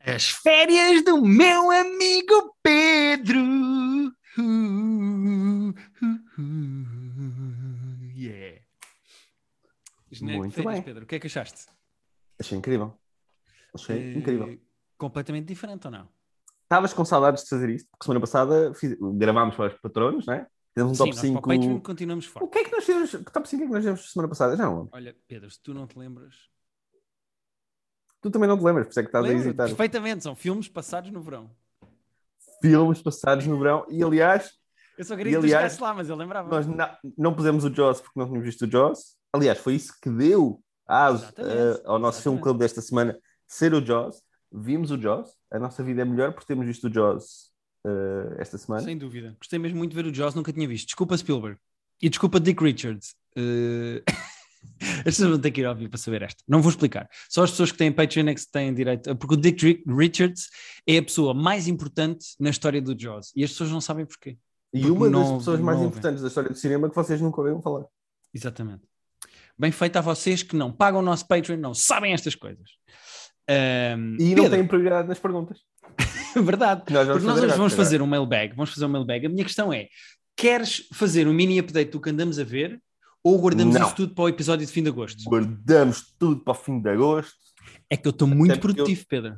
As 0.00 0.30
férias 0.30 1.04
do 1.04 1.20
meu 1.22 1.70
amigo 1.70 2.56
Pedro. 2.62 3.38
Uh, 4.38 5.68
uh, 5.68 5.74
uh, 6.38 8.04
yeah. 8.16 8.60
Genérico 10.10 10.42
Muito 10.42 10.54
férias, 10.54 10.74
bem. 10.74 10.82
Pedro, 10.82 11.04
o 11.04 11.06
que 11.06 11.14
é 11.16 11.20
que 11.20 11.26
achaste? 11.26 11.66
Achei 12.38 12.56
incrível. 12.56 12.98
Achei 13.74 13.98
Eh, 13.98 14.18
incrível. 14.18 14.58
Completamente 14.96 15.46
diferente 15.46 15.86
ou 15.86 15.90
não? 15.90 16.08
Estavas 16.62 16.92
com 16.94 17.04
saudades 17.04 17.42
de 17.44 17.48
fazer 17.50 17.68
isto? 17.70 17.88
Porque 17.90 18.04
semana 18.04 18.20
passada 18.20 18.72
fiz- 18.74 18.96
gravámos 19.16 19.54
para 19.56 19.74
os 19.74 19.80
patronos, 19.80 20.26
não 20.26 20.34
é? 20.34 20.46
Fizemos 20.72 20.92
um 20.92 20.94
Sim, 20.94 20.98
top 20.98 21.10
nós 21.10 21.20
5. 21.20 21.32
para 21.42 21.54
o 21.54 21.58
Patreon 21.58 21.80
continuamos 21.80 22.26
O 22.26 22.30
forte. 22.30 22.50
que 22.52 22.58
é 22.58 22.64
que 22.64 22.72
nós 22.72 22.84
fizemos? 22.84 23.10
Que 23.10 23.32
top 23.32 23.48
5 23.48 23.62
é 23.62 23.66
que 23.66 23.72
nós 23.72 23.80
fizemos 23.82 24.12
semana 24.12 24.28
passada? 24.28 24.56
Já 24.56 24.64
não. 24.64 24.88
Olha, 24.92 25.16
Pedro, 25.28 25.50
se 25.50 25.60
tu 25.62 25.74
não 25.74 25.86
te 25.86 25.98
lembras. 25.98 26.34
Tu 28.22 28.30
também 28.30 28.48
não 28.48 28.58
te 28.58 28.64
lembras, 28.64 28.86
por 28.86 28.90
isso 28.90 29.00
é 29.00 29.02
que 29.02 29.08
estás 29.08 29.24
a 29.24 29.28
Lembro, 29.28 29.44
hesitar. 29.44 29.66
perfeitamente, 29.68 30.22
são 30.22 30.34
filmes 30.36 30.68
passados 30.68 31.10
no 31.10 31.20
verão. 31.22 31.50
Filmes 32.60 33.00
passados 33.02 33.46
no 33.46 33.58
verão. 33.58 33.86
E 33.88 34.02
aliás, 34.02 34.50
Eu 34.98 35.04
só 35.04 35.16
queria 35.16 35.32
E, 35.32 35.34
que 35.36 35.40
tu 35.40 35.44
aliás, 35.44 35.64
estivesse 35.72 35.82
lá, 35.82 35.94
mas 35.94 36.08
eu 36.10 36.16
lembrava. 36.16 36.50
nós 36.50 36.66
na- 36.66 36.98
não 37.16 37.32
pusemos 37.34 37.64
o 37.64 37.72
Jaws 37.74 38.00
porque 38.02 38.18
não 38.20 38.26
tínhamos 38.26 38.44
visto 38.46 38.66
o 38.66 38.70
Jaws. 38.70 39.16
Aliás, 39.32 39.58
foi 39.58 39.74
isso 39.74 39.94
que 40.02 40.10
deu 40.10 40.62
aso, 40.86 41.22
Exatamente, 41.24 41.80
eh, 41.80 41.82
ao 41.86 41.98
nosso 41.98 42.20
filme 42.22 42.38
clube 42.40 42.58
desta 42.58 42.82
semana 42.82 43.16
ser 43.46 43.72
o 43.72 43.80
Jaws. 43.84 44.20
Vimos 44.52 44.90
o 44.90 44.98
Jaws. 45.00 45.30
A 45.50 45.58
nossa 45.58 45.82
vida 45.82 46.02
é 46.02 46.04
melhor 46.04 46.32
porque 46.32 46.46
temos 46.46 46.66
visto 46.66 46.88
o 46.88 46.92
Jaws 46.92 47.50
eh, 47.86 48.34
esta 48.38 48.58
semana. 48.58 48.82
Sem 48.82 48.98
dúvida. 48.98 49.34
Gostei 49.38 49.58
mesmo 49.58 49.78
muito 49.78 49.92
de 49.92 50.02
ver 50.02 50.06
o 50.10 50.14
Jaws, 50.14 50.34
nunca 50.34 50.52
tinha 50.52 50.68
visto. 50.68 50.86
Desculpa 50.88 51.16
Spielberg. 51.16 51.58
E 52.02 52.10
desculpa 52.10 52.38
Dick 52.38 52.62
Richards. 52.62 53.14
Eh, 53.36 54.02
As 54.98 55.04
pessoas 55.04 55.30
vão 55.30 55.38
ter 55.38 55.50
que 55.50 55.60
ir 55.60 55.66
ouvir 55.66 55.88
para 55.88 55.98
saber 55.98 56.22
esta. 56.22 56.42
Não 56.48 56.60
vou 56.62 56.70
explicar. 56.70 57.08
Só 57.28 57.42
as 57.44 57.50
pessoas 57.50 57.70
que 57.72 57.78
têm 57.78 57.90
Patreon 57.92 58.28
é 58.28 58.34
que 58.34 58.46
têm 58.50 58.72
direito. 58.74 59.14
Porque 59.16 59.34
o 59.34 59.36
Dick 59.36 59.64
Ri- 59.64 59.84
Richards 59.86 60.48
é 60.86 60.98
a 60.98 61.02
pessoa 61.02 61.34
mais 61.34 61.66
importante 61.68 62.26
na 62.38 62.50
história 62.50 62.80
do 62.80 62.98
Jaws. 62.98 63.32
E 63.36 63.44
as 63.44 63.50
pessoas 63.50 63.70
não 63.70 63.80
sabem 63.80 64.04
porquê. 64.06 64.36
E 64.72 64.80
Porque 64.80 64.90
uma 64.92 65.10
das 65.10 65.12
não- 65.28 65.38
pessoas 65.38 65.60
mais 65.60 65.76
ouvem. 65.78 65.90
importantes 65.90 66.22
da 66.22 66.28
história 66.28 66.50
do 66.50 66.56
cinema 66.56 66.88
que 66.88 66.94
vocês 66.94 67.20
nunca 67.20 67.40
ouviram 67.40 67.60
falar. 67.60 67.84
Exatamente. 68.32 68.82
Bem 69.58 69.70
feito 69.72 69.96
a 69.96 70.00
vocês 70.00 70.42
que 70.42 70.56
não 70.56 70.72
pagam 70.72 71.00
o 71.00 71.02
nosso 71.04 71.26
Patreon, 71.26 71.58
não 71.58 71.74
sabem 71.74 72.12
estas 72.12 72.34
coisas. 72.34 72.70
Ahm, 73.48 74.16
E 74.18 74.34
não 74.34 74.44
Pedro, 74.44 74.50
têm 74.58 74.66
prioridade 74.66 75.08
nas 75.08 75.18
perguntas. 75.18 75.58
verdade. 76.36 76.82
Nós 76.92 77.06
vamos 77.06 77.22
Porque 77.22 77.26
nós 77.40 77.44
hoje 77.50 77.56
vamos 77.58 77.72
fazer 77.74 78.00
um 78.02 78.06
mailbag. 78.06 78.54
Vamos 78.54 78.70
fazer 78.72 78.86
um 78.86 78.88
mailbag. 78.88 79.26
A 79.26 79.28
minha 79.28 79.44
questão 79.44 79.72
é: 79.72 79.88
queres 80.36 80.86
fazer 80.94 81.26
um 81.26 81.32
mini 81.34 81.58
update 81.58 81.90
do 81.90 82.00
que 82.00 82.10
andamos 82.10 82.38
a 82.38 82.44
ver 82.44 82.80
ou 83.22 83.38
guardamos 83.38 83.74
Não. 83.74 83.86
isso 83.86 83.94
tudo 83.96 84.14
para 84.14 84.24
o 84.24 84.28
episódio 84.28 84.66
de 84.66 84.72
fim 84.72 84.82
de 84.82 84.88
agosto? 84.88 85.22
Guardamos 85.24 86.14
tudo 86.18 86.40
para 86.42 86.52
o 86.52 86.54
fim 86.54 86.80
de 86.80 86.88
agosto. 86.90 87.34
É 87.88 87.96
que 87.96 88.06
eu 88.06 88.10
estou 88.10 88.26
muito 88.28 88.58
produtivo, 88.60 89.04
Pedro. 89.08 89.36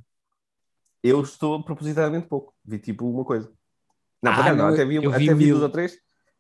Eu 1.03 1.21
estou 1.23 1.63
propositadamente 1.65 2.29
pouco. 2.29 2.55
Vi 2.65 2.79
tipo 2.79 3.09
uma 3.09 3.25
coisa. 3.25 3.51
Não, 4.23 4.31
Ah, 4.31 4.37
acaso 4.37 4.57
não, 4.57 4.67
até 4.69 4.85
vi, 4.85 4.97
eu 4.97 5.11
vi 5.11 5.29
vi 5.29 5.35
mil. 5.35 5.49
duas 5.57 5.63
ou 5.65 5.69
três, 5.69 5.97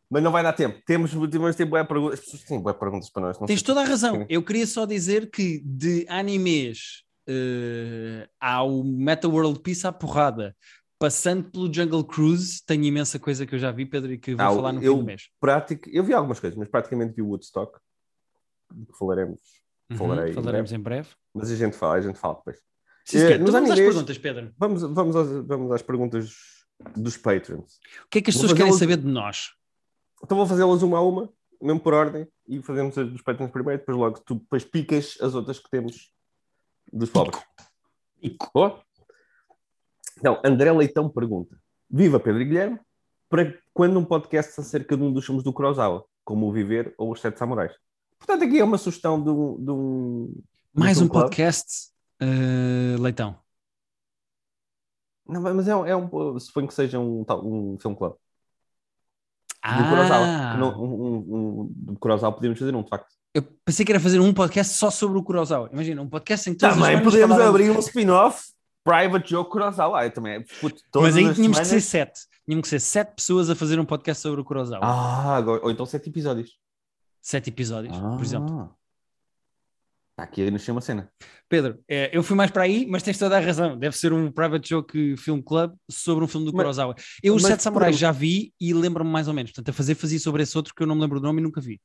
mas 0.08 0.22
não 0.22 0.30
vai 0.30 0.42
dar 0.42 0.52
tempo. 0.52 0.80
Temos, 0.86 1.10
temos 1.30 1.56
tempo 1.56 1.70
bué 1.70 1.82
perguntas. 1.82 2.20
As 2.20 2.24
pessoas 2.24 2.42
têm 2.44 2.60
boas 2.60 2.76
perguntas 2.76 3.10
para 3.10 3.22
nós. 3.22 3.38
Tens 3.38 3.58
sei. 3.60 3.66
toda 3.66 3.80
a 3.80 3.84
razão. 3.84 4.24
Eu 4.28 4.42
queria 4.42 4.66
só 4.66 4.86
dizer 4.86 5.30
que 5.30 5.60
de 5.64 6.06
animes 6.08 7.02
eh, 7.26 8.28
ao 8.38 8.84
Meta 8.84 9.28
World 9.28 9.58
Peace 9.60 9.84
à 9.84 9.90
porrada, 9.90 10.54
passando 11.02 11.50
pelo 11.50 11.72
Jungle 11.74 12.04
Cruise, 12.04 12.62
tenho 12.64 12.84
imensa 12.84 13.18
coisa 13.18 13.44
que 13.44 13.52
eu 13.56 13.58
já 13.58 13.72
vi, 13.72 13.84
Pedro, 13.84 14.12
e 14.12 14.18
que 14.18 14.36
vou 14.36 14.46
Ah, 14.46 14.50
falar 14.54 14.72
no 14.72 14.80
eu- 14.80 14.92
fim 14.94 15.00
do 15.00 15.04
mês. 15.04 15.28
Prático, 15.40 15.90
eu 15.90 16.04
vi 16.04 16.14
algumas 16.14 16.38
coisas, 16.38 16.56
mas 16.56 16.68
praticamente 16.68 17.12
vi 17.16 17.22
o 17.22 17.26
Woodstock. 17.26 17.76
Do 18.72 18.86
que 18.86 18.96
falaremos. 18.96 19.40
Uhum, 19.90 19.96
falarei 19.96 20.30
em 20.30 20.34
falaremos 20.34 20.72
em 20.72 20.78
breve. 20.78 21.08
Mas 21.34 21.50
a 21.50 21.56
gente 21.56 21.76
fala, 21.76 21.94
a 21.94 22.00
gente 22.00 22.16
fala 22.20 22.36
depois. 22.36 22.56
Sim, 23.04 23.18
Então 23.18 23.46
vamos 23.52 23.70
às 23.72 23.80
perguntas, 23.80 24.16
Pedro. 24.18 24.54
Vamos, 24.56 24.82
vamos, 24.82 25.16
às, 25.16 25.28
vamos 25.44 25.72
às 25.72 25.82
perguntas 25.82 26.32
dos 26.96 27.16
Patrons. 27.16 27.80
O 28.06 28.08
que 28.08 28.18
é 28.18 28.22
que 28.22 28.30
as 28.30 28.36
Vou 28.36 28.42
pessoas 28.44 28.56
querem 28.58 28.72
saber 28.72 28.96
de 28.98 29.08
nós? 29.08 29.50
Então 30.22 30.36
vou 30.36 30.46
fazê-las 30.46 30.82
uma 30.84 30.98
a 30.98 31.02
uma, 31.02 31.28
mesmo 31.60 31.80
por 31.80 31.94
ordem, 31.94 32.28
e 32.46 32.62
fazemos 32.62 32.96
as 32.96 33.10
dos 33.10 33.22
Patrons 33.22 33.50
primeiro, 33.50 33.80
depois 33.80 33.98
logo 33.98 34.20
tu 34.20 34.36
depois 34.36 34.62
picas 34.64 35.18
as 35.20 35.34
outras 35.34 35.58
que 35.58 35.68
temos 35.68 36.12
dos 36.92 37.10
pobres. 37.10 37.42
Boa? 38.54 38.80
Então, 40.22 40.40
André 40.44 40.70
Leitão 40.70 41.08
pergunta: 41.08 41.58
Viva 41.90 42.20
Pedro 42.20 42.40
e 42.42 42.44
Guilherme, 42.44 42.78
para 43.28 43.52
quando 43.74 43.98
um 43.98 44.04
podcast 44.04 44.60
acerca 44.60 44.96
de 44.96 45.02
um 45.02 45.12
dos 45.12 45.26
filmes 45.26 45.42
do 45.42 45.52
Kurosawa, 45.52 46.04
como 46.24 46.46
O 46.46 46.52
Viver 46.52 46.94
ou 46.96 47.10
Os 47.10 47.20
Sete 47.20 47.40
Samurais? 47.40 47.72
Portanto, 48.20 48.44
aqui 48.44 48.60
é 48.60 48.64
uma 48.64 48.78
sugestão 48.78 49.20
de 49.20 49.30
um. 49.30 49.56
De 49.64 49.70
um 49.72 50.32
Mais 50.72 50.98
de 50.98 51.02
um 51.02 51.08
club. 51.08 51.24
podcast, 51.24 51.88
eh, 52.20 52.96
Leitão. 53.00 53.36
Não, 55.26 55.40
mas 55.40 55.66
é, 55.66 55.74
um- 55.74 55.86
é 55.86 55.96
um. 55.96 56.38
Suponho 56.38 56.68
que 56.68 56.74
seja 56.74 57.00
um, 57.00 57.24
um 57.42 57.76
filme 57.80 57.96
club. 57.96 58.14
Ah, 59.60 59.82
Do 59.82 59.88
Kurosawa. 59.88 60.56
Não- 60.56 60.80
um, 60.80 61.02
um, 61.02 61.16
um, 61.62 61.72
do 61.94 61.98
Kurosawa 61.98 62.32
podíamos 62.32 62.58
fazer 62.60 62.74
um, 62.76 62.82
de 62.82 62.88
facto. 62.88 63.12
eu 63.34 63.42
pensei 63.64 63.84
que 63.84 63.90
era 63.90 64.00
fazer 64.00 64.20
um 64.20 64.32
podcast 64.32 64.74
só 64.74 64.88
sobre 64.88 65.18
o 65.18 65.22
Kurosawa. 65.22 65.68
Imagina, 65.72 66.00
um 66.00 66.08
podcast 66.08 66.48
em 66.48 66.52
que 66.52 66.60
todas 66.60 66.76
as 66.76 66.80
Também 66.82 67.02
podemos 67.02 67.40
abrir 67.40 67.70
um 67.70 67.78
spin-off 67.80 68.52
Private 68.84 69.30
Joe 69.30 69.44
Kurosawa. 69.44 70.00
Aí 70.00 70.10
também, 70.10 70.44
puto, 70.60 70.82
Mas 70.96 71.16
aí 71.16 71.32
tínhamos 71.34 71.58
que 71.58 71.64
ser 71.64 71.80
semanas- 71.80 71.84
sete. 71.84 72.20
Tínhamos 72.44 72.62
que 72.64 72.68
ser 72.70 72.80
sete 72.80 73.14
pessoas 73.14 73.48
a 73.50 73.54
fazer 73.54 73.78
um 73.78 73.84
podcast 73.84 74.20
sobre 74.22 74.40
o 74.40 74.44
Kurosawa. 74.44 74.84
Ah, 74.84 75.36
agora, 75.36 75.62
ou 75.64 75.70
então 75.70 75.86
sete 75.86 76.08
episódios. 76.10 76.58
Sete 77.20 77.50
episódios, 77.50 77.96
por 77.96 78.20
exemplo. 78.22 78.74
Está 80.10 80.24
aqui 80.24 80.46
a 80.46 80.50
nascer 80.50 80.72
uma 80.72 80.80
cena. 80.80 81.10
Pedro, 81.48 81.78
eh, 81.88 82.10
eu 82.12 82.22
fui 82.22 82.36
mais 82.36 82.50
para 82.50 82.64
aí, 82.64 82.86
mas 82.86 83.02
tens 83.02 83.16
toda 83.18 83.36
a 83.36 83.40
razão. 83.40 83.78
Deve 83.78 83.96
ser 83.96 84.12
um 84.12 84.30
Private 84.30 84.68
Joke 84.68 85.16
Film 85.16 85.40
Club 85.40 85.72
sobre 85.90 86.22
um 86.24 86.28
filme 86.28 86.44
do 86.46 86.52
Mas- 86.52 86.62
Kurosawa. 86.64 86.94
Eu, 87.22 87.34
os 87.34 87.42
Sete 87.42 87.62
Samurais 87.62 87.96
já 87.96 88.12
vi 88.12 88.52
e 88.60 88.74
lembro-me 88.74 89.10
mais 89.10 89.26
ou 89.26 89.32
menos. 89.34 89.52
Portanto, 89.52 89.70
a 89.70 89.72
fazer 89.72 89.94
fazia 89.94 90.18
sobre 90.18 90.42
esse 90.42 90.56
outro 90.56 90.74
que 90.74 90.82
eu 90.82 90.86
não 90.86 90.94
me 90.96 91.00
lembro 91.00 91.18
do 91.18 91.26
nome 91.26 91.40
e 91.40 91.42
nunca 91.42 91.60
vi. 91.62 91.80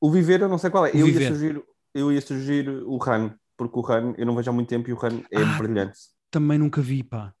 O 0.00 0.10
Viver, 0.10 0.40
eu 0.40 0.48
não 0.48 0.58
sei 0.58 0.70
qual 0.70 0.86
é. 0.86 0.90
O 0.92 0.96
Eu 0.96 1.08
ia, 1.08 1.28
sugerir, 1.28 1.62
eu 1.94 2.12
ia 2.12 2.20
sugerir 2.20 2.68
o 2.68 2.96
Ran, 2.96 3.32
porque 3.56 3.78
o 3.78 3.82
Ran 3.82 4.12
eu 4.18 4.26
não 4.26 4.34
vejo 4.34 4.50
há 4.50 4.52
muito 4.52 4.68
tempo 4.68 4.88
e 4.90 4.92
o 4.92 4.96
Ran 4.96 5.20
é 5.30 5.40
Ah. 5.42 5.58
brilhante. 5.58 5.98
Também 6.30 6.58
nunca 6.58 6.80
vi, 6.80 7.02
pá. 7.02 7.34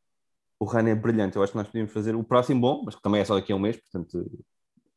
O 0.58 0.64
Ran 0.64 0.88
é 0.88 0.94
brilhante. 0.94 1.36
Eu 1.36 1.42
acho 1.42 1.52
que 1.52 1.58
nós 1.58 1.66
podíamos 1.66 1.92
fazer 1.92 2.14
o 2.16 2.24
próximo 2.24 2.60
bom, 2.60 2.82
mas 2.84 2.94
que 2.94 3.02
também 3.02 3.20
é 3.20 3.24
só 3.24 3.34
daqui 3.34 3.52
a 3.52 3.56
um 3.56 3.60
mês, 3.60 3.76
portanto 3.76 4.28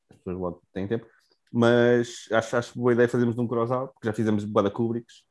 as 0.09 0.17
pessoas 0.17 0.37
logo 0.37 0.63
têm 0.73 0.87
tempo. 0.87 1.05
Mas 1.51 2.27
acho, 2.31 2.57
acho 2.57 2.79
boa 2.79 2.93
ideia 2.93 3.09
fazermos 3.09 3.37
um 3.37 3.47
Kurosawa, 3.47 3.87
porque 3.89 4.07
já 4.07 4.13
fizemos 4.13 4.45
boa 4.45 4.63
da 4.63 4.71
Kubricks 4.71 5.23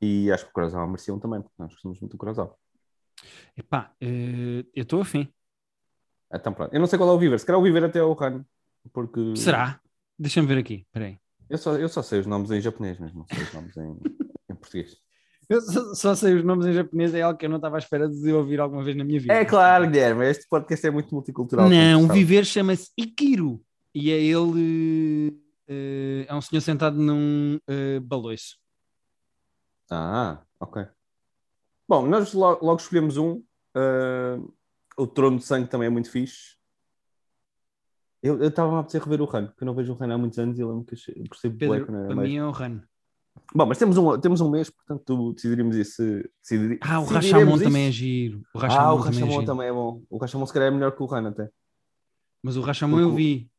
e 0.00 0.30
acho 0.30 0.44
que 0.44 0.50
o 0.50 0.54
Kurosawa 0.54 0.86
merecia 0.86 1.12
um 1.12 1.18
também, 1.18 1.42
porque 1.42 1.56
nós 1.58 1.72
gostamos 1.72 2.00
muito 2.00 2.12
do 2.12 2.18
Kurosawa. 2.18 2.54
Epá, 3.56 3.92
eh, 4.00 4.64
eu 4.74 4.82
estou 4.82 5.00
afim. 5.00 5.28
Então 6.32 6.52
pronto. 6.52 6.72
Eu 6.72 6.80
não 6.80 6.86
sei 6.86 6.98
qual 6.98 7.10
é 7.10 7.12
o 7.12 7.18
Viver, 7.18 7.38
se 7.38 7.44
calhar 7.44 7.60
o 7.60 7.64
Viver 7.64 7.84
até 7.84 7.98
é 7.98 8.02
o 8.02 8.14
Ran, 8.14 8.44
porque. 8.92 9.36
Será? 9.36 9.80
Deixa-me 10.18 10.46
ver 10.46 10.58
aqui. 10.58 10.86
Espera 10.86 11.06
aí. 11.06 11.18
Eu 11.48 11.58
só, 11.58 11.76
eu 11.76 11.88
só 11.88 12.02
sei 12.02 12.20
os 12.20 12.26
nomes 12.26 12.50
em 12.52 12.60
japonês 12.60 12.98
mesmo, 13.00 13.18
não 13.18 13.26
sei 13.26 13.42
os 13.42 13.52
nomes 13.52 13.76
em, 13.76 14.00
em 14.50 14.54
português. 14.54 14.96
Eu 15.52 15.60
só, 15.60 15.94
só 15.94 16.14
sei 16.14 16.34
os 16.36 16.44
nomes 16.44 16.64
em 16.66 16.72
japonês, 16.72 17.12
é 17.12 17.22
algo 17.22 17.36
que 17.36 17.44
eu 17.44 17.50
não 17.50 17.56
estava 17.56 17.74
à 17.76 17.80
espera 17.80 18.08
de 18.08 18.32
ouvir 18.32 18.60
alguma 18.60 18.84
vez 18.84 18.96
na 18.96 19.02
minha 19.02 19.18
vida. 19.18 19.34
É 19.34 19.44
claro, 19.44 19.84
Guilherme, 19.84 20.24
este 20.26 20.46
podcast 20.48 20.86
é 20.86 20.90
muito 20.92 21.12
multicultural. 21.12 21.68
Não. 21.68 22.06
Viver 22.06 22.46
chama-se 22.46 22.90
Ikiru. 22.96 23.60
E 23.92 24.12
é 24.12 24.20
ele. 24.22 25.36
eh, 25.66 26.24
é 26.28 26.34
um 26.36 26.40
senhor 26.40 26.60
sentado 26.60 26.96
num 26.96 27.58
eh, 27.66 27.98
baloiço. 27.98 28.56
Ah, 29.90 30.40
ok. 30.60 30.86
Bom, 31.88 32.06
nós 32.06 32.32
lo- 32.32 32.58
logo, 32.62 32.76
escolhemos 32.80 33.16
um. 33.16 33.42
ah, 33.74 34.38
o 34.96 35.04
Trono 35.06 35.38
de 35.38 35.44
Sangue 35.44 35.68
também 35.68 35.86
é 35.86 35.90
muito 35.90 36.10
fixe. 36.12 36.54
Eu 38.22 38.40
estava 38.44 38.76
a 38.76 38.80
apetecer 38.80 39.02
rever 39.02 39.20
o 39.22 39.24
Ran, 39.24 39.48
que 39.48 39.62
eu 39.62 39.66
não 39.66 39.74
vejo 39.74 39.92
o 39.92 39.96
Ran 39.96 40.14
há 40.14 40.18
muitos 40.18 40.38
anos 40.38 40.58
e 40.58 40.60
eu 40.62 40.68
lembro 40.68 40.84
que 40.84 40.94
gostei 41.28 41.50
de 41.50 41.56
Pedro, 41.56 41.76
Black, 41.78 41.90
não 41.90 41.98
era 41.98 42.06
para 42.06 42.16
mais. 42.16 42.28
mim 42.28 42.36
é 42.36 42.44
o 42.44 42.50
Ran. 42.50 42.82
Bom, 43.54 43.66
mas 43.66 43.78
temos 43.78 43.96
um, 43.98 44.18
temos 44.18 44.40
um 44.40 44.48
mês, 44.48 44.70
portanto 44.70 45.32
decidiríamos 45.32 45.74
isso. 45.76 46.02
Decidi, 46.40 46.78
Ah, 46.82 47.00
o 47.00 47.04
isso. 47.04 47.64
também 47.64 47.86
é 47.88 47.90
giro. 47.90 48.42
O 48.54 48.58
Ah, 48.60 48.94
o 48.94 49.02
também 49.02 49.38
é 49.42 49.44
também 49.44 49.68
é 49.68 49.72
bom. 49.72 50.02
O 50.08 50.18
Rashomon 50.18 50.46
se 50.46 50.52
calhar 50.52 50.68
é 50.68 50.70
melhor 50.70 50.92
que 50.94 51.02
o 51.02 51.06
Ran 51.06 51.28
até. 51.28 51.50
Mas 52.42 52.56
o 52.56 52.60
Rashomon 52.60 53.00
eu 53.00 53.12
vi. 53.14 53.50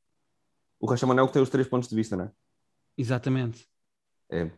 O 0.79 0.87
Rashomon 0.87 1.19
é 1.19 1.21
o 1.21 1.27
que 1.27 1.33
tem 1.33 1.41
os 1.41 1.49
três 1.49 1.67
pontos 1.67 1.89
de 1.89 1.95
vista, 1.95 2.15
não 2.15 2.25
é? 2.25 2.31
Exatamente. 2.97 3.67
É. 4.31 4.49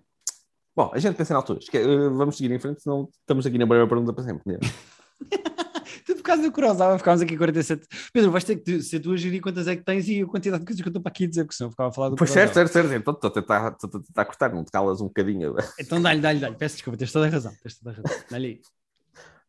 Bom, 0.75 0.91
a 0.94 1.00
gente 1.00 1.15
pensa 1.15 1.33
na 1.33 1.39
altura. 1.39 1.59
Esque- 1.59 1.77
eh, 1.77 2.09
Vamos 2.09 2.38
seguir 2.38 2.53
em 2.53 2.59
frente, 2.59 2.81
senão 2.81 3.09
estamos 3.19 3.45
aqui 3.45 3.57
na 3.57 3.65
primeira 3.65 3.88
pergunta 3.88 4.13
para 4.13 4.24
sempre. 4.24 4.57
Por 6.23 6.27
causa 6.27 6.41
do 6.41 6.51
Kurosawa, 6.53 6.97
ficámos 6.97 7.21
aqui 7.21 7.37
47. 7.37 7.85
Pedro, 8.13 8.31
vais 8.31 8.45
ter 8.45 8.55
que 8.55 8.81
ser 8.81 9.01
tu 9.01 9.11
a 9.11 9.17
gerir 9.17 9.41
quantas 9.41 9.67
é 9.67 9.75
que 9.75 9.83
tens 9.83 10.07
e 10.07 10.21
a 10.21 10.25
quantidade 10.25 10.61
de 10.61 10.65
coisas 10.65 10.81
que 10.81 10.87
eu 10.87 10.89
estou 10.89 11.01
para 11.01 11.09
aqui 11.09 11.27
dizer, 11.27 11.43
porque 11.43 11.57
senão 11.57 11.69
ficava 11.69 11.89
a 11.89 11.91
falar 11.91 12.09
do 12.09 12.15
Pois 12.15 12.29
certo, 12.29 12.53
Kurosawa. 12.53 12.67
certo, 12.69 12.87
certo. 12.87 13.01
Então 13.01 13.13
estou 13.13 13.27
a 13.27 13.33
tentar, 13.33 13.71
estou 13.73 13.99
a 13.99 14.03
tentar 14.03 14.25
cortar, 14.25 14.53
não 14.53 14.63
te 14.63 14.71
calas 14.71 15.01
um 15.01 15.07
bocadinho. 15.07 15.53
Então 15.77 16.01
dá-lhe, 16.01 16.21
dá-lhe, 16.21 16.39
dá-lhe. 16.39 16.55
Peço 16.55 16.75
desculpa, 16.75 16.97
tens 16.97 17.11
toda 17.11 17.27
a 17.27 17.29
razão. 17.29 17.51
Tens 17.61 17.77
toda 17.77 17.91
a 17.91 18.01
razão. 18.01 18.23
Dá-lhe 18.31 18.47
aí. 18.47 18.61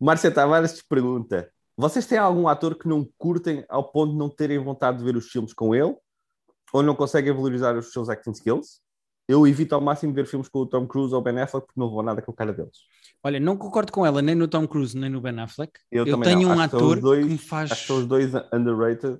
Márcia 0.00 0.32
Tavares 0.32 0.72
te 0.72 0.84
pergunta: 0.88 1.48
vocês 1.76 2.06
têm 2.06 2.18
algum 2.18 2.48
ator 2.48 2.76
que 2.76 2.88
não 2.88 3.08
curtem 3.16 3.64
ao 3.68 3.92
ponto 3.92 4.12
de 4.12 4.18
não 4.18 4.28
terem 4.28 4.58
vontade 4.58 4.98
de 4.98 5.04
ver 5.04 5.16
os 5.16 5.28
filmes 5.28 5.54
com 5.54 5.74
ele? 5.76 5.94
Ou 6.72 6.82
não 6.82 6.96
conseguem 6.96 7.32
valorizar 7.32 7.76
os 7.76 7.92
seus 7.92 8.08
acting 8.08 8.32
skills? 8.32 8.80
Eu 9.26 9.46
evito 9.46 9.74
ao 9.74 9.80
máximo 9.80 10.12
ver 10.12 10.26
filmes 10.26 10.48
com 10.48 10.60
o 10.60 10.66
Tom 10.66 10.86
Cruise 10.86 11.14
ou 11.14 11.20
o 11.20 11.22
Ben 11.22 11.38
Affleck 11.40 11.66
porque 11.66 11.80
não 11.80 11.88
vou 11.90 12.02
nada 12.02 12.20
com 12.20 12.30
a 12.32 12.34
cara 12.34 12.52
deles. 12.52 12.78
Olha, 13.22 13.40
não 13.40 13.56
concordo 13.56 13.90
com 13.90 14.04
ela 14.04 14.20
nem 14.20 14.34
no 14.34 14.46
Tom 14.46 14.66
Cruise 14.68 14.96
nem 14.96 15.08
no 15.08 15.20
Ben 15.20 15.38
Affleck. 15.40 15.72
Eu, 15.90 16.06
Eu 16.06 16.20
tenho 16.20 16.42
não. 16.42 16.48
um 16.56 16.60
Acho 16.60 16.76
ator 16.76 17.00
dois- 17.00 17.24
que 17.24 17.32
me 17.32 17.38
faz. 17.38 17.72
Acho 17.72 17.80
que 17.82 17.86
são 17.86 17.98
os 17.98 18.06
dois 18.06 18.32
underrated 18.52 19.18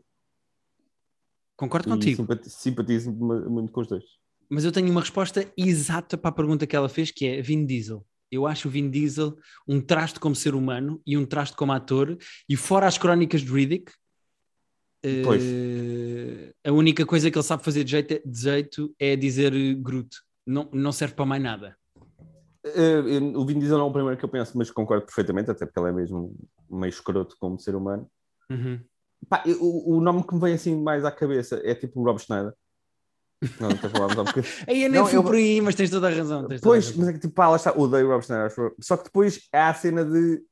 Concordo 1.56 1.88
contigo. 1.88 2.16
simpati- 2.16 2.50
simpatizo 2.50 3.12
mu- 3.12 3.48
muito 3.50 3.72
com 3.72 3.80
os 3.80 3.86
dois. 3.86 4.04
Mas 4.48 4.64
eu 4.64 4.72
tenho 4.72 4.90
uma 4.90 5.00
resposta 5.00 5.46
exata 5.56 6.18
para 6.18 6.30
a 6.30 6.34
pergunta 6.34 6.66
que 6.66 6.76
ela 6.76 6.88
fez, 6.88 7.10
que 7.10 7.26
é 7.26 7.40
Vin 7.40 7.64
Diesel. 7.64 8.04
Eu 8.30 8.46
acho 8.46 8.68
o 8.68 8.70
Vin 8.70 8.90
Diesel 8.90 9.36
um 9.66 9.80
traste 9.80 10.18
como 10.18 10.34
ser 10.34 10.54
humano 10.54 11.00
e 11.06 11.16
um 11.16 11.24
traste 11.24 11.56
como 11.56 11.72
ator, 11.72 12.16
e 12.48 12.56
fora 12.56 12.86
as 12.86 12.98
crónicas 12.98 13.40
de 13.42 13.50
Riddick, 13.52 13.92
Pois. 15.24 15.42
a 16.64 16.72
única 16.72 17.04
coisa 17.04 17.30
que 17.30 17.36
ele 17.38 17.42
sabe 17.44 17.64
fazer 17.64 17.84
de 17.84 17.90
jeito, 17.90 18.20
de 18.28 18.40
jeito 18.40 18.94
é 18.98 19.14
dizer 19.16 19.52
eh, 19.54 19.74
Groot. 19.74 20.08
Não, 20.46 20.68
não 20.72 20.92
serve 20.92 21.14
para 21.14 21.26
mais 21.26 21.42
nada. 21.42 21.76
Eu- 22.62 23.38
o 23.38 23.44
Vin 23.46 23.58
Diesel 23.58 23.76
não 23.78 23.86
é 23.86 23.88
o 23.90 23.92
primeiro 23.92 24.16
que 24.18 24.24
eu 24.24 24.28
penso, 24.28 24.56
mas 24.56 24.70
concordo 24.70 25.04
perfeitamente, 25.04 25.50
até 25.50 25.66
porque 25.66 25.78
ele 25.78 25.88
é 25.90 25.92
mesmo 25.92 26.34
meio 26.70 26.88
escroto 26.88 27.36
como 27.38 27.58
ser 27.58 27.74
humano. 27.74 28.08
Uhum. 28.50 28.80
Pá, 29.28 29.42
eu- 29.46 29.58
o, 29.60 30.00
nome 30.00 30.22
que 30.26 30.34
me 30.34 30.40
vem 30.40 30.54
assim 30.54 30.74
mais 30.82 31.04
à 31.04 31.10
cabeça 31.10 31.60
é 31.64 31.74
tipo 31.74 32.00
o 32.00 32.04
Rob 32.04 32.18
Schneider. 32.20 32.52
Não, 33.60 33.68
não 33.68 33.76
falámos 33.76 34.16
há 34.16 34.22
um 34.22 34.24
bocadinho. 34.24 34.54
Aí 34.68 34.82
eu 34.84 34.90
nem 34.90 35.00
Não, 35.00 35.06
fui 35.06 35.18
eu- 35.18 35.22
por 35.22 35.34
aí, 35.34 35.60
mas 35.60 35.74
tens 35.74 35.90
toda 35.90 36.08
a 36.08 36.10
razão. 36.10 36.42
toda 36.42 36.56
a 36.56 36.58
Pois, 36.60 36.86
razão. 36.86 37.00
mas 37.00 37.08
é 37.08 37.12
que 37.12 37.18
tipo, 37.18 37.34
pá, 37.34 37.48
lá 37.48 37.56
está, 37.56 37.72
odeio 37.76 38.08
Rob 38.08 38.24
Schneider. 38.24 38.50
Só 38.80 38.96
que 38.96 39.04
depois 39.04 39.40
há 39.52 39.68
a 39.68 39.74
cena 39.74 40.02
de. 40.04 40.42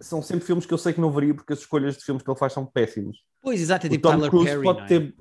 São 0.00 0.20
sempre 0.22 0.44
filmes 0.44 0.66
que 0.66 0.74
eu 0.74 0.78
sei 0.78 0.92
que 0.92 1.00
não 1.00 1.10
veria 1.10 1.34
porque 1.34 1.52
as 1.52 1.60
escolhas 1.60 1.96
de 1.96 2.04
filmes 2.04 2.22
que 2.22 2.30
ele 2.30 2.38
faz 2.38 2.52
são 2.52 2.66
péssimas. 2.66 3.16
Pois, 3.40 3.60
exato, 3.60 3.86
é 3.86 3.88
o 3.88 3.90
tipo 3.92 4.02
Tom 4.02 4.14
Tyler 4.16 4.30
Cruise 4.30 4.50
Perry. 4.50 4.62
pode 4.62 4.80
é? 4.80 4.86
ter. 4.86 5.14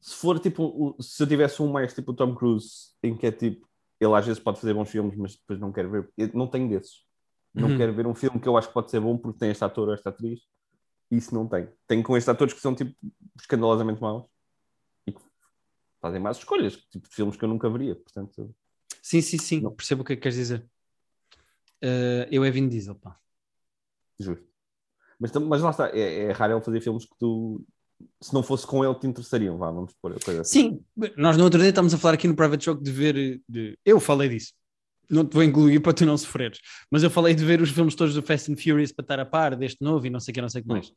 Se 0.00 0.14
for 0.16 0.38
tipo. 0.40 0.96
Se 1.00 1.22
eu 1.22 1.26
tivesse 1.26 1.62
um 1.62 1.70
mais 1.70 1.94
tipo 1.94 2.10
o 2.12 2.14
Tom 2.14 2.34
Cruise, 2.34 2.90
em 3.02 3.16
que 3.16 3.26
é 3.26 3.32
tipo. 3.32 3.68
Ele 4.00 4.14
às 4.14 4.26
vezes 4.26 4.42
pode 4.42 4.58
fazer 4.60 4.72
bons 4.74 4.88
filmes, 4.90 5.14
mas 5.16 5.36
depois 5.36 5.60
não 5.60 5.70
quero 5.72 5.90
ver. 5.90 6.10
Eu 6.16 6.30
não 6.34 6.46
tenho 6.48 6.68
desses. 6.68 7.04
Não 7.54 7.68
Uhum. 7.68 7.76
quero 7.76 7.92
ver 7.94 8.06
um 8.06 8.14
filme 8.14 8.40
que 8.40 8.48
eu 8.48 8.56
acho 8.56 8.68
que 8.68 8.74
pode 8.74 8.90
ser 8.90 9.00
bom 9.00 9.16
porque 9.18 9.38
tem 9.38 9.50
este 9.50 9.62
ator 9.64 9.88
ou 9.88 9.94
esta 9.94 10.08
atriz. 10.10 10.40
Isso 11.10 11.34
não 11.34 11.46
tem. 11.46 11.68
Tenho 11.86 12.02
com 12.02 12.16
estes 12.16 12.28
atores 12.28 12.54
que 12.54 12.60
são 12.60 12.74
tipo 12.74 12.94
escandalosamente 13.38 14.00
maus 14.00 14.24
e 15.06 15.12
que 15.12 15.20
fazem 16.00 16.20
más 16.20 16.38
escolhas, 16.38 16.76
tipo 16.76 17.08
de 17.08 17.14
filmes 17.14 17.36
que 17.36 17.44
eu 17.44 17.48
nunca 17.48 17.68
veria. 17.68 17.94
Portanto, 17.96 18.54
Sim, 19.02 19.20
sim, 19.20 19.38
sim, 19.38 19.60
Não. 19.60 19.72
percebo 19.74 20.02
o 20.02 20.04
que 20.04 20.12
é 20.12 20.16
que 20.16 20.22
queres 20.22 20.36
dizer. 20.36 20.64
Eh, 21.82 22.28
eu 22.30 22.44
é 22.44 22.50
Vin 22.50 22.68
Diesel, 22.68 22.94
pá. 22.94 23.16
Justo. 24.20 24.44
Mas, 25.18 25.32
mas 25.32 25.60
lá 25.60 25.70
está, 25.70 25.88
é, 25.90 26.24
é 26.24 26.32
raro 26.32 26.54
ele 26.54 26.64
fazer 26.64 26.80
filmes 26.80 27.04
que 27.04 27.14
tu, 27.18 27.62
se 28.20 28.32
não 28.32 28.42
fosse 28.42 28.66
com 28.66 28.84
ele, 28.84 28.94
te 28.94 29.06
interessariam. 29.06 29.58
Vá, 29.58 29.70
vamos 29.70 29.92
pôr 30.00 30.12
a 30.12 30.20
coisa 30.24 30.40
assim. 30.40 30.80
Sim, 30.96 31.10
nós 31.16 31.36
no 31.36 31.44
outro 31.44 31.60
dia 31.60 31.68
estamos 31.68 31.92
a 31.92 31.98
falar 31.98 32.14
aqui 32.14 32.26
no 32.26 32.36
Private 32.36 32.64
Joke 32.64 32.82
de 32.82 32.90
ver. 32.90 33.42
De... 33.48 33.78
Eu 33.84 34.00
falei 34.00 34.28
disso. 34.28 34.52
Não 35.10 35.26
te 35.26 35.34
vou 35.34 35.42
incluir 35.42 35.80
para 35.80 35.92
tu 35.92 36.06
não 36.06 36.16
sofreres. 36.16 36.60
Mas 36.88 37.02
eu 37.02 37.10
falei 37.10 37.34
de 37.34 37.44
ver 37.44 37.60
os 37.60 37.70
filmes 37.70 37.96
todos 37.96 38.14
do 38.14 38.22
Fast 38.22 38.50
and 38.50 38.56
Furious 38.56 38.92
para 38.92 39.02
estar 39.02 39.18
a 39.18 39.26
par 39.26 39.56
deste 39.56 39.82
novo 39.82 40.06
e 40.06 40.10
não 40.10 40.20
sei 40.20 40.30
o 40.30 40.34
que, 40.36 40.40
não 40.40 40.48
sei 40.48 40.60
o 40.60 40.64
que 40.64 40.68
mais. 40.68 40.92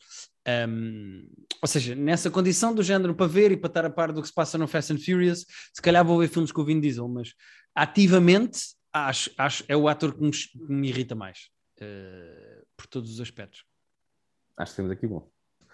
Um, 0.69 1.27
ou 1.59 1.67
seja, 1.67 1.95
nessa 1.95 2.29
condição 2.29 2.75
do 2.75 2.83
género 2.83 3.15
para 3.15 3.25
ver 3.25 3.51
e 3.51 3.57
para 3.57 3.69
estar 3.69 3.85
a 3.85 3.89
par 3.89 4.11
do 4.11 4.21
que 4.21 4.27
se 4.27 4.33
passa 4.33 4.55
no 4.55 4.67
Fast 4.67 4.93
and 4.93 4.99
Furious, 4.99 5.45
se 5.73 5.81
calhar 5.81 6.05
vou 6.05 6.19
ver 6.19 6.27
filmes 6.29 6.51
com 6.51 6.61
o 6.61 6.65
Vin 6.65 6.79
Diesel, 6.79 7.07
mas 7.07 7.33
ativamente 7.73 8.59
acho, 8.93 9.31
acho 9.35 9.63
é 9.67 9.75
o 9.75 9.87
ator 9.87 10.13
que 10.13 10.21
me, 10.21 10.31
que 10.31 10.73
me 10.73 10.89
irrita 10.89 11.15
mais. 11.15 11.49
eh, 11.81 12.62
por 12.75 12.87
todos 12.87 13.11
os 13.11 13.19
aspectos. 13.19 13.65
Acho 14.57 14.71
que 14.71 14.75
temos 14.77 14.91
aqui 14.91 15.07
bom. 15.07 15.29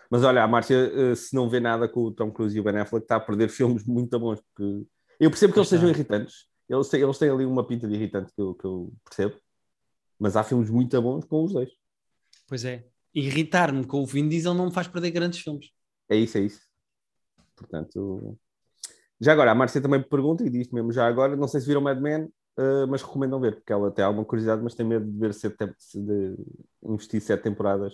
Mas 0.09 0.23
olha, 0.23 0.43
a 0.43 0.47
Márcia, 0.47 0.75
eh, 0.75 1.15
se 1.15 1.35
não 1.35 1.49
vê 1.49 1.59
nada 1.59 1.87
com 1.87 2.01
o 2.01 2.11
Tom 2.11 2.31
Cruise 2.31 2.57
e 2.57 2.59
o 2.59 2.63
Ben 2.63 2.77
Affleck, 2.77 3.03
está 3.03 3.17
a 3.17 3.19
perder 3.19 3.49
filmes 3.49 3.85
muito 3.85 4.19
bons. 4.19 4.41
Porque... 4.41 4.87
Eu 5.19 5.29
percebo 5.29 5.53
que 5.53 5.59
eles 5.59 5.69
sejam 5.69 5.89
irritantes. 5.89 6.47
Eles 6.67 6.87
têm, 6.89 7.01
eles 7.01 7.17
têm 7.17 7.29
ali 7.29 7.45
uma 7.45 7.65
pinta 7.65 7.87
de 7.87 7.95
irritante 7.95 8.33
que 8.33 8.41
eu, 8.41 8.55
que 8.55 8.65
eu 8.65 8.93
percebo. 9.03 9.35
Mas 10.17 10.35
há 10.35 10.43
filmes 10.43 10.69
muito 10.69 11.01
bons 11.01 11.25
com 11.25 11.43
os 11.43 11.53
dois. 11.53 11.69
Pois 12.47 12.65
é. 12.65 12.87
Irritar-me 13.13 13.85
com 13.85 14.01
o 14.01 14.05
Vin 14.05 14.27
Diesel 14.27 14.53
não 14.53 14.67
me 14.67 14.73
faz 14.73 14.87
perder 14.87 15.11
grandes 15.11 15.39
filmes. 15.39 15.71
É 16.07 16.15
isso, 16.15 16.37
é 16.37 16.41
isso. 16.41 16.61
Portanto, 17.55 18.37
já 19.19 19.33
agora, 19.33 19.51
a 19.51 19.55
Márcia 19.55 19.81
também 19.81 20.01
pergunta 20.01 20.43
e 20.43 20.49
diz 20.49 20.69
mesmo 20.71 20.91
já 20.91 21.07
agora, 21.07 21.35
não 21.35 21.47
sei 21.47 21.59
se 21.59 21.67
viram 21.67 21.81
Mad 21.81 21.99
Men, 21.99 22.31
eh, 22.59 22.85
mas 22.87 23.01
recomendam 23.01 23.39
ver, 23.39 23.55
porque 23.55 23.71
ela 23.71 23.89
tem 23.89 24.03
alguma 24.03 24.25
curiosidade, 24.25 24.61
mas 24.61 24.75
tem 24.75 24.85
medo 24.85 25.09
de 25.09 25.17
ver 25.17 25.33
sete, 25.33 25.55
de 25.95 26.35
investir 26.83 27.21
sete 27.21 27.41
temporadas 27.43 27.93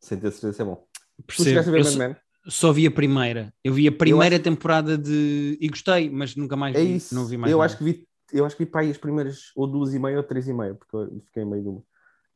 sem 0.00 0.18
ter 0.18 0.30
certeza 0.32 0.52
se 0.54 0.62
é 0.62 0.64
bom. 0.64 0.86
Tu 1.16 1.44
Percebo. 1.44 1.70
ver 1.70 2.16
só, 2.48 2.72
vi 2.72 2.86
a 2.86 2.90
primeira. 2.90 3.54
Eu 3.62 3.72
vi 3.72 3.86
a 3.86 3.92
primeira 3.92 4.38
temporada 4.40 4.98
de. 4.98 5.56
e 5.60 5.68
gostei, 5.68 6.10
mas 6.10 6.34
nunca 6.34 6.56
mais 6.56 6.74
É 6.74 6.82
vi. 6.82 6.96
isso. 6.96 7.14
Não 7.14 7.26
vi 7.26 7.36
mais 7.36 7.52
eu 7.52 7.58
nada. 7.58 7.66
acho 7.66 7.78
que 7.78 7.84
vi, 7.84 8.08
eu 8.32 8.44
acho 8.44 8.56
que 8.56 8.64
vi 8.64 8.70
para 8.70 8.80
aí 8.80 8.90
as 8.90 8.98
primeiras 8.98 9.52
ou 9.54 9.66
duas 9.66 9.94
e 9.94 9.98
meia 9.98 10.16
ou 10.16 10.22
três 10.24 10.48
e 10.48 10.52
meia, 10.52 10.74
porque 10.74 10.96
eu 10.96 11.22
fiquei 11.26 11.44
meio 11.44 11.62
de 11.62 11.68
uma. 11.68 11.82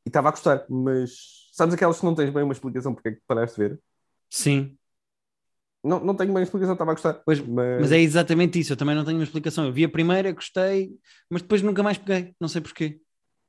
E 0.04 0.08
estava 0.08 0.28
a 0.28 0.30
gostar, 0.30 0.64
mas 0.68 1.10
sabes 1.52 1.74
aquelas 1.74 1.98
que 1.98 2.04
não 2.04 2.14
tens 2.14 2.30
bem 2.30 2.44
uma 2.44 2.52
explicação 2.52 2.94
porque 2.94 3.08
é 3.08 3.12
que 3.12 3.22
paraste 3.26 3.56
de 3.60 3.68
ver? 3.68 3.80
Sim, 4.30 4.76
Não, 5.86 6.04
não 6.04 6.14
tenho 6.14 6.32
bem 6.34 6.42
explicação, 6.42 6.74
estava 6.74 6.90
a 6.90 6.94
gostar. 6.94 7.14
Pois, 7.24 7.40
mas, 7.40 7.80
mas 7.80 7.92
é 7.92 7.98
exatamente 7.98 8.58
isso. 8.58 8.72
Eu 8.72 8.76
também 8.76 8.94
não 8.94 9.04
tenho 9.04 9.18
uma 9.18 9.24
explicação. 9.24 9.64
Eu 9.66 9.72
vi 9.72 9.84
a 9.84 9.88
primeira, 9.88 10.32
gostei, 10.32 10.90
mas 11.30 11.42
depois 11.42 11.62
nunca 11.62 11.82
mais 11.82 11.96
peguei. 11.96 12.34
Não 12.40 12.48
sei 12.48 12.60
porquê. 12.60 13.00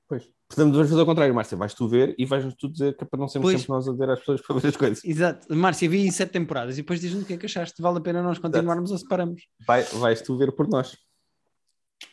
Pois. 0.08 0.24
Portanto, 0.48 0.72
vamos 0.74 0.90
fazer 0.90 1.02
o 1.02 1.06
contrário, 1.06 1.36
Márcia. 1.36 1.58
Vais 1.58 1.74
tu 1.74 1.88
ver 1.88 2.16
e 2.18 2.26
vais-nos 2.26 2.54
tu 2.56 2.72
dizer 2.72 2.96
que 2.96 3.04
é 3.04 3.08
para 3.08 3.20
não 3.20 3.28
sermos 3.28 3.52
Pois. 3.52 3.60
sempre 3.60 3.74
nós 3.74 3.88
a 3.88 3.92
dizer 3.92 4.10
às 4.10 4.20
pessoas 4.20 4.42
para 4.42 4.60
ver 4.60 4.68
as 4.68 4.78
coisas. 4.78 5.04
Exato. 5.04 5.56
Márcia, 5.56 5.90
vi 5.90 6.12
sete 6.12 6.32
temporadas 6.32 6.78
e 6.78 6.82
depois 6.82 7.02
diz-me 7.02 7.24
o 7.24 7.26
que 7.26 7.34
é 7.34 7.38
que 7.38 7.46
achaste. 7.48 7.82
Vale 7.82 7.98
a 7.98 8.02
pena 8.02 8.22
nós 8.22 8.38
continuarmos 8.40 8.92
ou 8.92 8.98
separamos? 8.98 9.42
Vai, 9.66 9.84
vais 9.84 10.22
tu 10.22 10.38
ver 10.38 10.52
por 10.54 10.68
nós. 10.70 10.96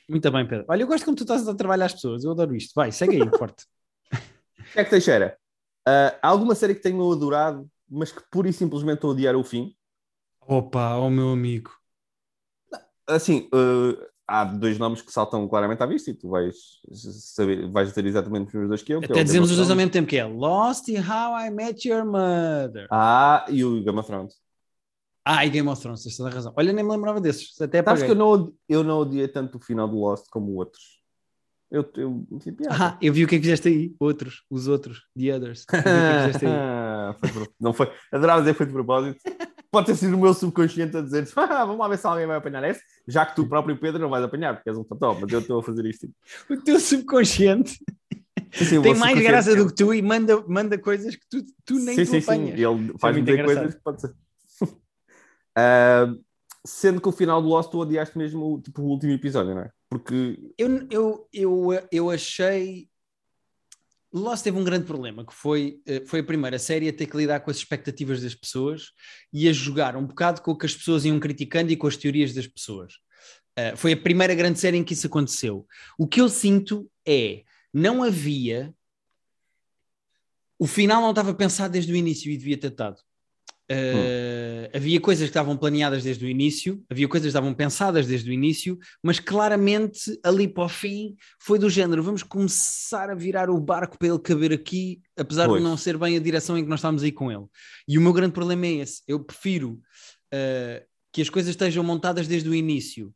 Muito 0.08 0.30
bem, 0.32 0.46
Pedro. 0.48 0.64
Olha, 0.68 0.82
eu 0.82 0.86
gosto 0.86 1.04
como 1.04 1.16
tu 1.16 1.22
estás 1.22 1.46
a 1.46 1.54
trabalhar 1.54 1.84
as 1.84 1.94
pessoas. 1.94 2.24
Eu 2.24 2.32
adoro 2.32 2.56
isto. 2.56 2.72
Vai, 2.74 2.90
segue 2.90 3.22
aí, 3.22 3.28
forte. 3.38 3.64
O 4.12 4.72
que 4.72 4.80
é 4.80 4.84
que 4.84 4.90
Teixeira? 4.90 5.36
Ah, 5.86 6.18
há 6.22 6.28
alguma 6.28 6.54
série 6.54 6.74
que 6.74 6.80
tenham 6.82 7.12
adorado, 7.12 7.68
mas 7.88 8.10
que 8.10 8.22
pura 8.30 8.48
e 8.48 8.52
simplesmente 8.52 9.04
odiar 9.06 9.36
o 9.36 9.44
fim? 9.44 9.74
Opa, 10.46 10.96
ó 10.96 11.08
meu 11.08 11.30
amigo. 11.30 11.70
Assim, 13.06 13.48
ah, 13.52 14.06
há 14.26 14.44
dois 14.44 14.78
nomes 14.78 15.02
que 15.02 15.12
saltam 15.12 15.46
claramente 15.48 15.82
à 15.82 15.86
vista 15.86 16.10
e 16.10 16.14
tu 16.14 16.30
vais 16.30 16.54
saber, 16.92 17.70
vais 17.70 17.88
dizer 17.88 18.06
exatamente 18.06 18.48
os 18.48 18.54
mesmos 18.54 18.68
dois 18.68 18.82
que 18.82 18.94
eu. 18.94 19.00
que 19.00 19.06
é 19.06 19.10
Até 19.10 19.20
o 19.20 19.24
dizemos 19.24 19.50
os 19.50 19.56
dois 19.56 19.70
ao 19.70 19.76
mesmo 19.76 19.90
tempo 19.90 20.08
que 20.08 20.16
é 20.16 20.24
Lost 20.24 20.88
e 20.88 20.96
How 20.98 21.38
I 21.46 21.50
Met 21.50 21.88
Your 21.88 22.04
Mother. 22.04 22.86
Ah, 22.90 23.44
e 23.48 23.64
o 23.64 23.82
Game 23.82 23.98
of 23.98 24.06
Thrones. 24.06 24.34
Ah, 25.24 25.44
e 25.46 25.50
Game 25.50 25.68
of 25.68 25.80
Thrones, 25.80 26.02
tens 26.02 26.16
toda 26.16 26.28
a 26.28 26.32
razão. 26.32 26.52
Olha, 26.56 26.72
nem 26.72 26.84
me 26.84 26.90
lembrava 26.90 27.20
desses. 27.20 27.58
Até 27.60 27.82
Sabes 27.82 28.02
que 28.02 28.10
eu 28.10 28.14
não, 28.14 28.52
eu 28.68 28.84
não 28.84 28.98
odiei 28.98 29.28
tanto 29.28 29.56
o 29.56 29.60
final 29.60 29.88
do 29.88 29.96
Lost 29.96 30.26
como 30.30 30.52
outros. 30.54 31.02
Eu, 31.74 31.90
eu 31.96 32.38
tipo, 32.40 32.62
ah, 32.68 32.76
Ah, 32.80 32.98
eu 33.02 33.12
vi 33.12 33.24
o 33.24 33.26
que 33.28 33.34
é 33.34 33.38
que 33.38 33.44
fizeste 33.44 33.66
aí. 33.68 33.94
Outros, 33.98 34.44
os 34.48 34.68
outros, 34.68 35.02
the 35.18 35.34
others. 35.34 35.64
Eu 35.72 35.78
vi 35.78 35.80
o 35.80 35.82
que 35.82 35.88
é 35.88 36.12
que 36.12 36.26
fizeste 36.26 36.46
aí. 36.46 36.52
Foi 37.20 37.28
pro- 37.30 37.54
não 37.60 37.72
foi. 37.72 37.92
Adorava 38.12 38.40
dizer 38.40 38.54
foi 38.54 38.66
de 38.66 38.72
propósito. 38.72 39.18
Pode 39.70 39.86
ter 39.86 39.96
sido 39.96 40.16
o 40.16 40.20
meu 40.20 40.32
subconsciente 40.32 40.96
a 40.96 41.00
dizer 41.00 41.28
ah, 41.36 41.64
vamos 41.66 41.78
lá 41.78 41.88
ver 41.88 41.98
se 41.98 42.06
alguém 42.06 42.26
vai 42.26 42.36
apanhar 42.36 42.62
esse, 42.64 42.80
já 43.08 43.26
que 43.26 43.34
tu 43.34 43.48
próprio, 43.48 43.76
Pedro, 43.76 44.00
não 44.00 44.08
vais 44.08 44.24
apanhar, 44.24 44.54
porque 44.54 44.70
és 44.70 44.78
um 44.78 44.84
fató, 44.84 45.18
mas 45.20 45.32
eu 45.32 45.40
estou 45.40 45.58
a 45.58 45.62
fazer 45.62 45.84
isto. 45.86 46.08
O 46.48 46.56
teu 46.56 46.78
subconsciente 46.78 47.76
Sim, 48.52 48.64
sim, 48.64 48.82
tem 48.82 48.94
mais 48.94 49.20
graça 49.20 49.54
do 49.56 49.66
que 49.66 49.74
tu 49.74 49.92
e 49.92 50.00
manda, 50.00 50.40
manda 50.46 50.78
coisas 50.78 51.16
que 51.16 51.26
tu, 51.28 51.44
tu 51.64 51.74
nem 51.74 51.96
sim, 51.96 52.04
tu 52.04 52.10
sim, 52.10 52.20
sim. 52.20 52.32
apanhas. 52.32 52.58
Ele 52.60 52.94
faz 52.98 53.16
muito 53.16 53.26
dizer 53.26 53.40
engraçado. 53.40 53.56
coisas 53.56 53.74
que 53.74 53.82
pode 53.82 54.00
ser. 54.00 54.14
Ah, 55.56 56.12
sendo 56.66 57.00
que 57.00 57.08
o 57.08 57.12
final 57.12 57.40
do 57.40 57.46
Lost 57.48 57.70
tu 57.70 57.78
odiaste 57.78 58.16
mesmo 58.18 58.60
tipo, 58.60 58.82
o 58.82 58.86
último 58.86 59.12
episódio, 59.12 59.54
não 59.54 59.62
é? 59.62 59.70
Porque 59.94 60.52
Eu, 60.58 60.88
eu, 60.90 61.28
eu, 61.32 61.88
eu 61.92 62.10
achei. 62.10 62.88
Lost 64.12 64.42
teve 64.42 64.58
um 64.58 64.64
grande 64.64 64.86
problema, 64.86 65.24
que 65.24 65.32
foi, 65.32 65.80
eh, 65.86 66.02
foi 66.04 66.18
a 66.18 66.24
primeira 66.24 66.58
série 66.58 66.88
a 66.88 66.92
ter 66.92 67.06
que 67.06 67.16
lidar 67.16 67.38
com 67.40 67.50
as 67.50 67.58
expectativas 67.58 68.20
das 68.20 68.34
pessoas 68.34 68.90
e 69.32 69.48
a 69.48 69.52
jogar 69.52 69.96
um 69.96 70.04
bocado 70.04 70.42
com 70.42 70.50
o 70.50 70.58
que 70.58 70.66
as 70.66 70.74
pessoas 70.74 71.04
iam 71.04 71.20
criticando 71.20 71.70
e 71.70 71.76
com 71.76 71.86
as 71.86 71.96
teorias 71.96 72.34
das 72.34 72.48
pessoas. 72.48 72.94
Eh, 73.56 73.76
foi 73.76 73.92
a 73.92 73.96
primeira 73.96 74.34
grande 74.34 74.58
série 74.58 74.76
em 74.76 74.82
que 74.82 74.94
isso 74.94 75.06
aconteceu. 75.06 75.64
O 75.96 76.08
que 76.08 76.20
eu 76.20 76.28
sinto 76.28 76.90
é, 77.06 77.44
não 77.72 78.02
havia... 78.02 78.74
O 80.58 80.66
final 80.66 81.02
não 81.02 81.10
estava 81.10 81.32
pensado 81.34 81.72
desde 81.72 81.92
o 81.92 81.96
início 81.96 82.32
e 82.32 82.36
devia 82.36 82.58
ter 82.58 82.72
estado. 82.72 83.00
Uh, 83.70 84.68
Havia 84.74 85.00
coisas 85.00 85.24
que 85.24 85.30
estavam 85.30 85.56
planeadas 85.56 86.02
desde 86.02 86.24
o 86.24 86.28
início, 86.28 86.84
havia 86.90 87.06
coisas 87.06 87.26
que 87.26 87.28
estavam 87.28 87.54
pensadas 87.54 88.08
desde 88.08 88.28
o 88.28 88.32
início, 88.32 88.76
mas 89.00 89.20
claramente 89.20 90.18
ali 90.22 90.48
para 90.48 90.64
o 90.64 90.68
fim 90.68 91.14
foi 91.38 91.60
do 91.60 91.70
género: 91.70 92.02
vamos 92.02 92.24
começar 92.24 93.08
a 93.08 93.14
virar 93.14 93.48
o 93.48 93.60
barco 93.60 93.96
para 93.96 94.08
ele 94.08 94.18
caber 94.18 94.52
aqui, 94.52 95.00
apesar 95.16 95.46
Pois. 95.46 95.62
de 95.62 95.68
não 95.68 95.76
ser 95.76 95.96
bem 95.96 96.16
a 96.16 96.20
direção 96.20 96.58
em 96.58 96.64
que 96.64 96.68
nós 96.68 96.80
estamos 96.80 97.04
aí 97.04 97.12
com 97.12 97.30
ele. 97.30 97.44
E 97.86 97.96
o 97.96 98.00
meu 98.00 98.12
grande 98.12 98.32
problema 98.32 98.66
é 98.66 98.72
esse: 98.80 99.02
eu 99.06 99.20
prefiro 99.20 99.80
uh, 100.34 100.84
que 101.12 101.22
as 101.22 101.30
coisas 101.30 101.50
estejam 101.50 101.84
montadas 101.84 102.26
desde 102.26 102.48
o 102.48 102.54
início, 102.54 103.14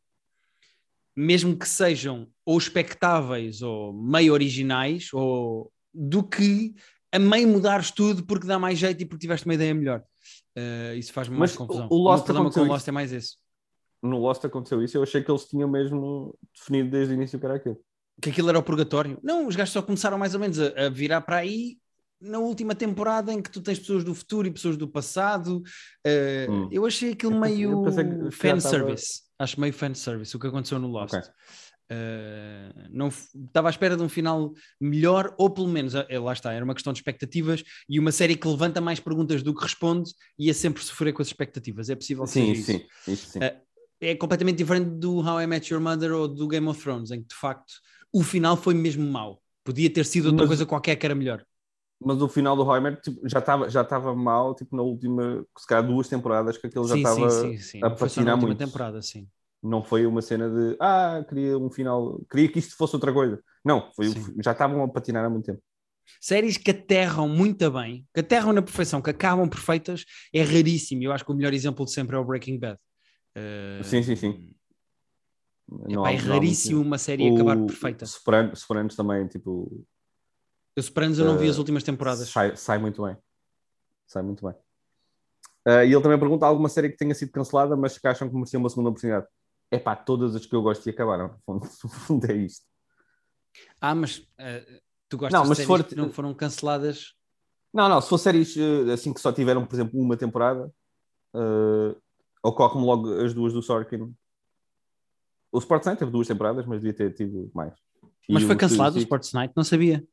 mesmo 1.13 1.57
que 1.57 1.67
sejam 1.67 2.27
ou 2.45 2.57
expectáveis 2.57 3.61
ou 3.61 3.91
meio 3.91 4.31
originais, 4.31 5.09
ou 5.11 5.71
do 5.93 6.23
que 6.23 6.73
a 7.11 7.19
meio 7.19 7.47
mudares 7.47 7.91
tudo 7.91 8.23
porque 8.23 8.47
dá 8.47 8.57
mais 8.57 8.79
jeito 8.79 9.01
e 9.01 9.05
porque 9.05 9.21
tiveste 9.21 9.45
uma 9.45 9.55
ideia 9.55 9.73
melhor. 9.73 10.03
Uh, 10.57 10.95
isso 10.95 11.13
faz-me 11.13 11.37
mais 11.37 11.55
confusão. 11.55 11.87
o- 11.89 11.95
o 11.95 11.97
Lost 12.03 12.17
meu 12.19 12.25
problema 12.25 12.51
com 12.51 12.59
o 12.59 12.63
isso. 12.63 12.71
Lost 12.71 12.87
é 12.87 12.91
mais 12.91 13.13
esse. 13.13 13.37
no 14.01 14.17
Lost 14.19 14.43
aconteceu 14.45 14.81
isso. 14.83 14.97
Eu 14.97 15.03
achei 15.03 15.21
que 15.23 15.29
eles 15.29 15.45
tinham 15.45 15.69
mesmo 15.69 16.35
definido 16.55 16.89
desde 16.89 17.13
o 17.13 17.15
início 17.15 17.39
que 17.39 17.45
era 17.45 17.55
aquilo. 17.55 17.79
Que 18.21 18.29
aquilo 18.29 18.49
era 18.49 18.59
o 18.59 18.63
purgatório. 18.63 19.17
Não, 19.23 19.47
os 19.47 19.55
gajos 19.55 19.73
só 19.73 19.81
começaram 19.81 20.17
mais 20.17 20.33
ou 20.33 20.39
menos 20.39 20.59
a, 20.59 20.85
a 20.85 20.89
virar 20.89 21.21
para 21.21 21.37
aí 21.37 21.77
na 22.21 22.37
última 22.39 22.75
temporada 22.75 23.31
em 23.31 23.41
que 23.41 23.49
tu 23.49 23.61
tens 23.61 23.79
pessoas 23.79 24.03
do 24.03 24.13
futuro 24.13 24.45
e 24.47 24.51
pessoas 24.51 24.75
do 24.75 24.87
passado. 24.89 25.61
Uh, 26.05 26.51
hum. 26.51 26.69
Eu 26.71 26.85
achei 26.85 27.11
aquilo 27.13 27.39
meio 27.39 27.83
já 27.85 28.31
fanservice. 28.31 29.21
Acho 29.37 29.59
meio 29.61 29.71
fanservice 29.73 30.35
o 30.35 30.39
que 30.39 30.47
aconteceu 30.47 30.79
no 30.79 30.87
Lost. 30.87 31.13
Ok. 31.13 31.29
Uh, 31.91 32.87
não 32.91 33.07
estava 33.07 33.67
à 33.67 33.71
espera 33.71 33.97
de 33.97 34.03
um 34.03 34.09
final 34.09 34.53
melhor, 34.79 35.33
ou 35.37 35.49
pelo 35.49 35.67
menos, 35.67 35.95
eh, 35.95 36.19
lá 36.19 36.33
está, 36.33 36.53
era 36.53 36.63
uma 36.63 36.75
questão 36.75 36.93
de 36.93 36.99
expectativas 36.99 37.63
e 37.89 37.99
uma 37.99 38.11
série 38.11 38.35
que 38.35 38.47
levanta 38.47 38.79
mais 38.79 38.99
perguntas 38.99 39.41
do 39.41 39.55
que 39.55 39.63
responde 39.63 40.11
ia 40.37 40.53
sempre 40.53 40.83
sofrer 40.83 41.13
com 41.13 41.21
as 41.21 41.27
expectativas. 41.29 41.89
É 41.89 41.95
possível 41.95 42.27
que 42.27 42.33
Sim, 42.33 42.45
seja 42.45 42.53
isso. 42.53 42.79
sim, 43.05 43.11
isso 43.11 43.31
sim. 43.31 43.39
Eh, 43.39 43.61
É 44.01 44.15
completamente 44.15 44.57
diferente 44.57 44.89
do 44.91 45.17
How 45.19 45.41
I 45.41 45.47
Met 45.47 45.73
Your 45.73 45.81
Mother 45.81 46.13
ou 46.13 46.27
do 46.27 46.47
Game 46.47 46.67
of 46.67 46.81
Thrones, 46.81 47.11
em 47.11 47.21
que 47.21 47.27
de 47.29 47.35
facto 47.35 47.73
o 48.13 48.23
final 48.23 48.55
foi 48.55 48.73
mesmo 48.73 49.05
mau. 49.09 49.41
Podia 49.63 49.89
ter 49.91 50.05
sido 50.05 50.27
outra 50.27 50.45
Mas- 50.45 50.49
coisa 50.49 50.65
qualquer 50.65 50.95
que 50.95 51.05
era 51.05 51.15
melhor. 51.15 51.45
Mas 52.01 52.21
o 52.21 52.29
final 52.29 52.55
do 52.55 52.63
Homer 52.63 52.99
tipo, 53.01 53.27
já 53.27 53.39
estava 53.39 53.69
já 53.69 53.81
estava 53.81 54.15
mal, 54.15 54.55
tipo, 54.55 54.75
na 54.75 54.81
última, 54.81 55.45
se 55.57 55.67
calhar 55.67 55.85
duas 55.85 56.07
temporadas 56.07 56.57
que 56.57 56.67
aquilo 56.67 56.87
já 56.87 56.95
sim, 56.95 57.03
estava 57.03 57.27
sim, 57.29 57.57
sim, 57.57 57.57
sim. 57.59 57.79
a 57.81 57.89
foi 57.95 58.09
só 58.09 58.23
na 58.23 58.29
patinar 58.29 58.31
última 58.31 58.55
muito. 58.55 58.57
temporada, 58.57 59.01
sim. 59.01 59.29
Não 59.61 59.83
foi 59.83 60.05
uma 60.05 60.21
cena 60.21 60.49
de 60.49 60.77
ah, 60.79 61.23
queria 61.27 61.57
um 61.57 61.69
final, 61.69 62.21
queria 62.31 62.49
que 62.49 62.59
isto 62.59 62.75
fosse 62.77 62.95
outra 62.95 63.11
coisa. 63.11 63.41
Não, 63.63 63.91
foi, 63.93 64.07
Sim. 64.07 64.35
já 64.41 64.53
estavam 64.53 64.81
a 64.83 64.87
patinar 64.87 65.25
há 65.25 65.29
muito 65.29 65.45
tempo. 65.45 65.61
Séries 66.21 66.57
que 66.57 66.71
aterram 66.71 67.27
muito 67.27 67.69
bem, 67.69 68.07
que 68.13 68.21
aterram 68.21 68.53
na 68.53 68.61
perfeição, 68.61 69.01
que 69.01 69.09
acabam 69.09 69.47
perfeitas, 69.49 70.05
é 70.33 70.41
raríssimo. 70.41 71.03
Eu 71.03 71.11
acho 71.11 71.25
que 71.25 71.31
o 71.31 71.35
melhor 71.35 71.53
exemplo 71.53 71.85
de 71.85 71.91
sempre 71.91 72.15
é 72.15 72.19
o 72.19 72.23
Breaking 72.25 72.57
Bad. 72.57 72.79
Uh, 73.37 73.83
Sim, 73.83 74.01
sim, 74.01 74.15
sim. 74.15 74.55
Não 75.67 76.01
epá, 76.03 76.07
há- 76.07 76.13
é 76.13 76.15
não 76.15 76.31
há 76.31 76.35
raríssimo 76.35 76.81
uma 76.81 76.97
série 76.97 77.27
acabar 77.31 77.57
O 77.57 77.67
perfeita. 77.67 78.05
Soprano- 78.05 78.55
Sopranos 78.55 78.95
também, 78.95 79.27
tipo, 79.27 79.85
Eu 80.75 80.81
Sopranos 80.83 81.19
eu 81.19 81.25
não 81.25 81.37
vi 81.37 81.47
Uh, 81.47 81.51
as 81.51 81.57
últimas 81.57 81.83
temporadas. 81.83 82.29
sai, 82.29 82.55
sai 82.55 82.77
muito 82.79 83.03
bem. 83.03 83.15
Sai 84.07 84.23
muito 84.23 84.43
bem. 84.45 84.55
Ah, 85.65 85.83
e 85.85 85.91
ele 85.93 86.01
também 86.01 86.17
pergunta 86.17 86.45
alguma 86.45 86.69
série 86.69 86.89
que 86.89 86.97
tenha 86.97 87.13
sido 87.13 87.31
cancelada, 87.31 87.75
mas 87.75 87.97
que 87.97 88.07
acham 88.07 88.27
que 88.29 88.33
merecia 88.33 88.57
uma 88.57 88.69
segunda 88.69 88.89
oportunidade. 88.89 89.27
É 89.71 89.77
pá, 89.77 89.95
todas 89.95 90.35
as 90.35 90.45
que 90.45 90.55
eu 90.55 90.61
gosto 90.61 90.85
e 90.87 90.89
acabaram. 90.89 91.35
No 91.47 91.61
fundo, 91.63 92.25
é 92.31 92.35
isto. 92.35 92.65
Ah, 93.79 93.93
mas 93.95 94.17
uh, 94.19 94.81
tu 95.07 95.17
gostas 95.17 95.33
Não, 95.33 95.43
de 95.43 95.49
mas 95.49 95.57
se 95.59 95.65
séries 95.65 95.81
for- 95.81 95.89
que 95.89 95.95
não 95.95 96.11
foram 96.11 96.33
canceladas? 96.33 97.13
Não, 97.73 97.87
não, 97.87 98.01
se 98.01 98.09
for 98.09 98.17
séries 98.17 98.55
eh, 98.57 98.91
assim 98.93 99.13
que 99.13 99.21
só 99.21 99.31
tiveram, 99.31 99.63
por 99.65 99.75
exemplo, 99.75 99.99
uma 99.99 100.17
temporada, 100.17 100.73
uh, 101.35 101.95
ocorre-me 102.43 102.83
logo 102.83 103.13
as 103.23 103.31
duas 103.33 103.53
do 103.53 103.61
Sorkin. 103.61 104.11
O 105.51 105.59
Sports 105.59 105.85
Night 105.85 105.99
teve 105.99 106.11
duas 106.11 106.27
temporadas, 106.27 106.65
mas 106.65 106.81
devia 106.81 106.93
ter 106.95 107.13
tido 107.13 107.51
mais. 107.53 107.73
E 108.27 108.33
Mas 108.33 108.43
foi 108.43 108.55
o 108.55 108.57
cancelado 108.57 108.97
o 108.97 108.99
Sports 108.99 109.33
Night? 109.33 109.53
Não 109.55 109.63
sabia. 109.63 110.03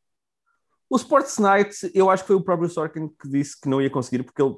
O 0.90 0.96
Sports 0.96 1.38
Night, 1.38 1.90
eu 1.94 2.10
acho 2.10 2.22
que 2.24 2.26
foi 2.28 2.36
o 2.36 2.42
próprio 2.44 2.68
Sorkin 2.68 3.08
que 3.08 3.28
disse 3.28 3.58
que 3.58 3.68
não 3.70 3.80
ia 3.80 3.90
conseguir, 3.90 4.22
porque 4.22 4.40
ele 4.42 4.54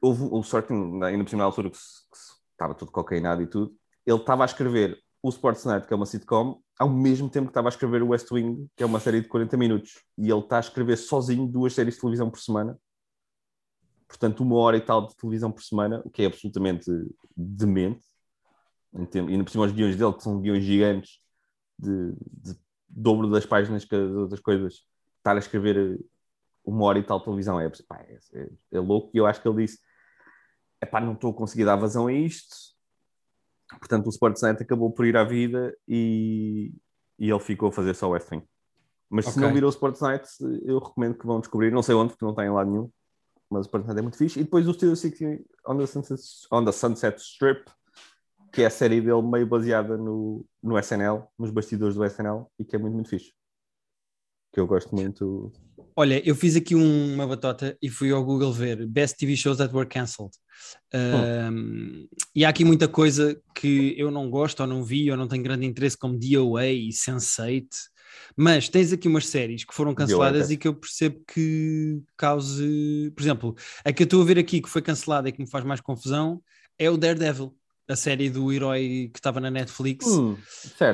houve 0.00 0.22
o 0.24 0.42
Sorkin, 0.42 1.02
ainda 1.04 1.24
por 1.24 1.30
cima 1.30 1.40
na 1.40 1.44
altura 1.44 1.70
que, 1.70 1.76
se- 1.76 2.08
que 2.10 2.16
se- 2.18 2.32
estava 2.52 2.74
tudo 2.74 2.90
cocainado 2.90 3.42
e 3.42 3.46
tudo, 3.46 3.74
ele 4.08 4.18
estava 4.18 4.44
a 4.44 4.46
escrever 4.46 4.98
o 5.22 5.28
Sports 5.28 5.64
Night, 5.64 5.86
que 5.86 5.92
é 5.92 5.96
uma 5.96 6.06
sitcom, 6.06 6.62
ao 6.78 6.88
mesmo 6.88 7.28
tempo 7.28 7.46
que 7.46 7.50
estava 7.50 7.68
a 7.68 7.70
escrever 7.70 8.02
o 8.02 8.08
West 8.08 8.30
Wing, 8.30 8.68
que 8.76 8.82
é 8.82 8.86
uma 8.86 9.00
série 9.00 9.20
de 9.20 9.28
40 9.28 9.56
minutos. 9.56 10.02
E 10.16 10.30
ele 10.30 10.40
está 10.40 10.56
a 10.56 10.60
escrever 10.60 10.96
sozinho 10.96 11.46
duas 11.46 11.74
séries 11.74 11.94
de 11.94 12.00
televisão 12.00 12.30
por 12.30 12.38
semana. 12.38 12.78
Portanto, 14.06 14.42
uma 14.42 14.56
hora 14.56 14.76
e 14.76 14.80
tal 14.80 15.06
de 15.06 15.16
televisão 15.16 15.50
por 15.52 15.62
semana, 15.62 16.00
o 16.04 16.10
que 16.10 16.22
é 16.22 16.26
absolutamente 16.26 16.90
demente. 17.36 18.04
E 18.94 19.18
ainda 19.18 19.44
por 19.44 19.50
cima 19.50 19.66
os 19.66 19.72
guiões 19.72 19.96
dele, 19.96 20.14
que 20.14 20.22
são 20.22 20.40
guiões 20.40 20.64
gigantes, 20.64 21.18
de, 21.78 22.12
de 22.12 22.58
dobro 22.88 23.30
das 23.30 23.44
páginas 23.44 23.84
que 23.84 23.94
as 23.94 24.10
outras 24.10 24.40
coisas 24.40 24.84
estar 25.18 25.36
a 25.36 25.38
escrever 25.38 25.76
eh, 25.76 26.04
uma 26.64 26.84
hora 26.84 26.98
e 26.98 27.02
tal 27.02 27.18
de 27.18 27.24
televisão 27.24 27.60
é, 27.60 27.70
pá, 27.86 28.00
é, 28.00 28.18
é- 28.34 28.50
é 28.72 28.80
louco 28.80 29.10
e 29.14 29.18
eu 29.18 29.26
acho 29.26 29.40
que 29.40 29.48
ele 29.48 29.64
disse 29.64 29.78
epá, 30.80 31.00
não 31.00 31.12
estou 31.12 31.30
a 31.30 31.34
conseguir 31.34 31.64
dar 31.64 31.76
vazão 31.76 32.06
a 32.06 32.12
isto 32.12 32.56
portanto 33.78 34.06
o 34.06 34.10
Sports 34.10 34.42
Night 34.42 34.62
acabou 34.62 34.90
por 34.90 35.06
ir 35.06 35.16
à 35.16 35.24
vida 35.24 35.76
e, 35.86 36.72
e 37.18 37.30
ele 37.30 37.40
ficou 37.40 37.68
a 37.68 37.72
fazer 37.72 37.94
só 37.94 38.10
Wing 38.10 38.42
mas 39.10 39.24
se 39.24 39.30
Ok. 39.32 39.42
não 39.42 39.52
viram 39.52 39.66
o 39.68 39.70
Sports 39.70 40.00
Night 40.00 40.28
eu 40.64 40.78
recomendo 40.78 41.16
que 41.18 41.26
vão 41.26 41.40
descobrir, 41.40 41.70
não 41.70 41.82
sei 41.82 41.94
onde 41.94 42.12
porque 42.12 42.24
não 42.24 42.34
tem 42.34 42.46
em 42.46 42.50
lado 42.50 42.70
nenhum 42.70 42.90
mas 43.50 43.60
o 43.60 43.62
Sports 43.62 43.86
Night 43.86 43.98
é 43.98 44.02
muito 44.02 44.18
fixe. 44.18 44.38
E 44.38 44.44
depois 44.44 44.68
o 44.68 44.74
Studio 44.74 44.94
60 44.94 45.42
on 45.66 45.78
the 45.78 45.86
Sunset, 45.86 46.22
on 46.52 46.64
the 46.64 46.72
Sunset 46.72 47.18
Strip 47.18 47.64
que 48.52 48.62
é 48.62 48.66
a 48.66 48.70
série 48.70 49.00
dele 49.00 49.22
meio 49.22 49.46
baseada 49.46 49.96
no, 49.96 50.44
no 50.62 50.78
SNL, 50.78 51.22
nos 51.38 51.50
bastidores 51.50 51.94
do 51.94 52.04
SNL 52.04 52.46
e 52.58 52.64
que 52.64 52.76
é 52.76 52.78
muito, 52.78 52.94
muito 52.94 53.10
fixe 53.10 53.32
que 54.52 54.60
eu 54.60 54.66
gosto 54.66 54.94
muito 54.94 55.52
Olha, 55.94 56.22
eu 56.24 56.34
fiz 56.36 56.54
aqui 56.54 56.76
um- 56.76 57.14
uma 57.14 57.26
batota 57.26 57.76
e 57.82 57.88
fui 57.88 58.12
ao 58.12 58.24
Google 58.24 58.52
ver 58.52 58.86
Best 58.86 59.16
TV 59.18 59.36
Shows 59.36 59.58
that 59.58 59.74
were 59.74 59.88
cancelled. 59.88 60.32
Um, 60.94 62.06
e 62.34 62.44
há 62.44 62.48
aqui 62.48 62.64
muita 62.64 62.86
coisa 62.86 63.40
que 63.52 63.94
eu 63.98 64.08
não 64.10 64.30
gosto 64.30 64.60
ou 64.60 64.66
não 64.66 64.84
vi 64.84 65.10
ou 65.10 65.16
não 65.16 65.26
tenho 65.26 65.42
grande 65.42 65.66
interesse, 65.66 65.98
como 65.98 66.16
DOA 66.18 66.66
e 66.68 66.90
Sense8. 66.90 67.66
Mas 68.36 68.68
tens 68.68 68.92
aqui 68.92 69.08
umas 69.08 69.26
séries 69.26 69.64
que 69.64 69.74
foram 69.74 69.92
canceladas 69.94 70.50
e 70.54 70.56
que 70.56 70.68
eu 70.68 70.74
percebo 70.74 71.20
que 71.32 72.00
cause. 72.16 73.12
Por 73.16 73.22
exemplo, 73.22 73.56
a 73.84 73.92
que 73.92 74.02
eu 74.02 74.04
estou 74.04 74.22
a 74.22 74.24
ver 74.24 74.38
aqui 74.38 74.60
que 74.62 74.68
foi 74.68 74.80
cancelada 74.82 75.28
e 75.28 75.32
que 75.32 75.40
me 75.40 75.50
faz 75.50 75.64
mais 75.64 75.80
confusão 75.80 76.40
é 76.78 76.88
o 76.88 76.96
Daredevil, 76.96 77.54
a 77.88 77.96
série 77.96 78.30
do 78.30 78.52
herói 78.52 79.10
que 79.12 79.18
estava 79.18 79.40
na 79.40 79.50
Netflix. 79.50 80.06
Hum. 80.06 80.36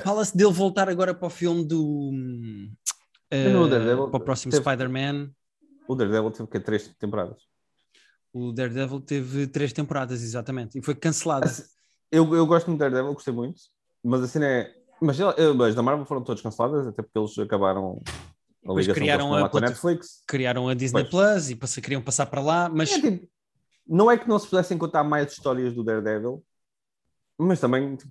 Fala-se 0.03 0.35
dele 0.37 0.53
voltar 0.53 0.89
agora 0.89 1.13
para 1.15 1.27
o 1.27 1.31
filme 1.31 1.63
do. 1.65 2.11
Eh, 3.31 3.69
Daredevil 3.69 4.09
para 4.11 4.17
o 4.19 4.25
próximo 4.25 4.51
teve- 4.53 4.63
Spider-Man. 4.63 5.31
O 5.89 5.95
Daredevil 5.95 6.31
teve 6.31 6.49
que 6.49 6.61
três 6.61 6.89
temporadas. 6.99 7.43
O 8.33 8.53
Daredevil 8.53 9.01
teve 9.01 9.47
três 9.47 9.73
temporadas, 9.73 10.23
exatamente, 10.23 10.79
e 10.79 10.83
foi 10.83 10.95
cancelada. 10.95 11.51
Eu, 12.11 12.35
eu 12.35 12.47
gosto 12.47 12.67
muito 12.69 12.79
do 12.79 12.81
Daredevil, 12.81 13.15
gostei 13.15 13.33
muito, 13.35 13.61
mas 14.03 14.23
assim 14.23 14.43
é. 14.43 14.75
Mas, 15.01 15.19
ele- 15.21 15.53
mas 15.55 15.75
da 15.75 15.83
Marvel 15.83 16.07
foram 16.07 16.23
todas 16.23 16.41
canceladas, 16.41 16.87
até 16.87 17.03
porque 17.03 17.19
eles 17.19 17.37
acabaram 17.39 18.01
a 18.67 18.73
ligação 18.73 18.95
criaram 18.95 19.35
a 19.35 19.47
a 19.47 19.61
Netflix. 19.61 20.23
Criaram 20.27 20.69
a 20.69 20.75
Disney 20.75 21.05
Pois. 21.05 21.51
Plus 21.55 21.77
e 21.77 21.81
queriam 21.83 22.01
passar 22.01 22.27
para 22.27 22.41
lá, 22.41 22.69
mas 22.69 22.93
É, 22.93 23.01
tipo, 23.01 23.29
não 23.87 24.11
é 24.11 24.17
que 24.17 24.27
não 24.29 24.39
se 24.39 24.49
pudessem 24.49 24.79
contar 24.79 25.05
mais 25.05 25.33
histórias 25.33 25.75
do 25.75 25.85
Daredevil, 25.85 26.43
mas 27.37 27.61
também 27.61 27.97
tipo, 27.97 28.11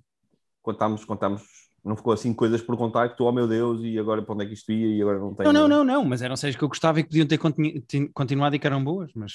contámos, 0.62 1.04
contámos, 1.04 1.42
não 1.84 1.96
ficou 1.96 2.12
assim 2.12 2.32
coisas 2.32 2.62
por 2.62 2.76
tu, 3.16 3.24
oh 3.24 3.32
meu 3.32 3.46
Deus, 3.46 3.80
e 3.82 3.98
agora 3.98 4.22
para 4.22 4.34
onde 4.34 4.44
é 4.44 4.46
que 4.48 4.54
isto 4.54 4.72
ia 4.72 4.96
e 4.96 5.02
agora 5.02 5.18
não 5.18 5.34
tem. 5.34 5.44
não, 5.46 5.52
não, 5.52 5.68
não, 5.68 5.84
não, 5.84 6.04
mas 6.04 6.22
eram 6.22 6.34
séries 6.36 6.56
que 6.56 6.64
eu 6.64 6.68
gostava 6.68 6.98
e 7.00 7.02
que 7.02 7.10
podiam 7.10 7.26
ter 7.26 7.36
continu- 7.38 7.80
tin- 7.82 8.08
continuado 8.08 8.56
e 8.56 8.58
que 8.58 8.66
eram 8.66 8.82
boas, 8.82 9.10
mas 9.14 9.32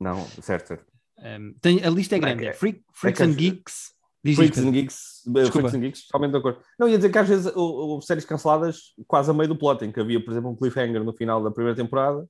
Não, 0.00 0.24
certo, 0.42 0.68
certo. 0.68 0.92
ehm, 1.18 1.52
tem, 1.60 1.84
a 1.84 1.90
lista 1.90 2.16
é 2.16 2.18
é 2.18 2.20
grande, 2.20 2.38
que- 2.42 2.46
é 2.48 2.52
Freak, 2.52 2.82
Freaks 2.92 3.20
que 3.20 3.26
and 3.26 3.34
Geeks. 3.36 3.92
Diz 4.24 4.36
Freaks 4.36 4.58
and 4.58 4.70
Geeks, 4.72 5.26
eh, 5.26 5.30
Desculpa. 5.32 5.50
Freaks 5.68 5.74
and 5.74 5.80
Geeks, 5.80 6.06
totalmente 6.06 6.30
de 6.32 6.38
acordo. 6.38 6.60
Não, 6.78 6.88
ia 6.88 6.96
dizer 6.96 7.10
que 7.10 7.18
às 7.18 7.28
vezes 7.28 7.46
hou- 7.56 7.74
houve 7.90 8.06
séries 8.06 8.24
canceladas 8.24 8.94
quase 9.06 9.30
a 9.30 9.34
meio 9.34 9.48
do 9.48 9.56
plot, 9.58 9.84
em 9.84 9.90
que 9.92 9.98
havia, 10.00 10.24
por 10.24 10.30
exemplo, 10.30 10.50
um 10.50 10.56
cliffhanger 10.56 11.02
no 11.02 11.12
final 11.12 11.42
da 11.42 11.50
primeira 11.50 11.76
temporada 11.76 12.24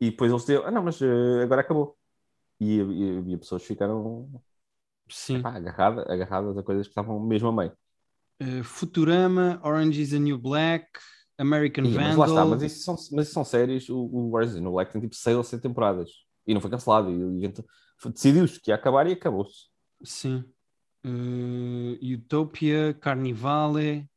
e 0.00 0.10
depois 0.10 0.30
eles 0.30 0.42
diziam, 0.42 0.64
ah 0.66 0.70
não, 0.70 0.82
mas 0.82 1.00
eh, 1.02 1.42
agora 1.42 1.60
acabou. 1.60 1.96
E, 2.60 2.78
e, 2.80 3.20
e 3.30 3.34
as 3.34 3.40
pessoas 3.40 3.62
ficaram 3.62 4.30
Sim. 5.08 5.42
pá, 5.42 5.54
agarrada, 5.56 6.02
agarradas 6.10 6.56
a 6.56 6.62
coisas 6.62 6.86
que 6.86 6.92
estavam 6.92 7.20
mesmo 7.20 7.48
a 7.48 7.52
meio. 7.52 7.72
Eh, 8.38 8.62
Futurama, 8.62 9.60
Orange 9.64 10.00
is 10.00 10.10
the 10.10 10.18
New 10.18 10.38
Black, 10.38 10.86
American 11.38 11.84
mas 11.84 11.94
Vandal. 11.94 12.18
lá 12.18 12.26
está, 12.26 12.44
mas 12.44 12.62
isso 12.62 12.84
são, 12.84 12.94
mas 13.12 13.26
isso 13.26 13.34
são 13.34 13.44
séries, 13.44 13.88
o, 13.88 13.98
o 13.98 14.32
Orange 14.34 14.50
is 14.50 14.54
the 14.56 14.60
New 14.60 14.72
Black 14.72 14.92
tem 14.92 15.00
tipo 15.00 15.14
6 15.14 15.36
ou 15.36 15.44
7 15.44 15.62
temporadas 15.62 16.10
e 16.46 16.54
não 16.54 16.60
foi 16.60 16.70
cancelado. 16.70 17.10
E, 17.10 17.42
e 17.42 17.46
então, 17.46 17.64
decidiu-se 18.12 18.60
que 18.60 18.70
ia 18.70 18.74
acabar 18.74 19.06
e 19.06 19.12
acabou-se. 19.12 19.66
Sim. 20.02 20.44
Eh, 21.04 22.14
Utopia, 22.14 22.94
Carnivale, 23.00 24.08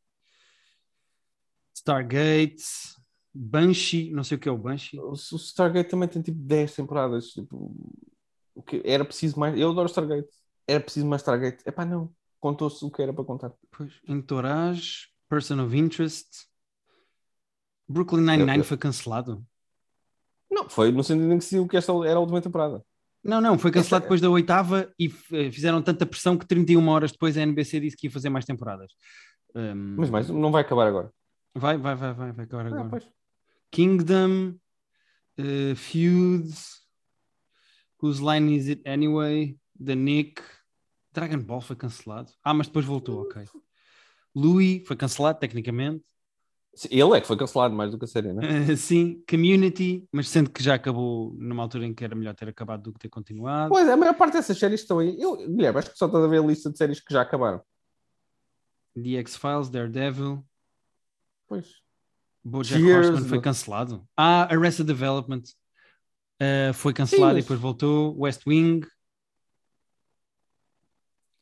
Stargate, 1.73 2.63
Banshee, 3.33 4.11
não 4.11 4.23
sei 4.23 4.37
o 4.37 4.39
que 4.39 4.49
é 4.49 4.51
o 4.51 4.57
Banshee. 4.57 4.99
O, 4.99 5.11
o 5.11 5.15
Stargate 5.15 5.89
também 5.89 6.09
tem 6.09 6.21
tipo 6.21 6.37
10 6.39 6.75
temporadas. 6.75 7.27
Tipo, 7.27 7.73
o 8.53 8.61
que 8.61 8.81
era 8.83 9.05
preciso 9.05 9.39
mais. 9.39 9.57
Eu 9.57 9.71
adoro 9.71 9.87
Stargate. 9.87 10.29
Era 10.67 10.79
preciso 10.79 11.05
mais 11.05 11.21
Stargate. 11.21 11.63
Epá, 11.65 11.85
não. 11.85 12.13
Contou-se 12.39 12.83
o 12.85 12.89
que 12.91 13.01
era 13.01 13.13
para 13.13 13.23
contar. 13.25 13.51
Pois, 13.71 13.93
Entourage, 14.07 15.07
Person 15.29 15.59
of 15.65 15.75
Interest, 15.77 16.27
Brooklyn 17.87 18.21
Nine-Nine 18.21 18.59
Eu- 18.59 18.63
foi 18.63 18.77
cancelado. 18.77 19.45
Não, 20.49 20.67
foi 20.69 20.91
no 20.91 21.03
sentido 21.03 21.31
em 21.31 21.37
que 21.37 21.43
se 21.45 21.59
o 21.59 21.67
que 21.67 21.77
esta 21.77 21.91
era 22.05 22.15
a 22.17 22.19
última 22.19 22.41
temporada. 22.41 22.83
Não, 23.23 23.41
não, 23.41 23.57
foi 23.59 23.69
cancelado 23.71 24.03
Essa- 24.03 24.05
depois 24.07 24.21
da 24.21 24.29
oitava 24.29 24.91
e 24.97 25.07
eh, 25.33 25.51
fizeram 25.51 25.81
tanta 25.81 26.05
pressão 26.05 26.37
que 26.37 26.47
31 26.47 26.87
horas 26.87 27.11
depois 27.11 27.37
a 27.37 27.41
NBC 27.41 27.79
disse 27.81 27.97
que 27.97 28.07
ia 28.07 28.11
fazer 28.11 28.29
mais 28.29 28.45
temporadas. 28.45 28.93
Um, 29.53 29.95
Mas 29.97 30.09
mais, 30.09 30.29
não 30.29 30.51
vai 30.51 30.61
acabar 30.61 30.87
agora. 30.87 31.11
Vai, 31.53 31.77
vai, 31.77 31.95
vai, 31.95 32.13
vai, 32.13 32.31
vai 32.31 32.45
agora. 32.45 32.69
Ah, 32.69 32.71
agora. 32.71 32.89
pois. 32.89 33.07
Kingdom, 33.71 34.55
uh, 35.37 35.75
Feuds, 35.75 36.79
Whose 38.01 38.21
Line 38.23 38.55
Is 38.55 38.69
It 38.69 38.81
Anyway? 38.87 39.57
The 39.83 39.95
Nick. 39.95 40.41
Dragon 41.19 41.39
Ball 41.43 41.61
foi 41.61 41.75
cancelado. 41.75 42.31
Ah, 42.43 42.53
mas 42.53 42.67
depois 42.67 42.85
voltou, 42.85 43.21
ok. 43.23 43.45
Louis 44.35 44.83
foi 44.87 44.95
cancelado, 44.95 45.39
tecnicamente. 45.39 46.03
Ele 46.89 47.17
é 47.17 47.19
que 47.19 47.27
foi 47.27 47.35
cancelado 47.35 47.75
mais 47.75 47.91
do 47.91 47.97
que 47.97 48.05
a 48.05 48.07
série, 48.07 48.31
né? 48.31 48.71
Uh, 48.71 48.77
sim, 48.77 49.21
Community, 49.29 50.07
mas 50.13 50.29
sendo 50.29 50.49
que 50.49 50.63
já 50.63 50.75
acabou 50.75 51.33
numa 51.37 51.63
altura 51.63 51.85
em 51.85 51.93
que 51.93 52.03
era 52.05 52.15
melhor 52.15 52.33
ter 52.35 52.47
acabado 52.47 52.83
do 52.83 52.93
que 52.93 52.99
ter 52.99 53.09
continuado. 53.09 53.69
Pois 53.69 53.87
é, 53.87 53.91
a 53.91 53.97
maior 53.97 54.13
parte 54.13 54.33
dessas 54.33 54.57
séries 54.57 54.81
estão 54.81 54.99
aí. 54.99 55.19
Eu, 55.19 55.35
Guilherme, 55.35 55.79
acho 55.79 55.91
que 55.91 55.97
só 55.97 56.05
estás 56.05 56.23
a 56.23 56.27
ver 56.27 56.39
a 56.41 56.45
lista 56.45 56.71
de 56.71 56.77
séries 56.77 56.99
que 56.99 57.11
já 57.11 57.21
acabaram. 57.21 57.61
The 58.95 59.17
X-Files, 59.17 59.69
Daredevil. 59.69 60.45
Pois. 61.47 61.81
Bojack 62.43 62.81
Cheers, 62.81 63.07
Horseman 63.07 63.29
foi 63.29 63.41
cancelado. 63.41 64.07
Ah, 64.15 64.43
Arrested 64.53 64.85
Development 64.87 65.41
uh, 66.41 66.73
foi 66.73 66.93
cancelado 66.93 67.31
Sim, 67.31 67.31
e 67.31 67.35
mas- 67.35 67.43
depois 67.43 67.59
voltou. 67.59 68.17
West 68.17 68.45
Wing. 68.47 68.81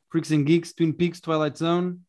Freaks 0.10 0.32
and 0.32 0.44
Geeks, 0.44 0.74
Twin 0.74 0.94
Peaks, 0.94 1.20
Twilight 1.20 1.58
Zone, 1.58 2.00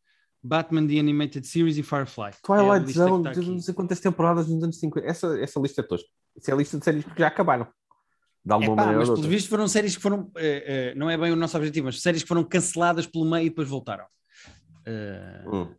Batman 0.43 0.87
The 0.87 0.99
Animated 1.01 1.47
Series 1.47 1.77
e 1.79 1.83
Firefly. 1.83 2.31
É 2.31 2.37
Twilight 2.43 2.87
que 2.87 2.93
Zone, 2.93 3.29
aqui. 3.29 3.41
não 3.41 3.61
sei 3.61 3.75
quantas 3.75 4.01
temporadas 4.01 4.49
nos 4.49 4.63
anos 4.63 4.79
50. 4.79 5.07
Essa, 5.07 5.39
essa 5.41 5.59
lista 5.61 5.81
é 5.81 5.85
tosca. 5.85 6.09
Isso 6.37 6.51
é 6.51 6.55
a 6.55 6.57
lista 6.57 6.79
de 6.79 6.85
séries 6.85 7.05
que 7.05 7.19
já 7.19 7.27
acabaram. 7.29 7.67
De 8.45 8.53
alguma 8.53 8.73
Epá, 8.73 8.83
maneira 8.83 9.01
mas 9.01 9.09
outra. 9.09 9.29
vistos 9.29 9.51
foram 9.51 9.67
séries 9.69 9.97
que 9.97 10.03
foram, 10.03 10.31
eh, 10.37 10.91
eh, 10.93 10.95
não 10.95 11.11
é 11.11 11.19
bem 11.19 11.33
o 11.33 11.37
nosso 11.37 11.57
objetivo, 11.57 11.87
mas 11.87 12.01
séries 12.01 12.23
que 12.23 12.29
foram 12.29 12.45
canceladas 12.45 13.07
pelo 13.07 13.29
meio 13.29 13.47
e 13.47 13.51
depois 13.51 13.69
voltaram. 13.69 14.07
Eh, 14.87 15.45
Hum. 15.53 15.75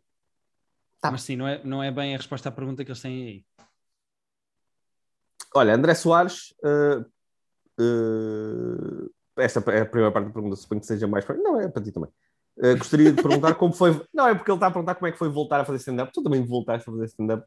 Tá. 1.00 1.10
Mas 1.10 1.22
sim, 1.22 1.34
não 1.34 1.48
é, 1.48 1.64
não 1.64 1.82
é 1.82 1.90
bem 1.90 2.14
a 2.14 2.18
resposta 2.18 2.50
à 2.50 2.52
pergunta 2.52 2.84
que 2.84 2.90
eles 2.90 3.00
têm 3.00 3.26
aí. 3.26 3.44
Olha, 5.54 5.74
André 5.74 5.94
Soares. 5.94 6.54
uh, 6.62 7.00
uh, 7.82 9.10
esta 9.40 9.60
é 9.70 9.80
a 9.80 9.86
primeira 9.86 10.12
parte 10.12 10.26
da 10.26 10.32
pergunta, 10.32 10.56
suponho 10.56 10.80
que 10.80 10.86
seja 10.86 11.06
mais 11.06 11.24
para. 11.24 11.36
Não, 11.36 11.60
é 11.60 11.68
para 11.68 11.82
ti 11.82 11.92
também. 11.92 12.10
Uh, 12.56 12.76
gostaria 12.76 13.12
de 13.12 13.22
perguntar 13.22 13.54
como 13.54 13.72
foi. 13.72 14.00
Não, 14.12 14.28
é 14.28 14.34
porque 14.34 14.50
ele 14.50 14.56
está 14.56 14.66
a 14.66 14.70
perguntar 14.70 14.94
como 14.94 15.06
é 15.06 15.12
que 15.12 15.18
foi 15.18 15.28
voltar 15.28 15.60
a 15.60 15.64
fazer 15.64 15.78
stand-up. 15.78 16.12
Tu 16.12 16.22
também 16.22 16.44
voltaste 16.44 16.88
a 16.88 16.92
fazer 16.92 17.06
stand-up 17.06 17.46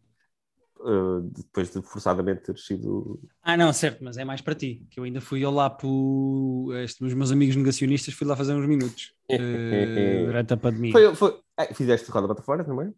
uh, 0.79 1.21
depois 1.21 1.71
de 1.71 1.81
forçadamente 1.81 2.41
ter 2.41 2.57
sido. 2.57 3.19
Ah, 3.41 3.55
não, 3.55 3.71
certo, 3.73 4.03
mas 4.03 4.17
é 4.17 4.25
mais 4.25 4.41
para 4.41 4.55
ti, 4.55 4.85
que 4.89 4.99
eu 4.99 5.03
ainda 5.03 5.21
fui 5.21 5.45
lá 5.45 5.69
para 5.69 5.87
os 5.87 7.13
meus 7.13 7.31
amigos 7.31 7.55
negacionistas, 7.55 8.13
fui 8.13 8.27
lá 8.27 8.35
fazer 8.35 8.53
uns 8.53 8.67
minutos 8.67 9.13
eh, 9.29 10.23
durante 10.25 10.53
a 10.53 10.57
pandemia. 10.57 10.91
Foi, 10.91 11.15
foi... 11.15 11.39
Ah, 11.57 11.73
fizeste 11.73 12.09
roda 12.11 12.27
bata 12.27 12.41
fora 12.41 12.63
também? 12.63 12.93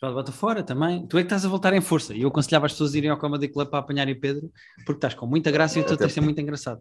Já 0.00 0.12
bota 0.12 0.32
fora 0.32 0.62
também. 0.62 1.06
Tu 1.06 1.16
é 1.18 1.22
que 1.22 1.26
estás 1.26 1.44
a 1.44 1.48
voltar 1.48 1.72
em 1.72 1.80
força. 1.80 2.14
E 2.14 2.22
eu 2.22 2.28
aconselhava 2.28 2.66
as 2.66 2.72
pessoas 2.72 2.94
a 2.94 2.98
irem 2.98 3.10
ao 3.10 3.18
Comedy 3.18 3.48
Club 3.48 3.68
para 3.68 3.78
apanharem 3.78 4.18
Pedro, 4.18 4.50
porque 4.78 4.98
estás 4.98 5.14
com 5.14 5.26
muita 5.26 5.50
graça 5.50 5.78
e 5.78 5.82
o 5.82 5.86
teu 5.86 5.96
texto 5.96 6.18
é 6.18 6.20
muito 6.20 6.40
engraçado. 6.40 6.80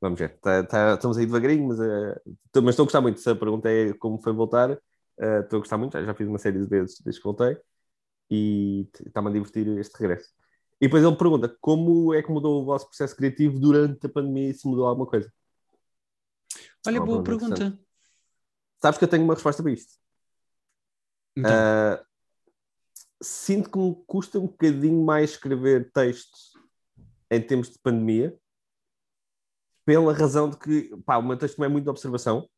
Vamos 0.00 0.18
ver. 0.18 0.38
Tá- 0.40 0.62
tá- 0.64 0.94
estamos 0.94 1.16
aí 1.16 1.26
devagarinho, 1.26 1.68
mas, 1.68 1.78
uh, 1.80 2.36
tô- 2.52 2.62
mas 2.62 2.74
estou 2.74 2.84
a 2.84 2.86
gostar 2.86 3.00
muito. 3.00 3.20
Se 3.20 3.30
a 3.30 3.34
pergunta 3.36 3.68
é 3.70 3.92
como 3.94 4.20
foi 4.22 4.32
voltar, 4.32 4.70
uh, 4.70 5.40
estou 5.42 5.58
a 5.58 5.60
gostar 5.60 5.78
muito. 5.78 5.92
Já, 5.98 6.04
já 6.04 6.14
fiz 6.14 6.28
uma 6.28 6.38
série 6.38 6.58
de 6.60 6.66
vezes 6.66 7.00
desde 7.00 7.20
que 7.20 7.24
voltei 7.24 7.56
e 8.30 8.88
está-me 9.06 9.28
a 9.28 9.32
divertir 9.32 9.66
este 9.78 9.98
regresso. 9.98 10.30
E 10.80 10.86
depois 10.86 11.02
ele 11.02 11.16
pergunta 11.16 11.56
como 11.60 12.12
é 12.12 12.22
que 12.22 12.30
mudou 12.30 12.60
o 12.60 12.64
vosso 12.64 12.86
processo 12.86 13.16
criativo 13.16 13.58
durante 13.58 14.06
a 14.06 14.08
pandemia 14.10 14.50
e 14.50 14.54
se 14.54 14.68
mudou 14.68 14.86
alguma 14.86 15.06
coisa. 15.06 15.32
Olha, 16.86 17.00
boa 17.00 17.22
pergunta 17.22 17.54
pergunta. 17.54 17.78
Sabes 18.80 18.98
que 18.98 19.04
eu 19.04 19.08
tenho 19.08 19.24
uma 19.24 19.34
resposta 19.34 19.62
para 19.62 19.72
isto. 19.72 19.94
Então, 21.34 21.50
Uh, 21.50 22.04
sinto 23.22 23.70
que 23.70 23.78
me 23.78 23.94
custa 24.06 24.38
um 24.38 24.46
bocadinho 24.46 25.02
mais 25.04 25.30
escrever 25.30 25.90
textos 25.92 26.52
em 27.30 27.40
tempos 27.40 27.70
de 27.70 27.78
pandemia, 27.78 28.36
pela 29.86 30.12
razão 30.12 30.50
de 30.50 30.58
que 30.58 30.94
pá, 31.06 31.16
o 31.16 31.22
meu 31.22 31.38
texto 31.38 31.62
é 31.64 31.68
muito 31.68 31.84
de 31.84 31.90
observação. 31.90 32.48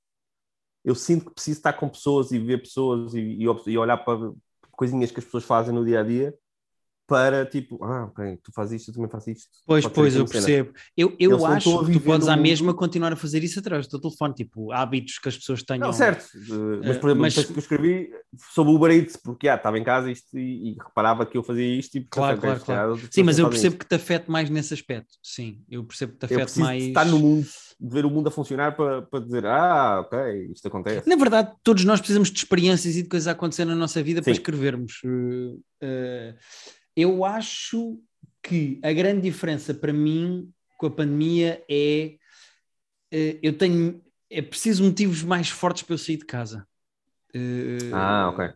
Eu 0.85 0.95
sinto 0.95 1.27
que 1.27 1.35
preciso 1.35 1.59
estar 1.59 1.75
com 1.75 1.89
pessoas 1.89 2.33
e 2.33 2.39
ver 2.39 2.59
pessoas 2.59 3.15
e, 3.15 3.21
e 3.21 3.45
e 3.67 3.79
olhar 3.79 3.99
para 3.99 4.33
coisinhas 4.73 5.13
que 5.13 5.19
as 5.21 5.25
pessoas 5.25 5.45
fazem 5.45 5.75
no 5.75 5.85
dia 5.85 6.01
a 6.01 6.05
dia 6.05 6.35
para 7.09 7.47
tipo, 7.47 7.83
ah, 7.83 8.05
ok, 8.05 8.39
tu 8.45 8.53
fazes 8.55 8.83
isto, 8.83 8.91
eu 8.91 8.95
também 8.95 9.09
faço 9.11 9.31
isto. 9.31 9.49
Pois, 9.67 9.83
Pode 9.83 9.95
pois, 9.95 10.13
aqui 10.15 10.21
eu 10.23 10.27
cena. 10.27 10.45
percebo. 10.45 10.73
Eu, 10.95 11.17
Eles 11.19 11.39
eu 11.41 11.47
acho 11.47 11.87
que 11.87 11.93
tu 11.95 12.01
podes 12.03 12.27
num 12.27 12.33
à 12.35 12.37
mesma 12.37 12.75
continuar 12.75 13.15
a 13.15 13.17
fazer 13.17 13.43
isso 13.43 13.59
através 13.59 13.87
do 13.87 13.91
teu 13.93 14.01
telefone, 14.11 14.35
tipo, 14.35 14.71
hábitos 14.73 15.19
que 15.19 15.27
as 15.31 15.39
pessoas 15.39 15.63
tenham. 15.63 15.87
Não, 15.87 15.93
certo. 15.95 16.27
Uh, 16.37 16.83
mas, 16.85 16.97
Eh, 16.97 17.01
por 17.01 17.09
exemplo, 17.09 17.23
mas- 17.23 17.35
que 17.47 17.53
eu 17.53 17.59
escrevi 17.59 18.11
sobre 18.53 18.73
o 18.73 18.77
Uber 18.77 18.91
Eats, 18.91 19.17
porque 19.17 19.49
ah, 19.49 19.55
estava 19.55 19.79
em 19.79 19.85
casa 19.85 20.11
isto, 20.11 20.39
e, 20.39 20.73
e 20.73 20.77
reparava 20.79 21.25
que 21.25 21.39
eu 21.39 21.43
fazia 21.43 21.67
isto 21.79 21.97
e 21.97 22.05
Claro, 22.05 22.39
claro, 22.39 22.57
"Ok, 22.57 22.61
se 22.61 22.67
calhar 22.67 22.89
outras 22.91 23.09
Sim, 23.11 23.23
mas 23.23 23.39
eu 23.39 23.49
percebo 23.49 23.77
que 23.79 23.87
te 23.87 23.95
afete 23.95 24.31
mais 24.31 24.51
nesse 24.51 24.75
aspecto. 24.75 25.15
Sim, 25.23 25.63
eu 25.71 25.83
percebo 25.85 26.13
que 26.13 26.27
te 26.27 26.35
preciso 26.35 26.61
mais. 26.61 26.85
estar 26.85 27.07
no 27.07 27.19
mundo, 27.19 27.47
de 27.81 27.95
ver 27.95 28.05
o 28.05 28.11
mundo 28.11 28.29
a 28.29 28.31
funcionar 28.31 28.77
para, 28.77 29.01
para 29.01 29.21
dizer, 29.25 29.47
ah, 29.47 30.01
ok, 30.01 30.19
isto 30.53 30.69
acontece. 30.69 31.09
Na 31.09 31.17
verdade, 31.17 31.53
todos 31.63 31.85
nós 31.87 32.01
precisamos 32.01 32.31
de 32.31 32.37
experiências 32.39 32.97
e 32.97 33.03
de 33.03 33.09
coisas 33.09 33.29
a 33.29 33.31
acontecer 33.33 33.65
na 33.65 33.75
nossa 33.75 34.03
vida 34.03 34.21
para 34.21 34.35
Sim. 34.35 34.39
escrevermos. 34.41 35.01
Uh, 35.05 35.55
uh, 35.83 36.35
eu 36.99 37.25
acho 37.25 38.01
que 38.43 38.81
a 38.83 38.93
grande 38.93 39.21
diferença 39.21 39.73
para 39.73 39.93
mim 39.93 40.51
com 40.77 40.87
a 40.87 40.91
pandemia 40.91 41.63
é 41.71 42.17
uh, 43.15 43.39
eu 43.41 43.57
tenho 43.57 44.03
é 44.29 44.43
preciso 44.43 44.83
motivos 44.83 45.23
mais 45.23 45.49
fortes 45.49 45.85
para 45.85 45.95
eu 45.95 45.99
sair 45.99 46.17
de 46.17 46.27
casa. 46.27 46.67
Uh, 47.35 47.95
Ah, 47.95 48.31
ok. 48.31 48.53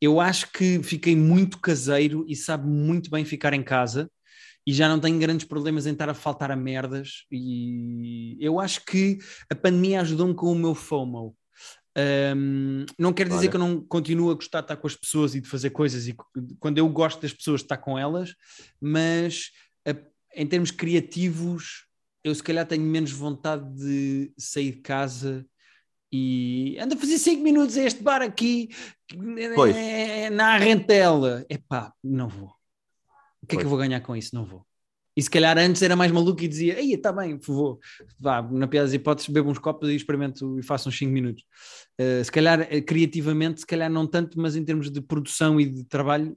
Eu 0.00 0.20
acho 0.20 0.50
que 0.52 0.82
fiquei 0.82 1.14
muito 1.14 1.60
caseiro 1.60 2.24
e 2.28 2.34
sabe 2.34 2.68
muito 2.68 3.10
bem 3.10 3.24
ficar 3.24 3.54
em 3.54 3.62
casa 3.62 4.10
e 4.66 4.72
já 4.72 4.88
não 4.88 5.00
tenho 5.00 5.18
grandes 5.18 5.46
problemas 5.46 5.86
em 5.86 5.92
estar 5.92 6.08
a 6.08 6.14
faltar 6.14 6.50
a 6.50 6.56
merdas 6.56 7.26
e 7.30 8.36
eu 8.40 8.60
acho 8.60 8.84
que 8.84 9.18
a 9.50 9.54
pandemia 9.54 10.00
ajudou-me 10.00 10.34
com 10.34 10.52
o 10.52 10.54
meu 10.54 10.74
FOMO. 10.74 11.34
Um, 11.96 12.86
não 12.98 13.12
quer 13.12 13.24
dizer 13.26 13.38
Olha. 13.40 13.48
que 13.50 13.56
eu 13.56 13.60
não 13.60 13.80
continuo 13.80 14.30
a 14.30 14.34
gostar 14.34 14.60
de 14.60 14.64
estar 14.66 14.76
com 14.76 14.86
as 14.86 14.94
pessoas 14.94 15.34
e 15.34 15.40
de 15.40 15.48
fazer 15.48 15.70
coisas 15.70 16.06
e 16.06 16.14
quando 16.60 16.78
eu 16.78 16.88
gosto 16.88 17.20
das 17.20 17.32
pessoas 17.32 17.60
de 17.60 17.64
estar 17.64 17.76
com 17.78 17.98
elas, 17.98 18.34
mas 18.80 19.50
a- 19.86 19.96
em 20.34 20.46
termos 20.46 20.70
criativos 20.70 21.86
eu 22.22 22.32
se 22.34 22.42
calhar 22.42 22.66
tenho 22.66 22.84
menos 22.84 23.10
vontade 23.10 23.64
de 23.74 24.32
sair 24.38 24.72
de 24.72 24.80
casa 24.80 25.44
e 26.12 26.76
anda 26.80 26.94
a 26.94 26.98
fazer 26.98 27.18
5 27.18 27.42
minutos 27.42 27.76
a 27.76 27.82
este 27.82 28.02
bar 28.02 28.22
aqui 28.22 28.68
Pois. 29.54 29.74
eh, 29.76 30.30
na 30.30 30.56
rentela. 30.56 31.44
Epá, 31.50 31.92
não 32.04 32.28
vou. 32.28 32.48
O 33.42 33.46
que 33.46 33.56
é 33.56 33.58
que 33.58 33.62
Pois. 33.62 33.64
eu 33.64 33.68
vou 33.70 33.78
ganhar 33.78 34.00
com 34.02 34.14
isso? 34.14 34.34
Não 34.34 34.44
vou. 34.44 34.64
E 35.18 35.22
se 35.22 35.28
calhar 35.28 35.58
antes 35.58 35.82
era 35.82 35.96
mais 35.96 36.12
maluco 36.12 36.40
e 36.44 36.46
dizia, 36.46 36.76
aí 36.76 36.92
está 36.92 37.10
bem, 37.10 37.36
vou. 37.38 37.80
Vá, 38.20 38.40
na 38.40 38.68
pior 38.68 38.84
das 38.84 38.92
hipóteses, 38.92 39.28
bebo 39.28 39.50
uns 39.50 39.58
copos 39.58 39.88
e 39.88 39.96
experimento 39.96 40.56
e 40.60 40.62
faço 40.62 40.88
uns 40.88 40.96
5 40.96 41.10
minutos. 41.10 41.44
Eh, 41.98 42.22
se 42.22 42.30
calhar 42.30 42.60
eh, 42.60 42.80
criativamente, 42.80 43.58
se 43.58 43.66
calhar 43.66 43.90
não 43.90 44.06
tanto, 44.06 44.40
mas 44.40 44.54
em 44.54 44.64
termos 44.64 44.92
de 44.92 45.00
produção 45.00 45.60
e 45.60 45.66
de 45.68 45.82
trabalho, 45.82 46.36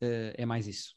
eh, 0.00 0.34
é 0.38 0.46
mais 0.46 0.68
isso. 0.68 0.94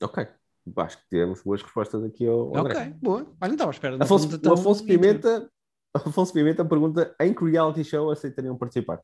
Ok. 0.00 0.28
Acho 0.76 0.96
que 0.98 1.04
temos 1.10 1.42
boas 1.42 1.60
respostas 1.60 2.04
aqui 2.04 2.24
ao 2.24 2.56
André. 2.56 2.78
Ok, 2.78 2.94
boa. 3.02 3.22
Olha, 3.40 3.48
não 3.48 3.54
estava 3.54 3.70
à 3.70 3.74
espera. 3.74 3.96
Afonso, 4.00 4.38
tão 4.38 4.52
Afonso. 4.52 4.86
Pimenta, 4.86 5.50
Afonso 5.92 6.32
Pimenta 6.32 6.64
pergunta 6.64 7.16
em 7.18 7.34
que 7.34 7.44
reality 7.44 7.82
show 7.82 8.12
aceitariam 8.12 8.56
participar? 8.56 9.00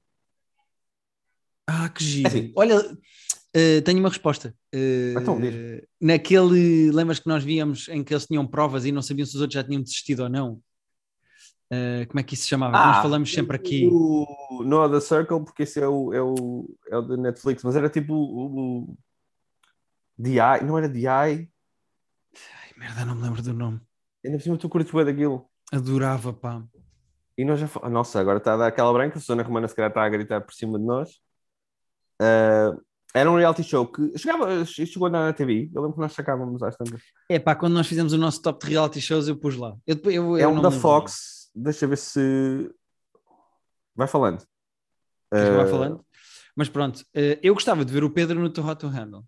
Ah, 1.67 1.89
que 1.89 2.05
giro. 2.05 2.29
assim. 2.29 2.53
Olha, 2.55 2.77
eh, 3.55 3.81
tenho 3.83 3.99
uma 4.01 4.09
resposta. 4.09 4.55
Eh, 4.73 5.15
Então, 5.17 5.41
diz. 5.41 5.83
naquele, 6.01 6.91
lembras 6.91 7.19
que 7.19 7.29
nós 7.29 7.43
víamos 7.43 7.89
em 7.89 8.03
que 8.05 8.13
eles 8.13 8.27
tinham 8.27 8.47
provas 8.47 8.85
e 8.85 8.93
não 8.93 9.03
sabiam 9.03 9.27
se 9.27 9.35
os 9.35 9.41
outros 9.41 9.55
já 9.55 9.65
tinham 9.65 9.83
desistido 9.83 10.25
ou 10.25 10.29
não? 10.29 10.61
Eh, 11.73 12.07
como 12.07 12.19
é 12.19 12.23
que 12.23 12.35
isso 12.35 12.43
se 12.45 12.49
chamava? 12.49 12.77
Que 12.79 12.85
nós 12.85 13.03
falamos 13.03 13.33
sempre 13.33 13.57
aqui. 13.57 13.89
O 13.91 14.63
No 14.65 14.91
The 14.91 15.01
Circle, 15.01 15.45
porque 15.45 15.63
esse 15.63 15.81
é 15.81 15.87
o, 15.87 16.13
é 16.13 16.21
o, 16.23 16.77
é 16.91 16.97
o 16.97 17.03
da 17.03 17.17
Netflix, 17.17 17.63
mas 17.63 17.77
era 17.77 17.89
tipo 17.89 18.13
o, 18.13 18.89
o 18.91 18.99
DI, 20.19 20.65
não 20.67 20.77
era 20.77 20.89
DI? 20.89 21.07
Ai, 21.07 21.49
merda, 22.77 23.05
não 23.05 23.15
me 23.15 23.23
lembro 23.23 23.43
do 23.43 23.53
nome. 23.53 23.81
Ainda 24.25 24.37
por 24.37 24.43
cima 24.43 24.59
tu 24.59 24.69
curtes 24.69 24.93
bem 24.93 25.05
daquilo. 25.05 25.49
Adorava, 25.73 26.33
pá. 26.33 26.63
E 27.39 27.45
nós 27.45 27.61
já 27.61 27.69
Nossa, 27.89 28.21
agora 28.21 28.39
está 28.39 28.55
a 28.55 28.57
dar 28.57 28.67
aquela 28.67 28.93
branca, 28.93 29.17
a 29.17 29.21
Susana 29.21 29.43
Romana 29.43 29.69
se 29.69 29.75
calhar 29.75 29.91
está 29.91 30.03
a 30.03 30.09
gritar 30.09 30.41
por 30.41 30.53
cima 30.53 30.79
de 30.79 30.85
nós. 30.85 31.21
Ah, 32.21 32.77
era 33.14 33.31
um 33.31 33.37
reality 33.37 33.62
show 33.64 33.87
que 33.90 34.16
chegava, 34.16 34.64
chegou 34.64 35.09
na 35.11 35.33
TV. 35.33 35.70
Eu 35.75 35.83
lembro 35.83 35.94
que 35.96 36.01
nós 36.01 36.12
sacávamos 36.12 36.62
às 36.62 36.77
tantas. 36.77 37.01
É 37.29 37.38
pá, 37.38 37.55
quando 37.55 37.75
nós 37.75 37.87
fizemos 37.87 38.12
o 38.12 38.18
nosso 38.18 38.40
top 38.42 38.64
de 38.64 38.73
reality 38.73 39.01
shows, 39.01 39.27
eu 39.29 39.37
pus 39.37 39.57
lá. 39.57 39.77
Eu, 39.87 39.96
eu, 40.11 40.37
É 40.37 40.44
eu 40.44 40.51
um 40.51 40.61
da. 40.62 40.70
Fox. 40.70 41.51
Deixa 41.55 41.85
eu 41.85 41.88
ver 41.88 41.96
se. 41.99 42.70
Vai 43.96 44.07
falando. 44.07 44.42
Eu 45.33 45.57
vá 45.57 45.62
Ah, 45.62 45.66
falando? 45.66 46.05
Mas 46.57 46.68
pronto, 46.68 47.05
eh, 47.14 47.38
eu 47.42 47.55
gostava 47.55 47.85
de 47.85 47.92
ver 47.92 48.03
o 48.05 48.11
Pedro 48.11 48.38
no 48.40 48.51
Too 48.51 48.66
Hot 48.66 48.81
to 48.81 48.88
Handle. 48.88 49.25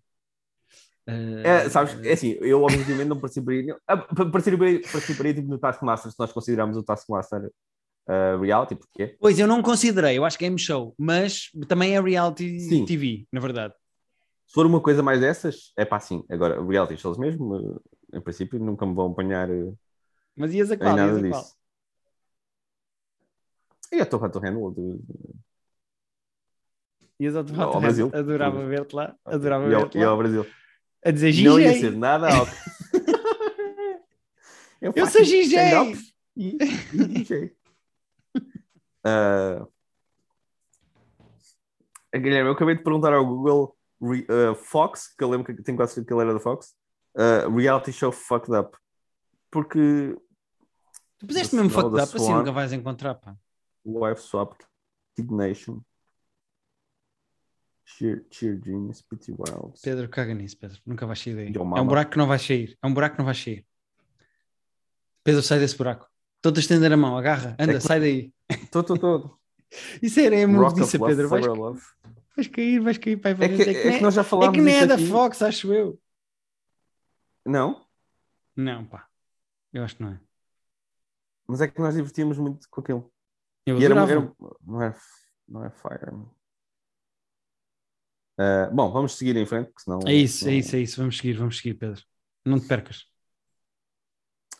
Eh, 1.07 1.41
É, 1.45 1.69
sabes, 1.69 1.93
é 2.05 2.13
assim, 2.13 2.37
eu 2.41 2.61
obviamente 2.63 3.05
não 3.07 3.19
participaria. 3.19 3.77
ah, 3.87 3.97
pa- 3.97 4.25
Participaria, 4.25 4.81
participaria 4.81 5.33
tipo, 5.33 5.47
no 5.47 5.57
Taskmaster 5.57 6.11
se 6.11 6.19
nós 6.19 6.31
considerarmos 6.31 6.77
o 6.77 6.83
Taskmaster 6.83 7.51
ah, 8.07 8.37
reality, 8.41 8.75
porque. 8.75 9.15
Pois, 9.19 9.39
eu 9.39 9.47
não 9.47 9.61
considerei, 9.61 10.17
eu 10.17 10.25
acho 10.25 10.37
que 10.37 10.45
é 10.45 10.47
game 10.47 10.59
show, 10.59 10.93
mas 10.97 11.49
também 11.67 11.95
é 11.95 12.01
reality 12.01 12.59
Sim. 12.59 12.85
TV, 12.85 13.25
na 13.31 13.39
verdade. 13.39 13.73
Se 14.45 14.53
for 14.53 14.65
uma 14.65 14.81
coisa 14.81 15.01
mais 15.01 15.19
dessas, 15.19 15.71
é 15.77 15.85
pá, 15.85 15.99
sim. 15.99 16.23
Agora, 16.29 16.63
reality 16.63 16.97
shows 16.97 17.17
mesmo, 17.17 17.55
ah, 17.55 18.17
em 18.17 18.21
princípio, 18.21 18.59
nunca 18.59 18.85
me 18.85 18.93
vão 18.93 19.11
apanhar 19.11 19.49
ah, 19.49 19.71
Mas 20.35 20.53
ias 20.53 20.69
a 20.71 20.75
em 20.75 20.77
qual? 20.77 20.95
nada 20.95 21.11
Ias 21.11 21.23
a 21.25 21.29
qual? 21.29 21.41
disso. 21.41 21.55
E 23.91 24.01
a 24.01 24.05
Torre 24.05 24.29
Torreno. 24.29 24.75
Ias 27.19 27.35
ao 27.35 27.79
Brasil. 27.79 28.11
Adorava 28.13 28.65
ver-te 28.65 28.95
lá. 28.95 29.15
Adorava 29.23 29.67
ver-te 29.67 29.97
e 29.97 30.03
ao 30.03 30.11
lá. 30.11 30.17
Brasil. 30.17 30.45
A 31.05 31.11
dizer 31.11 31.33
Não 31.43 31.59
ia 31.59 31.73
ser 31.73 31.91
GG. 31.91 31.97
nada 31.97 32.27
ao... 32.33 32.47
Eu 34.81 34.93
faço 34.93 35.13
sou 35.13 35.21
GG. 35.23 35.55
E, 36.35 36.57
e 36.91 37.62
Ah, 39.03 39.65
Guilherme, 42.15 42.49
eu 42.49 42.53
acabei 42.53 42.75
de 42.75 42.83
perguntar 42.83 43.13
ao 43.13 43.25
Google 43.25 43.75
re- 44.01 44.25
ah, 44.29 44.55
Fox, 44.55 45.13
que 45.15 45.23
eu 45.23 45.29
lembro 45.29 45.45
que 45.55 45.63
tenho 45.63 45.77
quase 45.77 45.93
certeza 45.93 46.07
que 46.07 46.13
ele 46.13 46.21
era 46.21 46.33
da 46.33 46.39
Fox. 46.39 46.75
ah, 47.17 47.47
reality 47.55 47.91
show 47.91 48.11
fucked 48.11 48.53
up. 48.55 48.77
Porque 49.51 50.15
Tu 51.19 51.27
puseste 51.27 51.55
mesmo 51.55 51.69
fucked 51.69 51.93
up, 51.93 52.01
assim 52.15 52.17
Swan. 52.25 52.37
nunca 52.39 52.51
vais 52.51 52.73
encontrar, 52.73 53.15
pá. 53.15 53.35
Wife 53.85 54.21
Swap, 54.21 54.53
Kid 55.15 55.31
Nation, 55.33 55.81
Cheer, 57.85 58.25
Cheer 58.31 58.59
Genius, 58.63 59.01
Pretty 59.01 59.31
Wild. 59.31 59.79
Pedro, 59.81 60.07
caga 60.09 60.33
nisso, 60.33 60.57
Pedro. 60.57 60.79
Nunca 60.85 61.05
vais 61.05 61.19
sair 61.19 61.35
daí. 61.35 61.53
É 61.55 61.81
um 61.81 61.85
buraco 61.87 62.11
que 62.11 62.17
não 62.17 62.27
vais 62.27 62.41
sair. 62.41 62.77
É 62.81 62.87
um 62.87 62.93
buraco 62.93 63.15
que 63.15 63.19
não 63.19 63.25
vais 63.25 63.37
sair. 63.41 63.65
Pedro, 65.23 65.41
sai 65.43 65.59
desse 65.59 65.77
buraco. 65.77 66.09
Estou-te 66.43 66.57
a 66.57 66.59
estender 66.59 66.91
a 66.91 66.97
mão, 66.97 67.17
agarra, 67.17 67.55
anda, 67.57 67.71
É 67.71 67.75
que- 67.75 67.79
sai 67.81 68.01
daí. 68.01 68.33
Tô, 68.69 68.83
tô, 68.83 68.97
tô. 68.97 69.39
Isso 70.03 70.19
era 70.19 70.35
é 70.35 70.45
muito 70.45 70.75
disso, 70.75 70.99
Pedro. 70.99 71.29
Vais, 71.29 71.45
vais 72.35 72.47
cair, 72.49 72.81
vais 72.81 72.97
cair, 72.97 73.15
pai. 73.15 73.31
É 73.31 73.35
que, 73.47 73.61
é 73.61 73.73
que 73.73 73.87
nem- 73.89 74.01
nós 74.01 74.13
já 74.13 74.19
é 74.21 74.23
falámos 74.25 74.53
que 74.57 74.61
nem 74.61 74.75
é 74.75 74.85
da 74.85 74.95
aqui. 74.95 75.07
Fox, 75.07 75.41
acho 75.41 75.73
eu. 75.73 75.97
Não, 77.45 77.85
Não, 78.57 78.85
pá. 78.85 79.07
Eu 79.71 79.83
acho 79.85 79.95
que 79.95 80.03
não 80.03 80.09
é. 80.11 80.19
mas 81.47 81.61
é 81.61 81.67
que 81.69 81.79
nós 81.79 81.95
divertíamos 81.95 82.37
muito 82.37 82.67
com 82.69 82.81
aquilo. 82.81 83.09
Eu 83.65 83.79
E 83.79 83.85
era, 83.85 83.95
era- 84.01 84.33
não, 84.65 84.81
é, 84.83 84.93
não 85.47 85.63
é 85.63 85.69
Fire. 85.69 86.11
Ah, 88.37 88.69
bom, 88.73 88.91
vamos 88.91 89.15
seguir 89.17 89.37
em 89.37 89.45
frente, 89.45 89.67
porque 89.67 89.83
senão. 89.83 89.99
É 90.05 90.13
isso, 90.13 90.39
é 90.43 90.47
senão- 90.47 90.57
isso, 90.59 90.75
é 90.75 90.79
isso. 90.79 90.97
Vamos 90.99 91.15
seguir, 91.17 91.33
vamos 91.37 91.57
seguir, 91.57 91.73
Pedro. 91.75 92.01
Não 92.45 92.59
te 92.59 92.67
percas. 92.67 93.05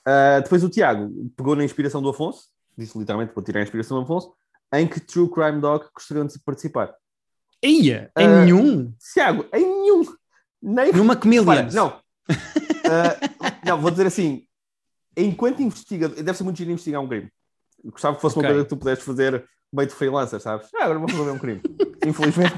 Ah, 0.05 0.39
depois 0.41 0.63
o 0.63 0.69
Tiago 0.69 1.09
pegou 1.35 1.55
na 1.55 1.63
inspiração 1.63 2.01
do 2.01 2.09
Afonso, 2.09 2.47
disse 2.77 2.97
literalmente 2.97 3.33
vou 3.33 3.43
tirar 3.43 3.59
a 3.59 3.63
inspiração 3.63 3.97
do 3.97 4.03
Afonso, 4.03 4.33
em 4.73 4.87
que 4.87 4.99
True 4.99 5.29
Crime 5.29 5.61
Dog 5.61 5.85
gostariam 5.93 6.25
de 6.25 6.37
participar. 6.39 6.93
Ia, 7.63 8.11
em 8.17 8.27
Ah, 8.27 8.45
nenhum. 8.45 8.93
Tiago, 9.13 9.45
em 9.53 9.61
nenhum. 9.65 10.03
Nem 10.61 10.91
Numa 10.93 11.13
Chameleons. 11.21 11.73
não. 11.73 11.99
Ah, 12.85 13.17
não, 13.65 13.79
vou 13.81 13.91
dizer 13.91 14.07
assim. 14.07 14.45
Enquanto 15.15 15.61
investigador, 15.61 16.15
deve 16.21 16.37
ser 16.37 16.43
muito 16.43 16.57
giro 16.57 16.71
investigar 16.71 17.01
um 17.01 17.07
crime. 17.07 17.29
Gostava 17.85 18.15
que 18.15 18.21
fosse 18.21 18.37
Ok. 18.37 18.43
uma 18.49 18.53
coisa 18.53 18.63
que 18.65 18.69
tu 18.69 18.77
pudesses 18.77 19.03
fazer 19.05 19.45
meio 19.71 19.87
de 19.87 19.93
freelancer, 19.95 20.39
sabes? 20.39 20.67
Ah, 20.75 20.85
agora 20.85 20.99
vou 20.99 21.07
resolver 21.07 21.31
um 21.31 21.37
crime. 21.39 21.61
Infelizmente. 22.05 22.53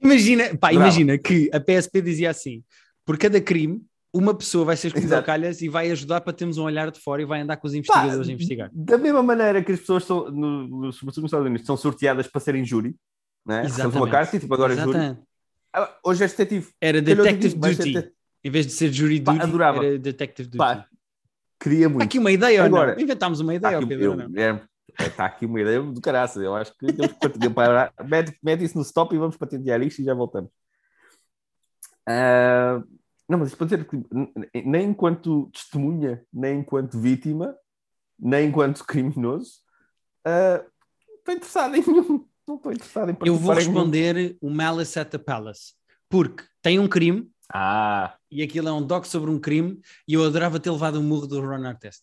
Imagina, 0.00 0.56
pá, 0.58 0.72
imagina 0.72 1.18
que 1.18 1.50
a 1.52 1.60
PSP 1.60 2.00
dizia 2.02 2.30
assim: 2.30 2.62
por 3.04 3.18
cada 3.18 3.40
crime, 3.40 3.82
uma 4.12 4.34
pessoa 4.34 4.64
vai 4.64 4.76
ser 4.76 4.88
escolhida 4.88 5.16
ao 5.16 5.22
calhas 5.22 5.62
e 5.62 5.68
vai 5.68 5.90
ajudar 5.90 6.20
para 6.20 6.32
termos 6.32 6.58
um 6.58 6.64
olhar 6.64 6.90
de 6.90 7.00
fora 7.00 7.22
e 7.22 7.24
vai 7.24 7.40
andar 7.40 7.56
com 7.56 7.66
os 7.66 7.74
investigadores 7.74 8.28
a 8.28 8.32
investigar. 8.32 8.70
Da 8.72 8.98
mesma 8.98 9.22
maneira 9.22 9.62
que 9.62 9.72
as 9.72 9.80
pessoas 9.80 10.04
são, 10.04 10.30
no, 10.30 10.68
no, 10.68 10.92
sobretudo 10.92 11.22
nos 11.22 11.28
Estados 11.30 11.46
Unidos, 11.46 11.66
são 11.66 11.76
sorteadas 11.76 12.26
para 12.28 12.40
serem 12.40 12.64
júri, 12.64 12.94
né? 13.46 13.62
Recebes 13.62 13.78
uma 13.78 13.88
Exatamente. 13.88 14.10
carta 14.10 14.36
e 14.36 14.40
tipo, 14.40 14.54
agora 14.54 14.74
é 14.74 14.76
júri. 14.76 14.90
Exatamente. 14.90 15.22
Ah, 15.74 15.98
hoje 16.04 16.24
é 16.24 16.28
detetive. 16.28 16.70
Era 16.80 17.00
Detective 17.00 17.54
Duty. 17.54 18.12
Em 18.44 18.50
vez 18.50 18.66
de 18.66 18.72
ser 18.72 18.92
Jury 18.92 19.20
Pá, 19.20 19.32
Duty, 19.32 19.44
adorava. 19.44 19.84
era 19.84 19.98
Detective 19.98 20.48
Duty. 20.48 20.58
Pá, 20.58 20.86
queria 21.58 21.86
Há 21.86 21.88
muito. 21.88 22.02
aqui 22.02 22.18
uma 22.18 22.30
ideia 22.30 22.62
Agora-? 22.62 23.00
Inventámos 23.00 23.40
uma 23.40 23.54
Está 23.54 23.68
ideia, 23.68 23.78
aqui, 23.78 23.88
Pedro, 23.88 24.04
eu-? 24.04 24.28
Guilherme, 24.28 24.60
está 25.00 25.24
aqui 25.24 25.46
uma 25.46 25.60
ideia 25.60 25.80
do 25.80 26.00
caraças. 26.00 26.42
Eu 26.42 26.54
acho 26.54 26.76
que 26.76 26.92
temos 26.92 27.12
que 27.16 27.50
parar. 27.50 27.94
Mete, 28.04 28.36
mete 28.42 28.64
isso 28.64 28.76
no 28.76 28.82
stop 28.82 29.14
e 29.14 29.18
vamos 29.18 29.36
patentear 29.38 29.80
isto 29.80 30.02
e 30.02 30.04
já 30.04 30.12
voltamos. 30.12 30.50
Ah, 32.06 32.82
não, 33.32 33.38
mas 33.38 33.48
isto 33.48 33.56
para 33.56 33.66
dizer 33.66 33.88
que 33.88 33.96
nem 34.62 34.90
enquanto 34.90 35.50
testemunha, 35.52 36.22
nem 36.32 36.60
enquanto 36.60 37.00
vítima, 37.00 37.56
nem 38.18 38.48
enquanto 38.48 38.84
criminoso, 38.86 39.62
ah, 40.24 40.64
não 41.08 41.16
estou 41.16 41.34
interessado 41.34 41.76
em 41.76 41.86
nenhum. 41.86 42.26
Não 42.46 42.56
estou 42.56 42.72
interessado 42.72 43.10
em 43.10 43.16
Eu 43.24 43.36
vou 43.36 43.54
responder 43.54 44.36
o 44.40 44.50
Malice 44.50 44.98
at 44.98 45.08
the 45.08 45.18
Palace. 45.18 45.74
Porque 46.08 46.44
tem 46.60 46.78
um 46.78 46.86
crime 46.86 47.30
Ah, 47.52 48.16
e 48.30 48.42
aquilo 48.42 48.68
é 48.68 48.72
um 48.72 48.82
doc 48.86 49.06
sobre 49.06 49.30
um 49.30 49.38
crime 49.38 49.80
e 50.06 50.14
eu 50.14 50.24
adorava 50.24 50.60
ter 50.60 50.70
levado 50.70 51.00
um 51.00 51.02
murro 51.02 51.26
do 51.26 51.40
Ron 51.40 51.66
Artest. 51.66 52.02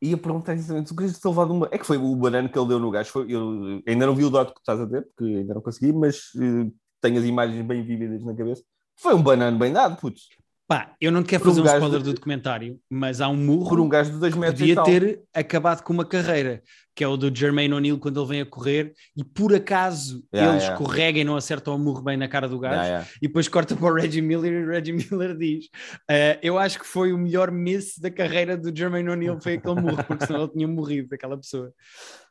ia 0.00 0.16
perguntar 0.16 0.54
exatamente 0.54 0.88
se 0.88 0.92
o 0.92 0.96
Cristo 0.96 1.20
ter 1.20 1.28
levado 1.28 1.52
uma. 1.52 1.68
É 1.70 1.78
que 1.78 1.86
foi 1.86 1.98
o 1.98 2.16
banano 2.16 2.48
que 2.48 2.58
ele 2.58 2.68
deu 2.68 2.78
no 2.78 2.90
gajo. 2.90 3.10
Foi, 3.10 3.26
eu 3.28 3.82
ainda 3.86 4.06
não 4.06 4.14
vi 4.14 4.24
o 4.24 4.30
dado 4.30 4.48
que 4.48 4.54
tu 4.54 4.60
estás 4.60 4.80
a 4.80 4.86
ter, 4.86 5.02
porque 5.02 5.24
ainda 5.24 5.54
não 5.54 5.60
consegui, 5.60 5.92
mas 5.92 6.30
eh, 6.36 6.70
tenho 7.00 7.18
as 7.18 7.24
imagens 7.24 7.66
bem 7.66 7.82
vívidas 7.84 8.24
na 8.24 8.34
cabeça. 8.34 8.62
Foi 8.96 9.14
um 9.14 9.22
banano 9.22 9.58
bem 9.58 9.72
dado, 9.72 9.96
putz. 10.00 10.28
Pá, 10.68 10.96
eu 11.00 11.12
não 11.12 11.22
quero 11.22 11.44
Por 11.44 11.50
fazer 11.50 11.60
um 11.62 11.64
spoiler 11.66 11.98
de- 12.00 12.04
do 12.06 12.14
documentário, 12.14 12.80
mas 12.90 13.20
há 13.20 13.28
um 13.28 13.36
murro 13.36 13.68
Por 13.68 13.78
um 13.80 13.88
gajo 13.88 14.10
de 14.10 14.18
2 14.18 14.34
metros 14.34 14.60
e 14.60 14.74
podia 14.74 14.82
ter 15.00 15.22
acabado 15.32 15.82
com 15.84 15.92
uma 15.92 16.04
carreira, 16.04 16.60
que 16.92 17.04
é 17.04 17.06
o 17.08 17.16
do 17.16 17.32
Jermaine 17.32 17.72
O'Neill 17.72 18.00
quando 18.00 18.18
ele 18.20 18.28
vem 18.28 18.40
a 18.40 18.46
correr 18.46 18.92
e 19.16 19.22
por 19.22 19.54
acaso 19.54 20.24
Yeah, 20.34 20.54
ele 20.56 20.62
yeah. 20.64 20.74
escorrega 20.74 21.20
e 21.20 21.24
não 21.24 21.36
acerta 21.36 21.70
o 21.70 21.78
murro 21.78 22.02
bem 22.02 22.16
na 22.16 22.26
cara 22.26 22.48
do 22.48 22.58
gajo 22.58 22.82
Yeah, 22.82 23.06
e 23.22 23.28
depois 23.28 23.46
corta 23.46 23.76
para 23.76 23.86
o 23.86 23.94
Reggie 23.94 24.20
Miller 24.20 24.52
e 24.52 24.64
o 24.64 24.68
Reggie 24.68 24.92
Miller 24.92 25.36
diz 25.36 25.66
"Eh, 26.10 26.40
eu 26.42 26.58
acho 26.58 26.80
que 26.80 26.86
foi 26.86 27.12
o 27.12 27.18
melhor 27.18 27.52
miss 27.52 27.96
da 27.98 28.10
carreira 28.10 28.56
do 28.56 28.76
Jermaine 28.76 29.08
O'Neill 29.08 29.40
foi 29.40 29.54
aquele 29.54 29.80
murro, 29.80 30.02
porque 30.04 30.26
senão 30.26 30.42
ele 30.42 30.52
tinha 30.52 30.66
morrido 30.66 31.08
daquela 31.08 31.36
pessoa. 31.36 31.72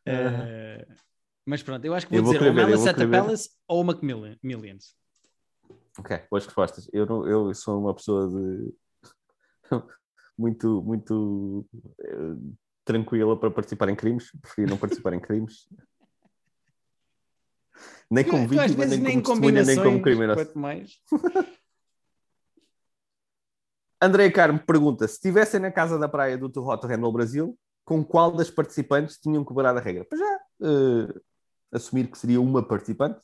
Eh, 0.05 0.85
mas 1.45 1.63
pronto, 1.63 1.85
eu 1.85 1.93
acho 1.93 2.05
que 2.05 2.11
vou 2.11 2.19
Eu 2.19 2.23
vou 2.25 2.33
dizer 2.33 2.49
ou 2.49 2.53
Malice 2.53 2.89
at 2.89 2.95
the 2.97 3.05
querer 3.05 3.07
ver. 3.11 3.17
Palace 3.21 3.49
ou 3.67 3.81
uma 3.81 3.97
Millions. 4.43 4.93
Ok, 5.97 6.21
boas 6.29 6.45
respostas. 6.45 6.89
Eu, 6.91 7.05
não- 7.05 7.27
eu 7.27 7.53
sou 7.53 7.79
uma 7.79 7.93
pessoa 7.93 8.27
de. 8.29 8.73
muito, 10.37 10.81
muito 10.81 11.65
eh, 12.01 12.35
tranquila 12.83 13.39
para 13.39 13.49
participar 13.51 13.89
em 13.89 13.95
crimes. 13.95 14.29
Prefiro 14.41 14.69
não 14.71 14.77
participar 14.77 15.13
em 15.13 15.19
crimes. 15.19 15.67
Nem 18.09 18.23
como 18.23 18.47
vítima, 18.47 18.85
vezes 18.85 18.99
nem 19.01 19.13
nem 19.13 19.21
como 19.21 19.39
testemunha, 19.41 19.63
nem 19.63 19.75
como 19.75 19.89
combinações, 19.99 20.03
criminoso. 20.03 20.51
mais. 20.59 21.01
André 24.01 24.29
Carmo 24.31 24.59
pergunta: 24.59 25.07
se 25.07 25.15
estivessem 25.15 25.59
na 25.59 25.71
casa 25.71 25.97
da 25.97 26.07
praia 26.07 26.37
do 26.37 26.47
Rotterdam 26.61 26.99
no 27.01 27.11
Brasil, 27.11 27.57
com 27.83 28.03
qual 28.05 28.31
das 28.31 28.49
participantes 28.49 29.17
tinham 29.19 29.43
quebrado 29.43 29.79
a 29.79 29.81
regra? 29.81 30.05
Para 30.05 30.19
já, 30.19 30.39
eh, 30.63 31.19
assumir 31.73 32.09
que 32.11 32.17
seria 32.17 32.39
uma 32.39 32.61
participante, 32.65 33.19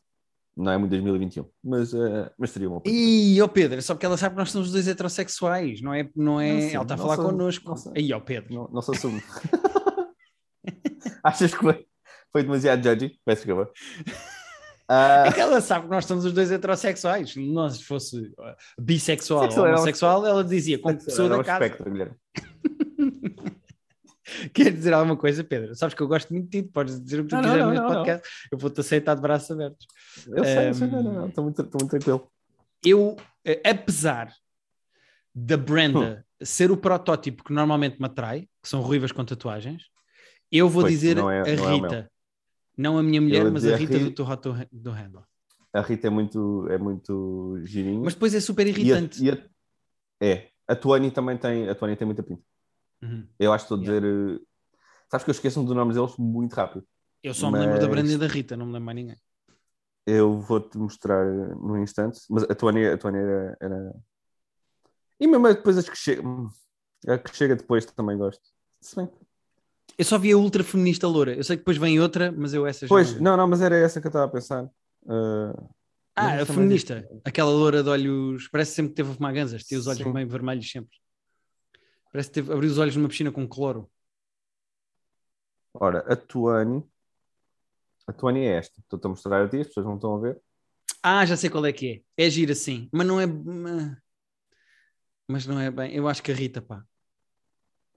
não 0.62 0.72
é 0.72 0.78
muito 0.78 0.92
2021, 0.92 1.46
mas, 1.64 1.94
eh, 1.94 2.32
mas 2.38 2.52
seria 2.52 2.70
uma 2.70 2.80
participante. 2.80 3.34
Ih, 3.36 3.42
ó 3.42 3.48
Pedro, 3.48 3.78
é 3.80 3.82
só 3.82 3.94
porque 3.94 4.06
ela 4.06 4.18
sabe 4.18 4.36
que 4.36 4.40
nós 4.40 4.52
somos 4.52 4.72
dois 4.72 4.88
heterossexuais, 4.88 5.82
não 5.82 5.94
é? 5.94 6.08
Não 6.16 6.40
é... 6.40 6.54
Não 6.54 6.62
sei, 6.62 6.76
ela 6.76 6.84
está 6.84 6.94
a 6.94 6.98
falar 6.98 7.16
sou- 7.16 7.26
connosco. 7.26 7.74
Aí, 7.96 8.14
ó 8.14 8.20
Pedro. 8.20 8.54
Não, 8.54 8.70
não 8.72 8.82
sou 8.82 8.94
assumo. 8.96 9.22
Achas 11.24 11.54
que 11.54 11.60
foi, 11.60 11.86
foi 12.32 12.44
demasiado 12.44 12.84
judgy? 12.84 13.20
Peço 13.26 13.46
desculpa. 13.46 13.72
É 14.94 15.32
que 15.32 15.40
ela 15.40 15.62
sabe 15.62 15.86
que 15.86 15.92
nós 15.92 16.06
somos 16.06 16.26
os 16.26 16.34
dois 16.34 16.52
heterossexuais. 16.52 17.32
Se 17.32 17.40
nós 17.40 17.82
fosse 17.82 18.18
uh, 18.20 18.34
bissexual 18.78 19.44
Sexual 19.44 19.66
ou 19.66 19.72
um- 19.72 19.76
homossexual, 19.76 20.26
ela 20.26 20.44
dizia, 20.44 20.78
como 20.80 20.98
pessoa 20.98 21.28
era 21.28 21.36
da 21.36 21.42
um 21.42 21.44
casa. 21.46 21.66
espectro. 21.66 22.16
Quer 24.54 24.72
dizer 24.74 24.94
alguma 24.94 25.16
coisa, 25.18 25.44
Pedro? 25.44 25.76
Sabes 25.76 25.94
que 25.94 26.02
eu 26.02 26.08
gosto 26.08 26.32
muito 26.34 26.50
de 26.50 26.62
ti, 26.62 26.68
podes 26.68 27.02
dizer 27.02 27.20
o 27.20 27.24
que 27.24 27.30
tu 27.30 27.36
Não, 27.36 27.42
não, 27.42 27.50
quiseres 27.50 27.66
não, 27.66 27.72
neste 27.72 27.88
não, 27.88 27.94
podcast. 27.96 28.30
Eu 28.52 28.58
vou-te 28.58 28.80
aceitar 28.82 29.16
de 29.16 29.22
braços 29.22 29.52
abertos. 29.52 29.88
Eu 30.28 30.44
sei, 30.44 30.70
eu 30.70 30.74
sei, 30.74 30.88
Um, 30.88 30.92
não, 30.92 31.04
não, 31.04 31.14
não, 31.14 31.28
estou 31.30 31.44
muito, 31.44 31.62
muito 31.64 31.88
tranquilo. 31.88 32.32
Eu, 32.86 33.16
eh, 33.46 33.62
apesar 33.70 34.34
da 35.34 35.56
Brenda 35.58 36.26
ser 36.42 36.72
o 36.72 36.78
protótipo 36.78 37.44
que 37.44 37.54
normalmente 37.54 38.00
me 38.00 38.06
atrai, 38.06 38.42
que 38.62 38.68
são 38.70 38.82
ruivas 38.82 39.12
com 39.12 39.24
tatuagens, 39.24 39.84
eu 40.52 40.68
vou 40.68 40.84
Pois, 40.84 40.94
dizer 40.94 41.16
não 41.16 41.30
é- 41.30 41.42
a 41.42 41.56
não 41.56 41.70
é 41.70 41.74
Rita. 41.74 42.12
Não 42.78 42.98
a 42.98 43.04
minha 43.04 43.22
mulher, 43.22 43.44
mas 43.52 43.64
a 43.64 43.72
dizer 43.72 43.74
a 43.74 43.78
Rita 43.78 44.00
do, 44.00 44.24
Rita. 44.24 44.68
do, 44.72 44.92
Handle. 44.92 45.24
A 45.74 45.82
Rita 45.82 46.08
é 46.08 46.10
muito, 46.10 46.68
é 46.70 46.78
muito 46.78 47.60
girinho. 47.64 48.02
Mas 48.04 48.14
depois 48.14 48.34
é 48.34 48.40
super 48.40 48.66
E 48.66 48.70
a- 48.70 48.74
irritante. 48.74 49.24
e 49.24 49.30
a- 49.30 49.38
é, 50.22 50.48
a 50.68 50.76
Tuani 50.76 51.12
também 51.12 51.38
tem, 51.38 51.70
a 51.70 51.76
Tuani 51.76 51.96
tem 51.96 52.06
muita 52.06 52.24
pinta. 52.24 52.42
Uhum. 53.02 53.28
Eu 53.40 53.52
acho 53.54 53.66
que 53.68 53.74
estou 53.74 53.78
a 53.78 53.82
dizer. 53.82 54.04
eh, 54.04 54.40
Sabes 55.10 55.24
que 55.26 55.30
eu 55.30 55.34
esqueço-me 55.34 55.66
dos 55.66 55.76
nomes 55.76 55.96
deles 55.96 56.16
muito 56.18 56.54
rápido. 56.54 56.86
Eu 57.24 57.34
só 57.34 57.52
me 57.52 57.60
lembro 57.60 57.76
da 57.80 57.82
Mas- 57.88 57.90
Brenda 57.92 58.12
e 58.14 58.18
da 58.18 58.28
Rita, 58.28 58.56
não 58.56 58.66
me 58.66 58.74
lembro 58.74 58.86
mais 58.86 58.96
ninguém. 58.96 59.18
Eu 60.08 60.40
vou-te 60.40 60.78
mostrar 60.78 61.26
num 61.26 61.78
instante, 61.84 62.20
mas 62.30 62.44
a 62.44 62.56
Tuani, 62.56 62.86
a 62.88 62.98
Tuani 62.98 63.18
era, 63.18 63.58
era- 63.62 63.96
E 65.20 65.28
mesmo 65.28 65.48
depois 65.50 65.78
as 65.78 65.88
que 65.90 65.96
chegam. 65.98 66.50
A 67.08 67.18
que 67.18 67.36
chega 67.36 67.56
depois 67.56 67.86
também 67.86 68.18
gosto. 68.18 68.42
Se 68.80 68.96
bem 68.96 69.10
Eu 69.98 70.06
só 70.06 70.18
vi 70.18 70.32
a 70.32 70.38
ultra 70.38 70.64
feminista 70.64 71.08
loura. 71.08 71.36
Eu 71.36 71.44
sei 71.44 71.58
que 71.58 71.62
depois 71.62 71.78
vem 71.78 72.00
outra, 72.00 72.32
mas 72.32 72.54
eu 72.54 72.66
essa 72.66 72.86
já 72.88 72.90
Pois, 72.90 73.20
não, 73.20 73.36
não, 73.38 73.48
mas 73.48 73.62
era 73.62 73.76
essa 73.76 74.00
que 74.00 74.08
eu 74.08 74.10
estava 74.10 74.26
a 74.26 74.30
pensar. 74.30 74.64
Uh, 75.04 75.70
Ah, 76.16 76.24
mas 76.24 76.32
a 76.32 76.36
essa 76.42 76.54
feminista. 76.54 77.10
Aquela 77.26 77.50
loura 77.52 77.84
de 77.84 77.90
olhos. 77.90 78.48
Parece 78.48 78.72
sempre 78.74 78.92
que 78.92 78.96
teve 78.96 79.12
a 79.12 79.14
fumar 79.14 79.34
ganzas. 79.34 79.64
Tem 79.66 79.78
os 79.78 79.88
olhos 79.88 80.02
Sim. 80.02 80.14
bem 80.14 80.26
vermelhos 80.26 80.70
sempre. 80.72 80.98
Parece 82.12 82.30
que 82.30 82.36
teve... 82.36 82.54
abriu 82.54 82.70
os 82.70 82.78
olhos 82.78 82.96
numa 82.96 83.10
piscina 83.10 83.32
com 83.32 83.48
cloro. 83.48 83.90
Ora, 85.74 86.00
a 86.12 86.16
Tuani. 86.16 86.84
A 88.08 88.14
Tony 88.14 88.42
é 88.42 88.58
esta. 88.58 88.80
Estou-te 88.82 89.06
a 89.06 89.10
mostrar 89.10 89.46
a 89.46 89.50
ti, 89.50 89.62
as 89.62 89.68
pessoas 89.68 89.86
não 89.86 89.96
estão 89.96 90.16
a 90.16 90.20
ver. 90.20 90.42
Ah, 91.02 91.26
já 91.26 91.36
sei 91.38 91.50
qual 91.50 91.66
é 91.66 91.74
que 91.74 92.04
é. 92.18 92.26
É 92.26 92.30
gira 92.30 92.54
sim, 92.54 92.90
mas 92.92 93.08
não 93.08 93.20
é. 93.20 93.26
Mas 95.28 95.46
não 95.48 95.60
é 95.60 95.72
bem. 95.72 95.96
Eu 95.96 96.08
acho 96.08 96.22
que 96.22 96.32
a 96.32 96.36
Rita, 96.36 96.62
pá. 96.62 96.84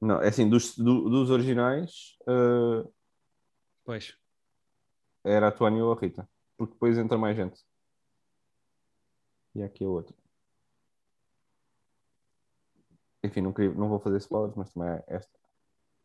Não, 0.01 0.21
é 0.21 0.29
assim, 0.29 0.49
dos, 0.49 0.77
do- 0.77 1.09
dos 1.09 1.31
originais 1.31 2.17
eh, 2.29 2.89
Pois. 3.85 4.17
era 5.25 5.49
a 5.49 5.53
Tony 5.53 5.81
ou 5.83 5.93
a 5.93 5.99
Rita. 5.99 6.29
Porque 6.57 6.75
depois 6.75 6.97
entra 6.99 7.19
mais 7.19 7.37
gente. 7.37 7.61
E 9.55 9.63
aqui 9.63 9.85
a 9.85 9.89
outra. 9.89 10.15
Enfim, 13.25 13.41
não, 13.41 13.53
queria, 13.53 13.73
não 13.73 13.89
vou 13.89 13.99
fazer 13.99 14.19
spoilers, 14.19 14.55
mas 14.57 14.71
também 14.73 14.91
é 14.91 15.05
esta. 15.09 15.33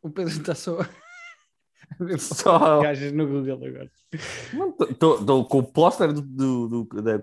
O 0.01 0.09
Pedro 0.09 0.31
está 0.31 0.55
só 0.55 0.79
a 1.99 2.17
Só. 2.17 2.81
gajas 2.81 3.11
no 3.11 3.27
Google 3.27 3.65
agora. 3.65 3.91
Estou 4.89 5.45
com 5.45 5.59
o 5.59 5.63
póster 5.63 6.09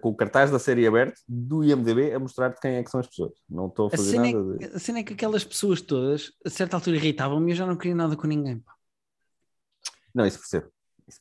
com 0.01 0.09
o 0.11 0.15
cartaz 0.15 0.51
da 0.51 0.59
série 0.59 0.87
aberto 0.87 1.21
do 1.29 1.65
IMDB 1.65 2.13
a 2.13 2.19
mostrar-te 2.19 2.61
quem 2.61 2.73
é 2.77 2.83
que 2.83 2.91
são 2.91 3.01
as 3.01 3.07
pessoas. 3.07 3.33
Não 3.49 3.69
estou 3.69 3.87
a 3.87 3.89
A 3.89 3.97
fazer 3.97 4.11
cena, 4.11 4.33
nada 4.33 4.59
de. 4.59 4.65
é, 4.65 4.77
a 4.77 4.79
cena 4.79 4.99
é 4.99 5.03
que 5.03 5.13
aquelas 5.15 5.45
pessoas 5.45 5.81
todas, 5.81 6.33
a 6.45 6.51
certa 6.51 6.77
altura, 6.77 6.97
irritavam-me 6.97 7.51
e 7.51 7.53
eu 7.53 7.57
já 7.57 7.67
não 7.67 7.77
queria 7.77 7.95
nada 7.95 8.17
com 8.17 8.27
ninguém. 8.27 8.59
Pá. 8.59 8.73
Não, 10.15 10.27
isso 10.27 10.39
percebo. 10.39 10.71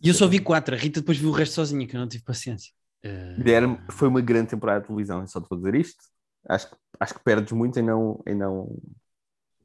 E 0.02 0.08
eu 0.10 0.14
só 0.14 0.28
vi 0.28 0.40
quatro. 0.40 0.74
A 0.76 0.78
Rita 0.78 1.00
depois 1.00 1.18
viu 1.18 1.30
o 1.30 1.34
resto 1.34 1.54
sozinha, 1.56 1.86
que 1.88 1.96
eu 1.96 2.00
não 2.00 2.08
tive 2.08 2.24
paciência. 2.24 2.74
Eh, 3.04 3.36
Guilherme, 3.38 3.80
foi 3.92 4.08
uma 4.08 4.22
grande 4.22 4.50
temporada 4.50 4.82
de 4.82 4.88
televisão, 4.88 5.26
só 5.28 5.40
te 5.40 5.48
vou 5.48 5.60
dizer 5.60 5.76
isto. 5.76 6.04
Acho 6.48 6.70
que, 6.70 6.76
acho 7.00 7.14
que 7.14 7.24
perdes 7.24 7.52
muito 7.52 7.80
em 7.80 7.84
não, 7.84 8.22
em 8.26 8.36
não, 8.36 8.78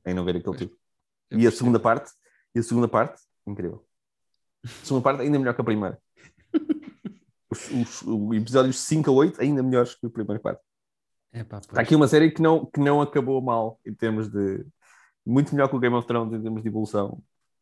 em 0.06 0.14
não 0.14 0.24
ver 0.24 0.36
aquele 0.36 0.56
tipo. 0.56 0.76
E 1.30 1.46
a 1.46 1.50
segunda 1.50 1.78
parte, 1.78 2.10
e 2.54 2.58
a 2.58 2.62
segunda 2.62 2.88
parte, 2.88 3.22
incrível. 3.46 3.84
A 4.64 4.68
segunda 4.84 5.02
parte 5.02 5.22
ainda 5.22 5.38
melhor 5.38 5.54
que 5.54 5.60
a 5.60 5.64
primeira. 5.64 5.98
Os, 7.52 7.68
os, 7.68 8.02
os 8.02 8.36
episódios 8.36 8.78
5 8.78 9.10
a 9.10 9.12
8 9.12 9.42
ainda 9.42 9.60
melhores 9.60 9.96
que 9.96 10.06
a 10.06 10.10
primeira 10.10 10.40
parte. 10.40 10.62
É 11.32 11.42
pá, 11.42 11.56
pois. 11.56 11.66
Está 11.66 11.80
aqui 11.80 11.96
uma 11.96 12.06
série 12.06 12.30
que 12.30 12.40
não, 12.40 12.64
que 12.64 12.78
não 12.78 13.00
acabou 13.00 13.42
mal 13.42 13.80
em 13.84 13.92
termos 13.92 14.28
de. 14.28 14.64
Muito 15.26 15.52
melhor 15.52 15.68
que 15.68 15.74
o 15.74 15.80
Game 15.80 15.96
of 15.96 16.06
Thrones 16.06 16.32
em 16.32 16.40
termos 16.40 16.62
de 16.62 16.68
evolução. 16.68 17.20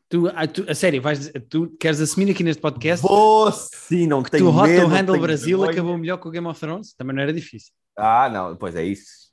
Tu, 0.09 0.26
ah, 0.28 0.46
tu- 0.46 0.64
a 0.68 0.74
sério, 0.74 1.02
vais, 1.02 1.31
tu 1.50 1.74
queres 1.78 2.00
assumir 2.00 2.31
aqui 2.31 2.42
neste 2.42 2.62
podcast 2.62 3.07
Vou 3.07 3.52
sim, 3.52 4.07
não 4.07 4.22
que 4.22 4.31
tenho 4.31 4.46
o 4.46 4.48
Hot 4.48 4.66
medo, 4.66 4.83
to 4.83 4.88
não 4.88 4.96
Handle 4.96 5.20
Brasil 5.20 5.62
acabou 5.64 5.98
melhor 5.98 6.16
que 6.16 6.26
o 6.26 6.31
Game 6.31 6.46
of 6.46 6.59
Thrones? 6.59 6.94
Também 6.94 7.14
não 7.14 7.22
era 7.22 7.33
difícil. 7.33 7.72
Ah, 7.99 8.29
não, 8.29 8.57
pois 8.57 8.75
é 8.77 8.85
isso. 8.85 9.29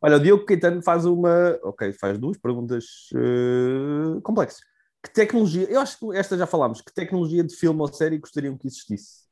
Olha, 0.00 0.16
o 0.16 0.20
Diogo 0.20 0.44
Caetano 0.44 0.82
faz 0.82 1.04
uma. 1.06 1.58
Ok, 1.62 1.92
faz 1.94 2.18
duas 2.18 2.36
perguntas 2.36 3.08
eh, 3.14 4.20
complexas. 4.22 4.60
Que 5.02 5.10
tecnologia. 5.12 5.64
Eu 5.70 5.80
acho 5.80 5.98
que 5.98 6.16
esta 6.16 6.36
já 6.36 6.46
falámos. 6.46 6.80
Que 6.80 6.92
tecnologia 6.92 7.42
de 7.44 7.54
filme 7.54 7.80
ou 7.80 7.86
série 7.92 8.18
gostariam 8.18 8.58
que 8.58 8.66
existisse? 8.66 9.24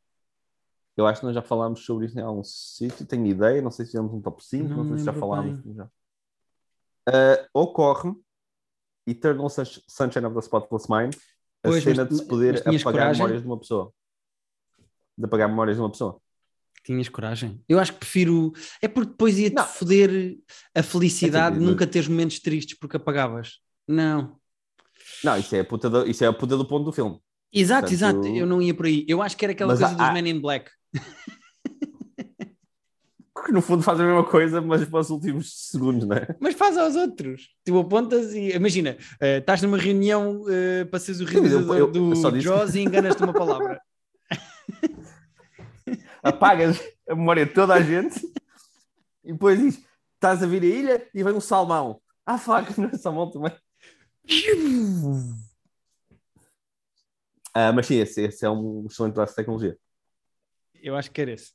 Eu 0.96 1.06
acho 1.06 1.20
que 1.20 1.26
nós 1.26 1.34
já 1.34 1.42
falámos 1.42 1.84
sobre 1.84 2.06
isso 2.06 2.18
em 2.18 2.22
algum 2.22 2.44
sítio. 2.44 3.04
Tenho 3.04 3.26
ideia. 3.26 3.60
Não 3.60 3.70
sei 3.70 3.84
se 3.84 3.90
fizemos 3.92 4.12
um 4.12 4.20
top 4.20 4.42
5. 4.44 4.68
Não 4.68 4.76
Não, 4.84 4.88
sei 4.90 4.98
se 4.98 5.04
já 5.04 5.12
falámos. 5.12 5.60
Já. 5.74 5.88
Eh, 7.08 7.48
ocorre 7.52 8.14
Eternal 9.06 9.50
Sunsh- 9.50 9.82
Sunshine 9.88 10.24
of 10.26 10.34
the 10.34 10.40
Spotless 10.40 10.86
Mind 10.88 11.14
a 11.62 11.68
Pois, 11.68 11.82
cena 11.84 12.04
mas- 12.04 12.08
de 12.08 12.16
se 12.22 12.26
poder 12.26 12.60
apagar 12.60 12.82
coragem? 12.84 13.12
memórias 13.22 13.42
de 13.42 13.46
uma 13.48 13.58
pessoa. 13.58 13.92
De 15.18 15.24
apagar 15.26 15.48
memórias 15.48 15.76
de 15.76 15.82
uma 15.82 15.90
pessoa. 15.90 16.20
Tinhas 16.84 17.08
coragem? 17.08 17.60
Eu 17.68 17.78
acho 17.80 17.92
que 17.94 17.98
prefiro. 18.00 18.52
É 18.82 18.86
porque 18.88 19.10
depois 19.10 19.38
ia-te 19.38 19.62
foder 19.62 20.36
a 20.74 20.82
felicidade 20.82 21.56
É 21.56 21.58
de 21.58 21.64
assim, 21.64 21.72
nunca 21.72 21.86
teres 21.86 22.06
momentos 22.08 22.38
tristes 22.40 22.76
porque 22.78 22.96
apagavas. 22.98 23.54
Não. 23.88 24.36
Não, 25.22 25.38
isso 25.38 25.54
é 25.56 25.60
a 25.60 25.64
puta 25.64 25.88
do, 25.88 26.06
isso 26.06 26.22
é 26.22 26.26
a 26.26 26.32
puta 26.32 26.56
do 26.56 26.66
ponto 26.66 26.84
do 26.84 26.92
filme. 26.92 27.18
Exato, 27.52 27.88
Portanto- 27.88 28.24
exato. 28.24 28.36
Eu 28.36 28.44
não 28.46 28.60
ia 28.60 28.74
por 28.74 28.84
aí. 28.86 29.04
Eu 29.08 29.22
acho 29.22 29.36
que 29.36 29.44
era 29.44 29.52
aquela 29.52 29.72
Mas 29.72 29.80
coisa 29.80 29.94
há- 29.94 30.12
dos 30.12 30.12
Men 30.22 30.28
in 30.30 30.40
Black. 30.40 30.70
que 33.44 33.52
no 33.52 33.60
fundo 33.60 33.82
faz 33.82 34.00
a 34.00 34.04
mesma 34.04 34.24
coisa, 34.24 34.60
mas 34.62 34.84
para 34.86 35.00
os 35.00 35.10
últimos 35.10 35.52
segundos, 35.70 36.06
não 36.06 36.16
é? 36.16 36.34
Mas 36.40 36.54
faz 36.54 36.78
aos 36.78 36.96
outros. 36.96 37.50
Tu 37.64 37.78
apontas 37.78 38.32
e 38.32 38.50
imagina, 38.54 38.96
eh, 39.20 39.36
estás 39.38 39.60
numa 39.60 39.76
reunião 39.76 40.44
eh, 40.48 40.84
para 40.86 40.98
seres 40.98 41.20
o 41.20 41.24
eu- 41.24 41.28
realizador 41.28 41.76
eu- 41.76 41.90
do 41.90 42.10
eu 42.12 42.16
só 42.16 42.30
disse- 42.30 42.44
Jaws 42.44 42.74
e 42.74 42.80
enganas-te 42.80 43.22
uma 43.22 43.34
palavra. 43.34 43.80
Apagas 46.24 46.80
a 47.06 47.14
memória 47.14 47.44
de 47.44 47.52
toda 47.52 47.74
a 47.74 47.82
gente 47.82 48.18
e 49.22 49.32
depois 49.32 49.58
diz: 49.58 49.84
estás 50.14 50.42
a 50.42 50.46
vir 50.46 50.62
a 50.62 50.66
ilha 50.66 51.10
e 51.14 51.22
vem 51.22 51.34
um 51.34 51.40
salmão. 51.40 52.00
Ah, 52.24 52.38
fuck, 52.38 52.72
não 52.80 52.88
é 52.88 52.96
salmão 52.96 53.30
também. 53.30 53.52
Ah, 57.52 57.72
mas 57.72 57.86
sim, 57.86 57.96
esse, 57.96 58.22
esse 58.22 58.44
é 58.44 58.50
um 58.50 58.86
excelente 58.86 59.14
braço 59.14 59.32
de 59.32 59.36
tecnologia. 59.36 59.78
Eu 60.74 60.96
acho 60.96 61.10
que 61.10 61.20
era 61.20 61.32
esse. 61.32 61.52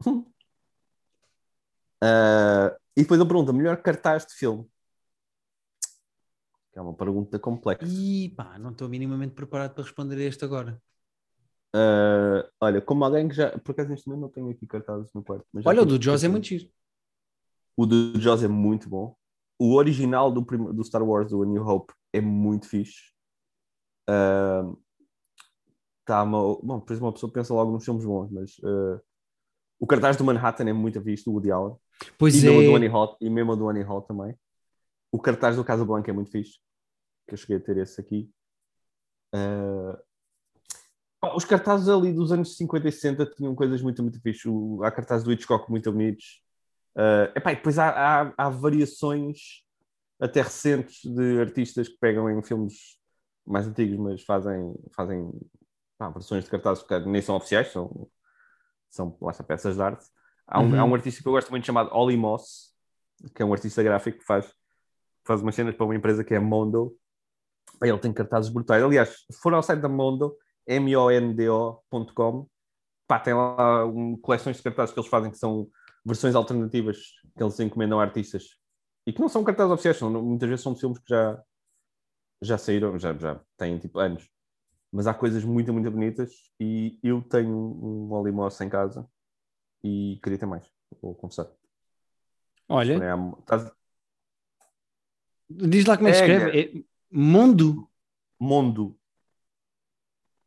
Ah, 2.02 2.74
e 2.96 3.02
depois 3.02 3.20
eu 3.20 3.26
pergunto: 3.26 3.52
melhor 3.52 3.76
cartaz 3.82 4.24
de 4.24 4.32
filme? 4.32 4.66
Que 6.72 6.78
é 6.78 6.80
uma 6.80 6.94
pergunta 6.94 7.38
complexa. 7.38 7.84
E 7.86 8.30
pá, 8.30 8.58
não 8.58 8.70
estou 8.70 8.88
minimamente 8.88 9.34
preparado 9.34 9.74
para 9.74 9.84
responder 9.84 10.16
a 10.16 10.22
este 10.22 10.46
agora. 10.46 10.80
Ah, 11.74 12.48
olha, 12.60 12.80
como 12.80 13.04
alguém 13.04 13.28
que 13.28 13.34
já. 13.34 13.56
Por 13.58 13.72
acaso 13.72 13.90
neste 13.90 14.08
momento 14.08 14.22
não 14.22 14.28
tenho 14.28 14.50
aqui 14.50 14.66
cartazes 14.66 15.12
no 15.14 15.22
quarto. 15.22 15.46
Olha, 15.64 15.82
o 15.82 15.86
do 15.86 16.02
Jaws 16.02 16.24
é 16.24 16.28
muito 16.28 16.46
giro. 16.46 16.68
O 17.76 17.86
do 17.86 18.18
Jaws 18.20 18.42
é 18.42 18.48
muito 18.48 18.88
bom. 18.88 19.16
O 19.58 19.74
original 19.74 20.32
do, 20.32 20.44
prim- 20.44 20.72
do 20.72 20.84
Star 20.84 21.02
Wars, 21.02 21.30
do 21.30 21.42
A 21.42 21.46
New 21.46 21.66
Hope, 21.66 21.92
é 22.12 22.20
muito 22.20 22.66
fixe. 22.66 23.12
Ah, 24.08 24.70
tá 26.04 26.22
uma... 26.22 26.40
Bom, 26.60 26.80
por 26.80 26.92
exemplo, 26.92 27.08
uma 27.08 27.12
pessoa 27.12 27.32
pensa 27.32 27.54
logo 27.54 27.70
nos 27.70 27.84
filmes 27.84 28.04
bons, 28.04 28.30
mas 28.30 28.56
ah, 28.64 29.00
o 29.78 29.86
cartaz 29.86 30.16
do 30.16 30.24
Manhattan 30.24 30.68
é 30.68 30.72
muito 30.72 31.00
fixe, 31.00 31.24
do 31.24 31.32
Woody 31.32 31.50
Allen. 31.50 31.76
Pois 32.18 32.34
e, 32.34 32.44
mesmo 32.44 32.62
do 32.62 32.70
é. 32.70 32.74
Annie 32.74 32.88
Hall, 32.88 33.16
e 33.20 33.30
mesmo 33.30 33.56
do 33.56 33.68
Annie 33.68 33.82
Hall 33.82 34.02
também. 34.02 34.34
O 35.12 35.20
cartaz 35.20 35.56
do 35.56 35.64
Casablanca 35.64 36.10
é 36.10 36.14
muito 36.14 36.30
fixe. 36.30 36.58
Que 37.28 37.34
eu 37.34 37.38
cheguei 37.38 37.58
a 37.58 37.60
ter 37.60 37.76
esse 37.76 38.00
aqui. 38.00 38.30
Pá, 39.30 40.02
os 41.22 41.44
cartazes 41.44 41.88
ali 41.88 42.12
dos 42.12 42.32
anos 42.32 42.56
50 42.56 42.88
e 42.88 42.92
60 42.92 43.26
tinham 43.26 43.54
coisas 43.54 43.82
muito, 43.82 44.02
muito 44.02 44.20
fixe. 44.20 44.48
O, 44.48 44.82
há 44.82 44.90
cartazes 44.90 45.24
do 45.24 45.32
Hitchcock 45.32 45.70
muito 45.70 45.90
bonitos. 45.92 46.42
Ah, 46.96 47.32
epá, 47.36 47.52
e 47.52 47.56
depois 47.56 47.78
há, 47.78 47.88
há, 47.90 48.34
há 48.36 48.48
variações 48.50 49.64
até 50.20 50.42
recentes 50.42 51.00
de 51.04 51.40
artistas 51.40 51.88
que 51.88 51.96
pegam 51.98 52.28
em 52.30 52.42
filmes 52.42 52.98
mais 53.46 53.66
antigos, 53.66 53.96
mas 53.98 54.22
fazem, 54.22 54.74
fazem 54.94 55.30
pá, 55.98 56.10
versões 56.10 56.44
de 56.44 56.50
cartazes 56.50 56.82
que 56.82 56.98
nem 57.00 57.22
são 57.22 57.36
oficiais, 57.36 57.68
são, 57.72 58.08
são 58.88 59.16
lá 59.20 59.30
está, 59.30 59.42
peças 59.42 59.76
de 59.76 59.82
arte. 59.82 60.04
Há 60.46 60.60
um, 60.60 60.64
Uhum. 60.64 60.80
há 60.80 60.84
um 60.84 60.94
artista 60.94 61.22
que 61.22 61.28
eu 61.28 61.32
gosto 61.32 61.50
muito 61.50 61.64
chamado 61.64 61.90
Ollie 61.92 62.16
Moss, 62.16 62.74
que 63.34 63.42
é 63.42 63.44
um 63.44 63.52
artista 63.52 63.82
gráfico 63.82 64.18
que 64.18 64.24
faz, 64.24 64.52
faz 65.24 65.40
umas 65.40 65.54
cenas 65.54 65.74
para 65.74 65.84
uma 65.86 65.94
empresa 65.94 66.24
que 66.24 66.34
é 66.34 66.38
Mondo. 66.38 66.96
Ele 67.82 67.98
tem 67.98 68.12
cartazes 68.12 68.50
brutais. 68.50 68.82
Aliás, 68.82 69.24
se 69.30 69.40
for 69.40 69.54
ao 69.54 69.62
site 69.62 69.80
da 69.80 69.88
Mondo, 69.88 70.36
mondo.com, 70.68 72.46
pá, 73.06 73.18
tem 73.18 73.34
lá 73.34 73.84
um, 73.86 74.16
coleções 74.16 74.56
de 74.56 74.62
cartazes 74.62 74.92
que 74.94 75.00
eles 75.00 75.10
fazem 75.10 75.30
que 75.30 75.38
são 75.38 75.68
versões 76.04 76.34
alternativas 76.34 76.98
que 77.36 77.42
eles 77.42 77.58
encomendam 77.60 78.00
a 78.00 78.02
artistas 78.04 78.56
e 79.06 79.12
que 79.12 79.20
não 79.20 79.28
são 79.28 79.42
cartazes 79.44 79.72
oficiais, 79.72 79.96
são, 79.96 80.10
muitas 80.10 80.48
vezes 80.48 80.62
são 80.62 80.72
de 80.74 80.80
filmes 80.80 80.98
que 80.98 81.08
já, 81.08 81.42
já 82.42 82.58
saíram, 82.58 82.98
já, 82.98 83.12
já 83.16 83.40
têm 83.56 83.78
tipo 83.78 83.98
anos. 83.98 84.28
Mas 84.92 85.06
há 85.06 85.14
coisas 85.14 85.44
muito, 85.44 85.72
muito 85.72 85.90
bonitas 85.90 86.32
e 86.58 86.98
eu 87.02 87.22
tenho 87.22 87.50
um 87.56 88.12
Ollie 88.12 88.32
Moss 88.32 88.60
em 88.60 88.68
casa 88.68 89.08
e 89.84 90.18
queria 90.22 90.38
ter 90.38 90.46
mais, 90.46 90.64
vou 91.00 91.14
confessar. 91.14 91.48
Olha, 92.68 92.98
estás- 93.40 93.70
diz 95.48 95.84
lá 95.86 95.96
como 95.96 96.08
é 96.08 96.12
que 96.12 96.18
É, 96.18 96.20
escreve. 96.20 96.60
É 96.60 96.84
Mundo, 97.12 97.88
Mondo. 98.38 98.96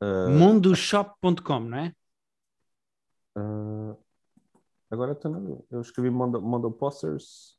Ah, 0.03 0.29
mundoshop.com, 0.29 1.59
não 1.61 1.77
é? 1.77 1.93
ah, 3.37 3.95
agora 4.91 5.13
estou 5.13 5.31
na- 5.31 5.57
eu 5.71 5.81
escrevi 5.81 6.09
Mondo, 6.09 6.41
Mondo 6.41 6.69
Posters. 6.71 7.57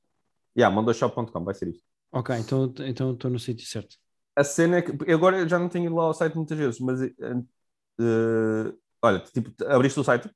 Yeah, 0.57 0.75
mondoshop.com, 0.75 1.45
vai 1.45 1.55
ser 1.55 1.69
isto. 1.69 1.83
Ok, 2.13 2.37
então 2.37 2.73
então 2.87 3.13
estou 3.13 3.31
no 3.31 3.39
sítio 3.39 3.67
certo. 3.67 3.97
A 4.37 4.45
cena 4.45 4.77
é 4.79 4.83
que 4.83 5.13
agora 5.13 5.39
eu 5.39 5.49
já 5.49 5.59
não 5.59 5.69
tenho 5.69 5.87
ido 5.87 5.95
lá 5.95 6.05
ao 6.05 6.15
site 6.15 6.37
muitas 6.37 6.57
vezes, 6.59 6.81
mas 6.81 7.01
eh, 7.03 8.75
olha, 9.03 9.21
tipo, 9.21 9.53
abriste 9.67 9.99
o 9.99 10.05
site, 10.05 10.31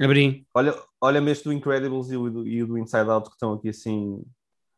Abri. 0.00 0.46
olha, 0.54 0.74
olha-me 1.00 1.30
este 1.30 1.44
do 1.44 1.52
Incredibles 1.52 2.10
e 2.10 2.16
o 2.16 2.30
do, 2.30 2.46
e 2.46 2.62
o 2.62 2.66
do 2.66 2.78
Inside 2.78 3.08
Out 3.10 3.28
que 3.28 3.34
estão 3.36 3.52
aqui 3.54 3.68
assim. 3.70 4.22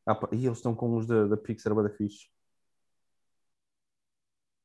Ah, 0.06 0.18
e 0.32 0.46
eles 0.46 0.58
estão 0.58 0.74
com 0.74 0.96
os 0.96 1.06
da, 1.06 1.26
da 1.26 1.36
Pixar, 1.36 1.74
bada 1.74 1.90
fixe. 1.90 2.28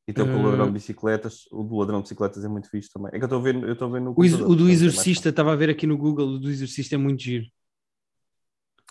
E 0.07 0.11
estão 0.11 0.25
com 0.25 0.33
o 0.33 0.39
Eh. 0.39 0.43
ladrão 0.49 0.65
de 0.67 0.73
bicicletas. 0.73 1.45
O 1.51 1.63
do 1.63 1.77
ladrão 1.77 1.99
de 1.99 2.03
bicicletas 2.03 2.43
é 2.43 2.47
muito 2.47 2.69
fixe 2.69 2.89
também. 2.91 3.09
É 3.13 3.17
que 3.17 3.23
eu 3.23 3.25
estou 3.25 3.39
a 3.39 3.41
ver, 3.41 3.55
eu 3.63 3.73
estou 3.73 3.87
a 3.87 3.91
ver 3.91 4.01
no. 4.01 4.11
O, 4.11 4.21
o 4.51 4.55
do 4.55 4.69
Exorcista, 4.69 5.29
estava 5.29 5.53
a 5.53 5.55
ver 5.55 5.69
aqui 5.69 5.87
no 5.87 5.97
Google, 5.97 6.27
o 6.27 6.39
do 6.39 6.49
Exorcista 6.49 6.95
é 6.95 6.97
muito 6.97 7.21
giro. 7.21 7.45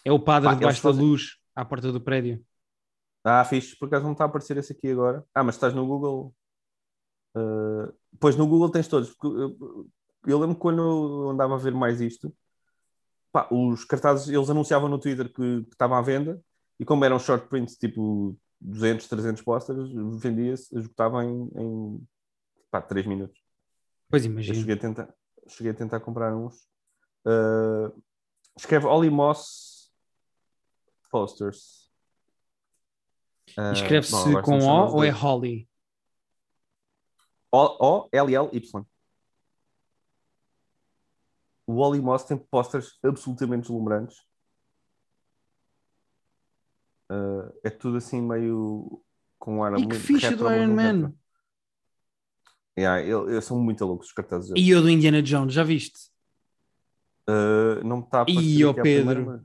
É 0.04 0.10
o 0.10 0.18
padre 0.18 0.48
Pá, 0.48 0.54
debaixo 0.54 0.80
fazem- 0.80 1.00
da 1.02 1.06
luz, 1.06 1.36
à 1.54 1.64
porta 1.64 1.92
do 1.92 2.00
prédio. 2.00 2.42
Ah, 3.24 3.44
fixe. 3.44 3.76
Por 3.78 3.86
acaso 3.86 4.04
não 4.04 4.12
está 4.12 4.24
a 4.24 4.26
aparecer 4.26 4.56
esse 4.56 4.72
aqui 4.72 4.88
agora. 4.90 5.24
Ah, 5.34 5.44
mas 5.44 5.54
estás 5.54 5.72
no 5.74 5.86
Google. 5.86 6.34
Uh, 7.36 7.92
pois 8.18 8.36
no 8.36 8.46
Google 8.46 8.70
tens 8.70 8.88
todos. 8.88 9.14
Eu, 9.22 9.86
eu 10.26 10.38
lembro 10.38 10.56
quando 10.56 10.82
eu 10.82 11.30
andava 11.30 11.54
a 11.54 11.58
ver 11.58 11.72
mais 11.74 12.00
isto, 12.00 12.34
pá, 13.32 13.46
os 13.50 13.84
cartazes 13.84 14.28
eles 14.28 14.50
anunciavam 14.50 14.88
no 14.88 14.98
Twitter 14.98 15.28
que, 15.32 15.62
que 15.62 15.68
estavam 15.72 15.96
à 15.96 16.02
venda 16.02 16.40
e 16.80 16.84
como 16.84 17.04
eram 17.04 17.18
short 17.18 17.48
prints 17.48 17.76
tipo 17.76 18.36
200, 18.64 19.08
300 19.08 19.42
posters, 19.42 19.90
vendia-se, 20.20 20.76
esgotava 20.76 21.24
em, 21.24 21.50
em 21.56 22.08
pá, 22.70 22.80
3 22.80 23.06
minutos. 23.06 23.42
Pois 24.08 24.24
Eu 24.24 24.30
imagino. 24.30 24.54
cheguei 24.58 24.74
a 24.74 24.78
tentar, 24.78 25.14
cheguei 25.48 25.72
a 25.72 25.74
tentar 25.74 26.00
comprar 26.00 26.34
uns. 26.34 26.68
Uh, 27.26 28.02
escreve 28.56 28.86
Ollie 28.86 29.10
Moss 29.10 29.92
Posters. 31.10 31.90
Uh, 33.58 33.72
Escreve-se 33.72 34.42
com 34.42 34.58
O 34.58 34.94
ou 34.94 35.04
é. 35.04 35.10
Holly? 35.10 35.68
O-L-L-Y. 37.50 38.86
O 41.66 41.76
Ollie 41.78 42.00
Moss 42.00 42.24
tem 42.24 42.38
posters 42.38 42.98
absolutamente 43.04 43.62
deslumbrantes. 43.62 44.16
Uh, 47.12 47.52
é 47.62 47.68
tudo 47.68 47.98
assim 47.98 48.22
meio 48.22 49.02
com 49.38 49.62
ar 49.62 49.72
E 49.74 49.76
que 49.76 49.82
muito 49.82 49.98
ficha 50.00 50.30
retro, 50.30 50.44
do 50.44 50.50
mas 50.50 50.56
Iron 50.62 50.74
Man. 50.74 50.82
retro. 50.82 51.18
Yeah, 52.78 53.02
ele- 53.02 53.32
eles 53.32 53.44
são 53.44 53.58
muito 53.60 53.84
loucos 53.84 54.06
os 54.06 54.12
cartazes. 54.14 54.50
E 54.56 54.74
o 54.74 54.80
do 54.80 54.88
Indiana 54.88 55.20
Jones, 55.20 55.52
já 55.52 55.62
viste? 55.62 55.98
Uh, 57.28 57.84
não 57.84 57.98
me 57.98 58.02
está 58.04 58.20
a 58.20 58.22
ó 58.22 58.70
aqui 58.70 58.80
à 58.80 58.82
Pedro. 58.82 59.14
primeira, 59.14 59.44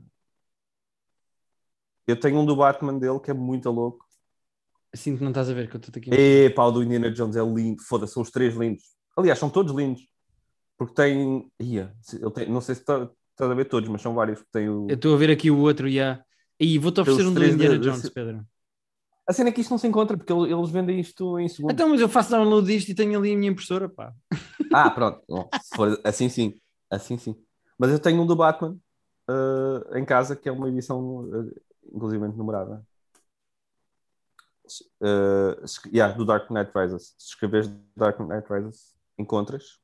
Eu 2.06 2.18
tenho 2.18 2.38
um 2.38 2.46
do 2.46 2.56
Batman 2.56 2.98
dele 2.98 3.20
que 3.20 3.30
é 3.30 3.34
muito 3.34 3.70
louco. 3.70 4.06
Sinto 4.94 5.18
que 5.18 5.24
não 5.24 5.30
estás 5.30 5.50
a 5.50 5.52
ver 5.52 5.68
que 5.68 5.76
eu 5.76 5.80
estou 5.80 5.92
aqui. 6.00 6.10
Epá, 6.10 6.64
o 6.64 6.70
do 6.70 6.82
Indiana 6.82 7.10
Jones 7.10 7.36
é 7.36 7.42
lindo. 7.44 7.82
Foda-se, 7.82 8.14
são 8.14 8.22
os 8.22 8.30
três 8.30 8.54
lindos. 8.56 8.84
Aliás, 9.14 9.38
são 9.38 9.50
todos 9.50 9.74
lindos. 9.74 10.00
Porque 10.78 10.94
tem. 10.94 11.52
Ia, 11.60 11.94
tem... 12.34 12.48
Não 12.48 12.62
sei 12.62 12.76
se 12.76 12.80
está 12.80 13.10
estás 13.32 13.50
a 13.50 13.54
ver 13.54 13.66
todos, 13.66 13.88
mas 13.90 14.00
são 14.00 14.14
vários. 14.14 14.42
Tem 14.50 14.68
o... 14.70 14.86
Eu 14.88 14.94
estou 14.94 15.14
a 15.14 15.18
ver 15.18 15.30
aqui 15.30 15.50
o 15.50 15.58
outro, 15.58 15.90
já. 15.90 16.24
E 16.60 16.78
vou-te 16.78 17.00
oferecer 17.00 17.26
um 17.26 17.34
do 17.34 17.44
Indiana 17.44 17.78
de- 17.78 17.84
Jones, 17.84 18.02
de- 18.02 18.10
Pedro. 18.10 18.46
A 19.28 19.32
cena 19.32 19.50
é 19.50 19.52
que 19.52 19.60
isto 19.60 19.70
não 19.70 19.78
se 19.78 19.86
encontra, 19.86 20.16
porque 20.16 20.32
ele- 20.32 20.52
eles 20.52 20.70
vendem 20.70 20.98
isto 20.98 21.38
em 21.38 21.48
segundos. 21.48 21.74
Então, 21.74 21.88
mas 21.90 22.00
eu 22.00 22.08
faço 22.08 22.30
download 22.30 22.66
disto 22.66 22.88
e 22.88 22.94
tenho 22.94 23.18
ali 23.18 23.34
a 23.34 23.36
minha 23.36 23.50
impressora, 23.52 23.88
pá. 23.88 24.12
Ah, 24.72 24.90
pronto. 24.90 25.22
Bom, 25.28 25.48
se 25.62 25.76
for 25.76 26.00
assim 26.02 26.28
sim. 26.28 26.58
Assim 26.90 27.18
sim. 27.18 27.36
Mas 27.78 27.90
eu 27.92 27.98
tenho 27.98 28.20
um 28.22 28.26
do 28.26 28.34
Batman 28.34 28.76
uh, 29.28 29.96
em 29.96 30.04
casa, 30.04 30.34
que 30.34 30.48
é 30.48 30.52
uma 30.52 30.68
edição 30.68 30.98
uh, 31.18 31.60
inclusivamente 31.94 32.36
numerada. 32.38 32.82
Uh, 35.00 35.62
es- 35.64 35.80
yeah, 35.92 36.14
do 36.14 36.24
Dark 36.24 36.50
Knight 36.50 36.70
Rises. 36.74 37.14
Se 37.18 37.28
escreveres 37.30 37.70
Dark 37.96 38.18
Knight 38.20 38.46
Rises, 38.50 38.94
encontras. 39.18 39.78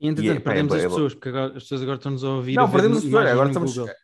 E 0.00 0.08
entretanto, 0.08 0.26
E 0.34 0.36
é- 0.36 0.36
é 0.36 0.40
perdemos 0.40 0.72
as 0.74 0.80
é 0.82 0.88
bo- 0.88 0.94
pessoas, 0.94 1.14
porque 1.14 1.28
agora 1.30 1.46
as 1.56 1.62
pessoas 1.62 1.82
agora 1.82 1.96
estão-nos 1.96 2.24
a 2.24 2.28
ouvir. 2.30 2.54
não, 2.54 2.64
a 2.64 2.68
perdemos 2.70 2.98
as 2.98 3.04
pessoas. 3.04 3.26
Agora 3.26 3.48
estamos, 3.48 3.76
Google. 3.76 3.94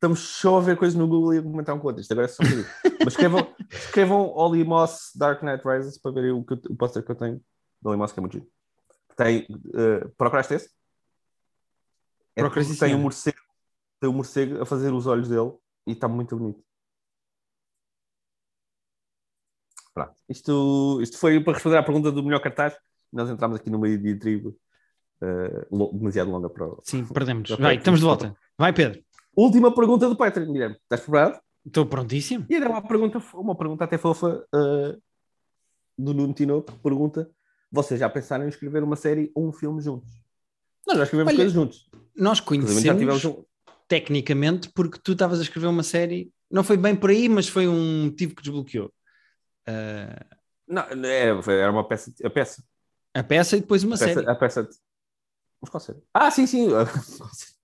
Estamos 0.00 0.20
só 0.20 0.56
a 0.56 0.60
ver 0.62 0.78
coisas 0.78 0.98
no 0.98 1.06
Google 1.06 1.34
e 1.34 1.38
a 1.38 1.42
comentar 1.42 1.74
um 1.74 1.78
com 1.78 1.88
outro. 1.88 2.00
Isto 2.00 2.12
agora 2.12 2.24
é 2.24 2.28
só 2.28 2.42
isso. 2.42 2.66
Mas 3.04 3.12
escrevam, 3.12 3.54
escrevam 3.70 4.32
Ollie 4.34 4.64
Moss 4.64 5.12
Dark 5.14 5.42
Knight 5.42 5.62
Rises 5.62 5.98
para 5.98 6.12
verem 6.12 6.32
o, 6.32 6.42
que 6.42 6.54
o 6.54 6.74
póster 6.74 7.04
que 7.04 7.10
eu 7.10 7.14
tenho 7.14 7.40
do 7.82 7.88
Ollie 7.90 7.98
Moss, 7.98 8.10
que 8.10 8.18
é 8.18 8.22
muito 8.22 8.32
giro. 8.32 8.46
Tem, 9.14 9.46
uh, 9.50 10.08
procuraste 10.16 10.54
esse? 10.54 10.70
É 12.34 12.42
tem 12.78 12.94
um 12.94 13.00
morcego, 13.00 13.38
tem 14.00 14.08
um 14.08 14.14
morcego 14.14 14.62
a 14.62 14.64
fazer 14.64 14.90
os 14.94 15.06
olhos 15.06 15.28
dele 15.28 15.52
e 15.86 15.92
está 15.92 16.08
muito 16.08 16.34
bonito. 16.34 16.64
Pronto. 19.92 20.14
Isto, 20.30 21.00
isto 21.02 21.18
foi 21.18 21.42
para 21.44 21.54
responder 21.54 21.76
à 21.76 21.82
pergunta 21.82 22.10
do 22.10 22.22
melhor 22.22 22.40
cartaz. 22.40 22.74
Nós 23.12 23.28
entramos 23.28 23.58
aqui 23.58 23.68
no 23.68 23.78
meio 23.78 23.98
de 23.98 24.14
tribo 24.18 24.56
uh, 25.20 25.92
demasiado 25.92 26.30
longa 26.30 26.48
para 26.48 26.66
o... 26.66 26.80
Sim, 26.84 27.04
perdemos. 27.04 27.50
Vai, 27.50 27.76
estamos 27.76 28.00
de 28.00 28.06
volta. 28.06 28.34
Vai, 28.56 28.72
Pedro. 28.72 29.02
Última 29.36 29.74
pergunta 29.74 30.08
do 30.08 30.16
Patreon, 30.16 30.52
Guilherme. 30.52 30.76
Estás 30.82 31.00
preparado? 31.02 31.40
Estou 31.66 31.86
prontíssimo. 31.86 32.46
E 32.48 32.54
era 32.54 32.68
uma 32.68 32.82
pergunta, 32.82 33.22
uma 33.34 33.54
pergunta 33.56 33.84
até 33.84 33.96
fofa 33.98 34.44
uh, 34.54 35.00
do 35.96 36.14
Nuno 36.14 36.32
Tinoco, 36.34 36.72
que 36.72 36.78
pergunta: 36.78 37.30
vocês 37.70 38.00
já 38.00 38.08
pensaram 38.08 38.44
em 38.44 38.48
escrever 38.48 38.82
uma 38.82 38.96
série 38.96 39.30
ou 39.34 39.48
um 39.48 39.52
filme 39.52 39.80
juntos? 39.80 40.08
Nós 40.86 40.96
já 40.96 41.04
escrevemos 41.04 41.30
Olha, 41.30 41.36
coisas 41.36 41.52
juntos. 41.52 41.90
Nós 42.16 42.40
Inclusive, 42.40 42.80
já 42.80 42.94
tivemos 42.94 43.22
conhecemos 43.22 43.38
um. 43.38 43.74
tecnicamente 43.86 44.70
porque 44.70 44.98
tu 45.02 45.12
estavas 45.12 45.38
a 45.38 45.42
escrever 45.42 45.66
uma 45.68 45.82
série. 45.82 46.32
Não 46.50 46.64
foi 46.64 46.76
bem 46.76 46.96
por 46.96 47.10
aí, 47.10 47.28
mas 47.28 47.48
foi 47.48 47.68
um 47.68 48.06
motivo 48.06 48.34
que 48.34 48.42
desbloqueou. 48.42 48.92
Ah, 49.66 50.26
Não, 50.66 50.82
era, 51.06 51.40
foi- 51.42 51.54
era 51.60 51.70
uma 51.70 51.86
peça. 51.86 52.12
A 52.24 52.30
peça. 52.30 52.64
a 53.14 53.22
peça 53.22 53.56
e 53.56 53.60
depois 53.60 53.84
uma 53.84 53.94
A 53.94 53.98
peça, 53.98 54.14
série. 54.14 54.28
a 54.30 54.34
peça 54.34 54.62
de- 54.64 54.76
Mas 55.60 55.70
qual 55.70 55.80
série? 55.80 56.02
Ah, 56.14 56.30
sim, 56.30 56.46
sim. 56.46 56.68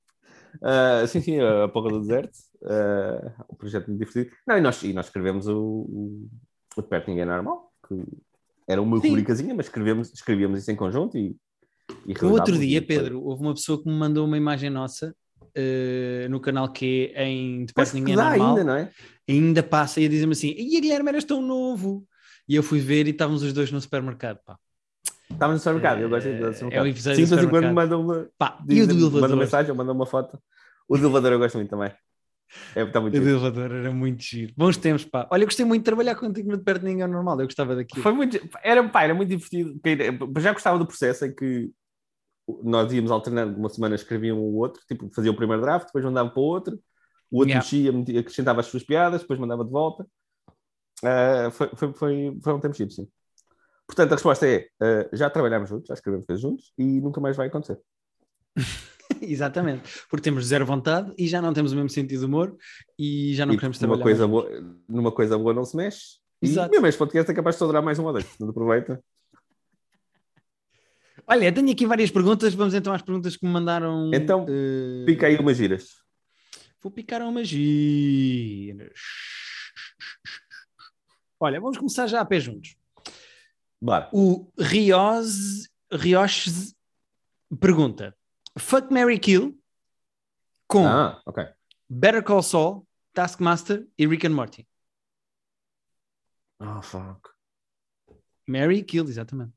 Uh, 0.62 1.06
sim, 1.06 1.20
sim, 1.20 1.40
a 1.40 1.68
Porra 1.68 1.90
do 1.90 2.00
Deserto. 2.00 2.36
Uh, 2.62 3.32
um 3.52 3.56
projeto 3.56 3.88
muito 3.88 3.98
divertido. 4.00 4.34
Não, 4.46 4.58
e 4.58 4.60
nós, 4.60 4.82
e 4.82 4.92
nós 4.92 5.06
escrevemos 5.06 5.46
o, 5.46 5.58
o, 5.58 6.28
o 6.76 6.82
De 6.82 6.88
Perto 6.88 7.08
Ninguém 7.08 7.22
é 7.22 7.26
Normal, 7.26 7.72
que 7.86 7.94
era 8.68 8.82
uma 8.82 9.00
Sim. 9.00 9.08
rubricazinha, 9.08 9.54
mas 9.54 9.66
escrevemos, 9.66 10.12
escrevíamos 10.12 10.60
isso 10.60 10.70
em 10.70 10.76
conjunto 10.76 11.16
e. 11.16 11.36
e 12.06 12.14
No 12.20 12.32
outro 12.32 12.58
dia, 12.58 12.82
Pedro, 12.82 13.22
houve 13.22 13.42
uma 13.42 13.54
pessoa 13.54 13.82
que 13.82 13.88
me 13.88 13.94
mandou 13.94 14.26
uma 14.26 14.36
imagem 14.36 14.70
nossa 14.70 15.14
eh, 15.58 16.26
no 16.28 16.38
canal 16.38 16.70
que 16.70 17.10
é 17.14 17.24
em 17.26 17.64
De 17.64 17.72
Perto 17.72 17.94
Ninguém 17.94 18.12
é 18.12 18.16
dá 18.16 18.28
Normal. 18.28 18.48
ainda, 18.50 18.64
não 18.64 18.74
é? 18.74 18.90
ainda 19.26 19.62
passa 19.62 20.00
e 20.00 20.04
a 20.04 20.08
dizer-me 20.08 20.32
assim: 20.32 20.54
e 20.54 20.76
a 20.76 20.80
Guilherme 20.80 21.08
eras 21.08 21.24
tão 21.24 21.40
novo. 21.40 22.06
E 22.46 22.54
eu 22.54 22.62
fui 22.62 22.78
ver 22.78 23.06
e 23.06 23.10
estávamos 23.10 23.42
os 23.42 23.54
dois 23.54 23.72
no 23.72 23.80
supermercado. 23.80 24.38
Pá. 24.44 24.58
Estávamos 25.30 25.60
no 25.60 25.70
supermercado, 25.70 26.00
eu 26.00 26.08
gosto 26.08 26.24
de 26.28 26.34
É 26.34 26.52
supermercado. 26.52 26.84
o 26.84 26.86
episódio 26.86 27.16
Sim, 27.16 27.22
do 27.22 27.28
de 27.28 27.34
vez 27.34 27.46
em 27.46 27.50
quando 27.50 27.64
supermercado. 27.64 27.74
manda 27.74 27.98
uma, 27.98 28.28
Pá, 28.38 28.58
e 28.60 28.64
o 28.82 28.86
diz- 28.86 28.86
do 28.86 28.92
elevador? 29.06 29.28
uma 29.30 29.36
mensagem 29.36 29.70
ou 29.70 29.76
manda 29.76 29.92
uma 29.92 30.06
foto. 30.06 30.38
O 30.88 30.96
do 30.96 31.04
elevador 31.04 31.32
eu 31.32 31.38
gosto 31.38 31.56
muito 31.56 31.68
também. 31.70 31.92
É, 32.76 32.82
está 32.82 33.00
muito 33.00 33.14
O 33.16 33.18
do 33.20 33.24
giro. 33.24 33.36
elevador 33.38 33.72
era 33.72 33.90
muito 33.90 34.22
giro. 34.22 34.54
Bons 34.56 34.76
tempos, 34.76 35.04
pá. 35.04 35.26
Olha, 35.32 35.42
eu 35.42 35.46
gostei 35.46 35.66
muito 35.66 35.82
de 35.82 35.84
trabalhar 35.86 36.14
contigo 36.14 36.48
no 36.50 36.56
De 36.56 36.62
Perto 36.62 36.84
Ninguém 36.84 37.02
é 37.02 37.06
Normal. 37.08 37.40
Eu 37.40 37.46
gostava 37.46 37.74
daquilo. 37.74 38.02
Foi 38.02 38.12
muito, 38.12 38.38
era, 38.62 38.88
pá, 38.88 39.02
era 39.02 39.14
muito 39.14 39.28
divertido. 39.28 39.78
Já 40.38 40.52
gostava 40.52 40.78
do 40.78 40.86
processo 40.86 41.24
em 41.26 41.34
que 41.34 41.70
nós 42.62 42.92
íamos 42.92 43.10
alternando, 43.10 43.58
uma 43.58 43.68
semana 43.68 43.96
escrevia 43.96 44.32
um 44.32 44.38
ou 44.38 44.54
outro, 44.54 44.80
tipo, 44.86 45.10
fazia 45.12 45.32
o 45.32 45.36
primeiro 45.36 45.60
draft, 45.62 45.86
depois 45.86 46.04
mandava 46.04 46.30
para 46.30 46.40
o 46.40 46.44
outro, 46.44 46.78
o 47.28 47.38
outro 47.38 47.50
Yeah. 47.50 47.92
mexia, 47.92 48.20
acrescentava 48.20 48.60
as 48.60 48.66
suas 48.66 48.84
piadas, 48.84 49.22
depois 49.22 49.40
mandava 49.40 49.64
de 49.64 49.70
volta. 49.72 50.06
Ah, 51.04 51.50
foi, 51.50 51.68
foi, 51.74 51.92
foi, 51.92 52.38
foi 52.40 52.52
um 52.54 52.60
tempo 52.60 52.74
giro, 52.76 52.90
sim. 52.92 53.08
Portanto, 53.86 54.12
a 54.12 54.14
resposta 54.16 54.46
é: 54.46 54.68
ah, 54.80 55.08
já 55.12 55.30
trabalhámos 55.30 55.68
juntos, 55.68 55.88
já 55.88 55.94
escrevemos 55.94 56.26
coisas 56.26 56.42
juntos 56.42 56.72
e 56.76 57.00
nunca 57.00 57.20
mais 57.20 57.36
vai 57.36 57.48
acontecer. 57.48 57.78
Exatamente. 59.22 59.82
Porque 60.10 60.24
temos 60.24 60.46
zero 60.46 60.66
vontade 60.66 61.12
e 61.16 61.28
já 61.28 61.40
não 61.40 61.52
temos 61.52 61.72
o 61.72 61.76
mesmo 61.76 61.90
sentido 61.90 62.20
de 62.20 62.26
humor 62.26 62.56
e 62.98 63.34
já 63.34 63.46
não 63.46 63.54
e 63.54 63.56
queremos 63.56 63.80
numa 63.80 63.96
trabalhar. 63.96 64.16
coisa, 64.16 64.28
boa, 64.28 64.78
numa 64.88 65.12
coisa 65.12 65.38
boa 65.38 65.54
não 65.54 65.64
se 65.64 65.76
mexe. 65.76 66.18
Exato. 66.42 66.68
E 66.68 66.72
mesmo 66.72 66.86
este 66.86 66.98
podcast 66.98 67.30
é 67.30 67.34
capaz 67.34 67.56
de 67.56 67.64
durar 67.64 67.82
mais 67.82 67.98
um 67.98 68.04
ou 68.04 68.12
dois. 68.12 68.24
Portanto, 68.24 68.50
aproveita. 68.50 69.02
Olha, 71.26 71.52
tenho 71.52 71.70
aqui 71.70 71.86
várias 71.86 72.10
perguntas. 72.10 72.54
Vamos 72.54 72.74
então 72.74 72.92
às 72.92 73.02
perguntas 73.02 73.36
que 73.36 73.46
me 73.46 73.52
mandaram. 73.52 74.10
Então, 74.12 74.44
eh, 74.48 75.04
Pica 75.06 75.26
aí 75.26 75.36
umas 75.36 75.56
giras. 75.56 75.88
Vou 76.82 76.90
picar 76.90 77.20
umas 77.22 77.48
giras. 77.48 78.92
Olha, 81.40 81.60
vamos 81.60 81.78
começar 81.78 82.06
já 82.06 82.20
a 82.20 82.24
pé 82.24 82.38
juntos. 82.38 82.76
Bora. 83.80 84.08
O 84.12 84.50
Rios, 84.58 85.68
Rios 85.92 86.74
pergunta: 87.60 88.16
Fuck 88.58 88.92
Mary 88.92 89.18
Kill 89.18 89.58
com 90.66 90.86
Ah, 90.86 91.20
ok. 91.26 91.44
Better 91.88 92.22
Call 92.22 92.42
Saul, 92.42 92.86
Taskmaster 93.12 93.86
e 93.96 94.06
Rick 94.06 94.26
and 94.26 94.34
Morty. 94.34 94.66
Oh, 96.58 96.82
fuck. 96.82 97.30
Mary 98.46 98.82
Kill, 98.82 99.04
exatamente. 99.04 99.52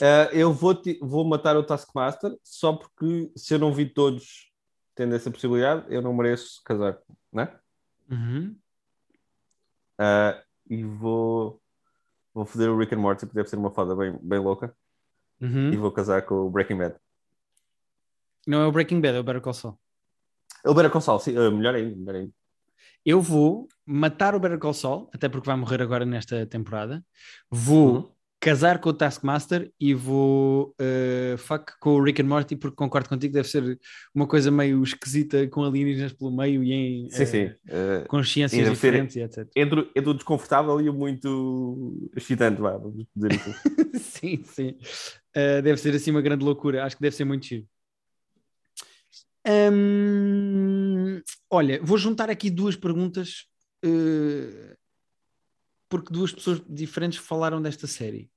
Uh, 0.00 0.32
eu 0.32 0.52
vou, 0.52 0.74
vou 1.00 1.24
matar 1.24 1.56
o 1.56 1.64
Taskmaster 1.64 2.36
só 2.42 2.72
porque 2.72 3.30
se 3.36 3.54
eu 3.54 3.58
não 3.58 3.72
vi 3.72 3.88
todos 3.88 4.50
tendo 4.94 5.14
essa 5.14 5.30
possibilidade, 5.30 5.86
eu 5.92 6.00
não 6.00 6.14
mereço 6.14 6.62
casar, 6.64 6.98
né? 7.32 7.58
Uhum. 8.10 8.56
Uh, 10.00 10.40
e 10.68 10.84
vou, 10.84 11.60
vou 12.34 12.44
fazer 12.44 12.68
o 12.68 12.76
Rick 12.78 12.94
and 12.94 12.98
Morty, 12.98 13.26
porque 13.26 13.36
deve 13.36 13.48
ser 13.48 13.56
uma 13.56 13.70
foda 13.70 13.94
bem, 13.94 14.18
bem 14.22 14.38
louca, 14.38 14.74
Uhum. 15.40 15.70
e 15.72 15.76
vou 15.76 15.92
casar 15.92 16.22
com 16.22 16.34
o 16.46 16.50
Breaking 16.50 16.78
Bad. 16.78 16.96
Não 18.46 18.62
é 18.62 18.66
o 18.66 18.72
Breaking 18.72 19.00
Bad, 19.00 19.16
é 19.16 19.20
o 19.20 19.24
Better 19.24 19.42
Call 19.42 19.54
Saul. 19.54 19.78
Ele 20.64 20.74
Better 20.74 20.90
Call 20.90 21.00
Saul, 21.00 21.18
sim, 21.20 21.36
uh, 21.36 21.50
melhor 21.52 21.74
ainda, 21.74 21.96
melhor 21.96 22.14
ainda. 22.16 22.32
Eu 23.04 23.20
vou 23.20 23.68
matar 23.84 24.34
o 24.34 24.40
Better 24.40 24.58
Call 24.58 24.74
Saul, 24.74 25.08
até 25.12 25.28
porque 25.28 25.46
vai 25.46 25.56
morrer 25.56 25.80
agora 25.82 26.04
nesta 26.04 26.46
temporada. 26.46 27.04
Vou 27.50 27.94
Uhum. 27.94 28.10
Casar 28.46 28.78
com 28.78 28.90
o 28.90 28.92
Taskmaster 28.92 29.72
e 29.80 29.92
vou 29.92 30.72
uh, 30.80 31.36
fuck 31.36 31.72
com 31.80 31.96
o 31.96 32.00
Rick 32.00 32.22
and 32.22 32.26
Morty 32.26 32.54
porque 32.54 32.76
concordo 32.76 33.08
contigo, 33.08 33.34
deve 33.34 33.48
ser 33.48 33.76
uma 34.14 34.24
coisa 34.24 34.52
meio 34.52 34.80
esquisita 34.84 35.48
com 35.48 35.64
alienígenas 35.64 36.12
pelo 36.12 36.30
meio 36.30 36.62
e 36.62 36.72
em 36.72 37.10
sim, 37.10 37.24
uh, 37.24 37.26
sim. 37.26 37.46
Uh, 37.46 38.06
consciências 38.06 38.70
diferentes 38.70 39.14
ser, 39.14 39.20
e 39.20 39.24
etc. 39.24 39.50
Entre, 39.56 39.90
entre 39.96 40.10
o 40.10 40.14
desconfortável 40.14 40.80
e 40.80 40.88
o 40.88 40.94
muito 40.94 42.08
excitante, 42.16 42.60
vá, 42.60 42.78
vamos 42.78 43.04
dizer 43.16 43.32
assim. 43.32 43.54
sim, 43.98 44.44
sim. 44.44 44.78
Deve 45.34 45.76
ser 45.78 45.96
assim 45.96 46.12
uma 46.12 46.22
grande 46.22 46.44
loucura, 46.44 46.84
acho 46.84 46.94
que 46.94 47.02
deve 47.02 47.16
ser 47.16 47.24
muito. 47.24 47.48
Um, 49.72 51.20
olha, 51.50 51.80
vou 51.82 51.98
juntar 51.98 52.30
aqui 52.30 52.48
duas 52.48 52.76
perguntas 52.76 53.48
porque 55.88 56.12
duas 56.12 56.32
pessoas 56.32 56.62
diferentes 56.68 57.18
falaram 57.18 57.60
desta 57.60 57.88
série. 57.88 58.30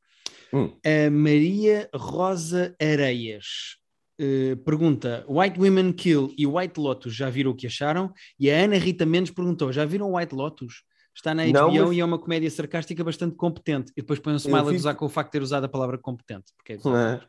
Hum. 0.53 0.71
A 0.83 1.09
Maria 1.09 1.89
Rosa 1.93 2.75
Areias 2.81 3.77
uh, 4.19 4.57
pergunta: 4.57 5.25
White 5.27 5.59
Women 5.59 5.93
Kill 5.93 6.33
e 6.37 6.45
White 6.45 6.79
Lotus 6.79 7.15
já 7.15 7.29
viram 7.29 7.51
o 7.51 7.55
que 7.55 7.67
acharam? 7.67 8.11
E 8.39 8.49
a 8.51 8.63
Ana 8.63 8.77
Rita 8.77 9.05
Mendes 9.05 9.31
perguntou: 9.31 9.71
já 9.71 9.85
viram 9.85 10.13
White 10.15 10.35
Lotus? 10.35 10.83
Está 11.15 11.33
na 11.33 11.43
HBO 11.43 11.51
Não, 11.51 11.71
mas... 11.71 11.97
e 11.97 11.99
é 11.99 12.05
uma 12.05 12.19
comédia 12.19 12.49
sarcástica 12.49 13.03
bastante 13.03 13.35
competente. 13.35 13.91
E 13.95 14.01
depois 14.01 14.19
põe 14.19 14.33
um 14.33 14.37
smile 14.37 14.63
vi... 14.63 14.69
a 14.69 14.73
gozar 14.73 14.95
com 14.95 15.05
o 15.05 15.09
facto 15.09 15.29
de 15.29 15.31
ter 15.33 15.41
usado 15.41 15.65
a 15.65 15.69
palavra 15.69 15.97
competente. 15.97 16.53
Porque 16.55 16.73
é 16.73 16.75
é. 16.75 17.21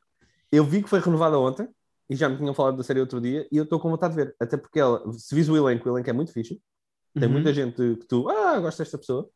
Eu 0.53 0.65
vi 0.65 0.83
que 0.83 0.89
foi 0.89 1.01
renovada 1.01 1.39
ontem 1.39 1.69
e 2.09 2.15
já 2.15 2.29
me 2.29 2.37
tinham 2.37 2.55
falado 2.55 2.77
da 2.77 2.83
série 2.83 3.01
outro 3.01 3.21
dia 3.21 3.49
e 3.51 3.57
eu 3.57 3.65
estou 3.65 3.81
com 3.81 3.91
vontade 3.91 4.15
de 4.15 4.25
ver. 4.25 4.37
Até 4.39 4.57
porque 4.57 4.79
ela, 4.79 5.03
se 5.13 5.35
vis 5.35 5.49
o 5.49 5.57
elenco, 5.57 5.89
o 5.89 5.93
elenco 5.93 6.09
é 6.09 6.13
muito 6.13 6.33
fixe. 6.33 6.61
Tem 7.15 7.25
uhum. 7.25 7.33
muita 7.33 7.53
gente 7.53 7.97
que 7.97 8.07
tu, 8.07 8.29
ah, 8.29 8.61
gosto 8.61 8.79
desta 8.79 8.97
pessoa 8.97 9.29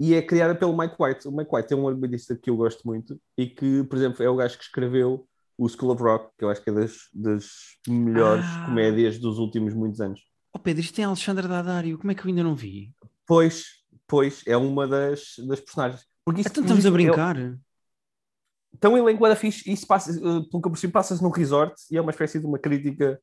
e 0.00 0.14
é 0.14 0.22
criada 0.22 0.54
pelo 0.54 0.76
Mike 0.76 0.96
White. 0.98 1.28
O 1.28 1.30
Mike 1.30 1.54
White 1.54 1.74
é 1.74 1.76
um 1.76 1.86
argumentista 1.86 2.34
que 2.34 2.48
eu 2.48 2.56
gosto 2.56 2.82
muito 2.86 3.20
e 3.36 3.46
que, 3.46 3.84
por 3.84 3.98
exemplo, 3.98 4.24
é 4.24 4.30
o 4.30 4.34
gajo 4.34 4.56
que 4.56 4.64
escreveu 4.64 5.28
o 5.58 5.68
School 5.68 5.92
of 5.92 6.02
Rock, 6.02 6.30
que 6.38 6.44
eu 6.44 6.48
acho 6.48 6.62
que 6.64 6.70
é 6.70 6.72
das, 6.72 6.96
das 7.12 7.50
melhores 7.86 8.46
ah. 8.46 8.64
comédias 8.64 9.18
dos 9.18 9.38
últimos 9.38 9.74
muitos 9.74 10.00
anos. 10.00 10.22
Oh 10.54 10.58
Pedro, 10.58 10.80
isto 10.80 10.94
tem 10.94 11.04
Alexandre 11.04 11.46
Daddario, 11.46 11.98
como 11.98 12.10
é 12.10 12.14
que 12.14 12.22
eu 12.22 12.28
ainda 12.28 12.42
não 12.42 12.56
vi? 12.56 12.94
Pois, 13.26 13.66
pois, 14.08 14.42
é 14.46 14.56
uma 14.56 14.88
das, 14.88 15.34
das 15.46 15.60
personagens. 15.60 16.06
Porque 16.24 16.40
isto, 16.40 16.50
então 16.50 16.62
estamos 16.62 16.86
a 16.86 16.90
brincar. 16.90 17.38
É, 17.38 17.54
então 18.72 18.96
elenco 18.96 19.26
era 19.26 19.36
fixe, 19.36 19.70
isso 19.70 19.86
passa, 19.86 20.12
uh, 20.12 20.48
pelo 20.48 20.62
que 20.62 20.68
eu 20.68 20.72
percebo, 20.72 20.94
passa-se 20.94 21.22
num 21.22 21.28
resort 21.28 21.74
e 21.90 21.98
é 21.98 22.00
uma 22.00 22.10
espécie 22.10 22.40
de 22.40 22.46
uma 22.46 22.58
crítica. 22.58 23.20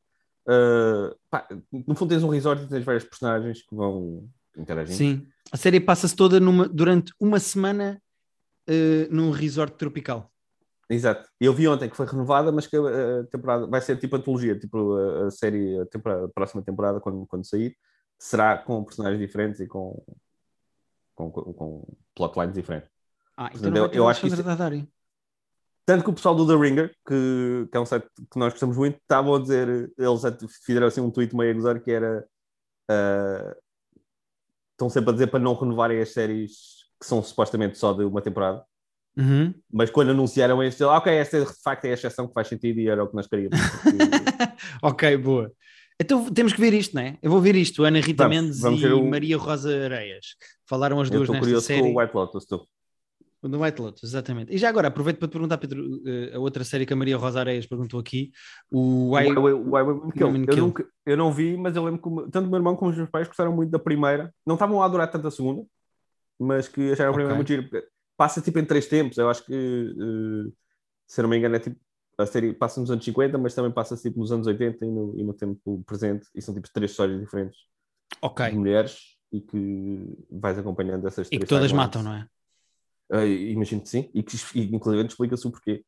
Uh, 0.47 1.17
pá, 1.29 1.47
no 1.71 1.95
fundo 1.95 2.09
tens 2.09 2.23
um 2.23 2.29
resort 2.29 2.63
e 2.63 2.67
tens 2.67 2.85
várias 2.85 3.03
personagens 3.03 3.63
que 3.63 3.75
vão 3.75 4.29
interagindo. 4.57 4.97
Sim. 4.97 5.27
A 5.51 5.57
série 5.57 5.79
passa-se 5.79 6.15
toda 6.15 6.39
numa, 6.39 6.67
durante 6.67 7.13
uma 7.19 7.39
semana 7.39 8.01
uh, 8.69 9.15
num 9.15 9.31
resort 9.31 9.75
tropical. 9.77 10.31
Exato. 10.89 11.27
Eu 11.39 11.53
vi 11.53 11.67
ontem 11.67 11.89
que 11.89 11.97
foi 11.97 12.05
renovada, 12.05 12.51
mas 12.51 12.65
que 12.65 12.77
a 12.77 13.23
temporada 13.29 13.67
vai 13.67 13.81
ser 13.81 13.97
tipo 13.97 14.15
antologia, 14.15 14.57
tipo 14.57 14.95
a, 15.25 15.31
série, 15.31 15.79
a, 15.79 15.85
temporada, 15.85 16.25
a 16.25 16.29
próxima 16.29 16.61
temporada, 16.61 16.99
quando, 16.99 17.25
quando 17.27 17.45
sair, 17.45 17.75
será 18.17 18.57
com 18.57 18.85
personagens 18.85 19.19
diferentes 19.19 19.59
e 19.59 19.67
com, 19.67 20.01
com, 21.13 21.29
com, 21.29 21.53
com 21.53 21.97
plotlines 22.15 22.55
diferentes. 22.55 22.89
Ah, 23.35 23.49
então 23.53 23.69
Portanto, 23.71 23.93
eu, 23.93 24.03
eu 24.03 24.07
acho 24.07 24.21
que 24.21 24.27
isto... 24.27 24.43
Tanto 25.85 26.03
que 26.03 26.09
o 26.09 26.13
pessoal 26.13 26.35
do 26.35 26.45
The 26.45 26.55
Ringer, 26.55 26.93
que, 27.07 27.69
que 27.71 27.77
é 27.77 27.79
um 27.79 27.85
site 27.85 28.05
que 28.29 28.37
nós 28.37 28.51
gostamos 28.51 28.75
muito, 28.75 28.97
estavam 28.97 29.35
a 29.35 29.39
dizer, 29.39 29.89
eles 29.97 30.21
fizeram 30.65 30.87
assim 30.87 30.99
um 30.99 31.09
tweet 31.09 31.33
meio 31.33 31.51
a 31.51 31.53
gozar 31.53 31.79
que 31.81 31.91
era 31.91 32.27
uh, 32.91 33.55
estão 34.77 34.89
sempre 34.89 35.09
a 35.09 35.13
dizer 35.13 35.27
para 35.27 35.39
não 35.39 35.55
renovarem 35.55 35.99
as 35.99 36.13
séries 36.13 36.51
que 36.99 37.05
são 37.05 37.21
supostamente 37.23 37.77
só 37.77 37.93
de 37.93 38.03
uma 38.03 38.21
temporada. 38.21 38.63
Uhum. 39.17 39.51
Mas 39.73 39.89
quando 39.89 40.11
anunciaram 40.11 40.61
este, 40.61 40.83
ah, 40.83 40.97
ok, 40.97 41.11
esta 41.11 41.43
de 41.43 41.61
facto 41.63 41.85
é 41.85 41.89
a 41.89 41.93
exceção 41.93 42.27
que 42.27 42.33
faz 42.33 42.47
sentido 42.47 42.79
e 42.79 42.87
era 42.87 43.03
o 43.03 43.07
que 43.07 43.15
nós 43.15 43.25
queríamos. 43.27 43.57
ok, 44.81 45.17
boa. 45.17 45.51
Então 45.99 46.31
temos 46.31 46.53
que 46.53 46.61
ver 46.61 46.73
isto, 46.75 46.95
não 46.95 47.01
é? 47.01 47.17
Eu 47.23 47.31
vou 47.31 47.41
ver 47.41 47.55
isto. 47.55 47.83
Ana 47.83 47.99
Rita 47.99 48.23
vamos, 48.23 48.37
Mendes 48.37 48.59
vamos 48.59 48.81
e 48.81 48.87
o... 48.87 49.03
Maria 49.03 49.37
Rosa 49.37 49.85
Areias. 49.85 50.35
Falaram 50.67 51.01
as 51.01 51.09
duas 51.09 51.27
nesta 51.27 51.61
série. 51.61 51.81
com 51.81 51.93
o 51.93 51.99
White 51.99 52.15
Lotus, 52.15 52.45
tu. 52.45 52.67
Do 53.41 53.61
White 53.61 53.81
Lotus, 53.81 54.03
exatamente. 54.03 54.53
E 54.53 54.57
já 54.57 54.67
agora, 54.67 54.87
aproveito 54.87 55.19
para 55.19 55.27
te 55.27 55.31
perguntar, 55.31 55.57
Pedro, 55.57 56.01
eh, 56.05 56.31
a 56.35 56.39
outra 56.39 56.63
série 56.63 56.85
que 56.85 56.93
a 56.93 56.95
Maria 56.95 57.17
Rosa 57.17 57.39
Areias 57.39 57.67
perguntou 57.67 57.99
aqui, 57.99 58.31
o 58.71 59.15
Why, 59.15 59.31
Why, 59.31 59.53
Why, 59.53 59.81
Why 59.83 60.11
Kill. 60.11 60.27
Eu, 60.27 60.57
nunca, 60.57 60.87
eu 61.05 61.17
não 61.17 61.31
vi, 61.31 61.55
mas 61.55 61.75
eu 61.75 61.83
lembro 61.83 62.01
que 62.01 62.31
tanto 62.31 62.47
o 62.47 62.49
meu 62.49 62.57
irmão 62.57 62.75
como 62.75 62.89
os 62.89 62.97
meus 62.97 63.09
pais 63.09 63.27
gostaram 63.27 63.55
muito 63.55 63.69
da 63.69 63.77
primeira. 63.77 64.33
Não 64.45 64.55
estavam 64.55 64.81
a 64.81 64.85
adorar 64.85 65.09
tanto 65.11 65.27
a 65.27 65.31
segunda, 65.31 65.63
mas 66.39 66.67
que 66.67 66.91
acharam 66.91 67.11
a 67.11 67.13
primeira 67.13 67.39
okay. 67.39 67.57
muito 67.57 67.69
giro. 67.69 67.85
Passa 68.17 68.41
tipo 68.41 68.57
em 68.57 68.65
três 68.65 68.87
tempos, 68.87 69.17
eu 69.19 69.29
acho 69.29 69.45
que, 69.45 69.53
uh, 69.53 70.51
se 71.05 71.21
não 71.21 71.29
me 71.29 71.37
engano, 71.37 71.55
é 71.55 71.59
tipo, 71.59 71.79
a 72.17 72.25
série 72.25 72.53
passa 72.53 72.81
nos 72.81 72.89
anos 72.89 73.05
50, 73.05 73.37
mas 73.37 73.53
também 73.53 73.71
passa 73.71 73.95
tipo 73.95 74.19
nos 74.19 74.31
anos 74.31 74.47
80 74.47 74.83
e 74.83 74.89
no, 74.89 75.13
e 75.19 75.23
no 75.23 75.33
tempo 75.33 75.83
presente, 75.85 76.27
e 76.33 76.41
são 76.41 76.55
tipo 76.55 76.67
três 76.73 76.89
histórias 76.89 77.19
diferentes 77.19 77.59
okay. 78.19 78.49
de 78.49 78.57
mulheres 78.57 79.17
e 79.31 79.41
que 79.41 80.17
vais 80.31 80.57
acompanhando 80.57 81.07
essas 81.07 81.27
três. 81.27 81.39
E 81.41 81.45
que 81.45 81.45
todas 81.45 81.71
matam, 81.71 82.01
não 82.01 82.13
é? 82.13 82.27
Uh, 83.11 83.25
imagino 83.25 83.81
que 83.81 83.89
sim, 83.89 84.09
e 84.13 84.21
que 84.21 84.37
inclusive 84.59 85.07
explica-se 85.07 85.47
o 85.47 85.51
porquê. 85.51 85.83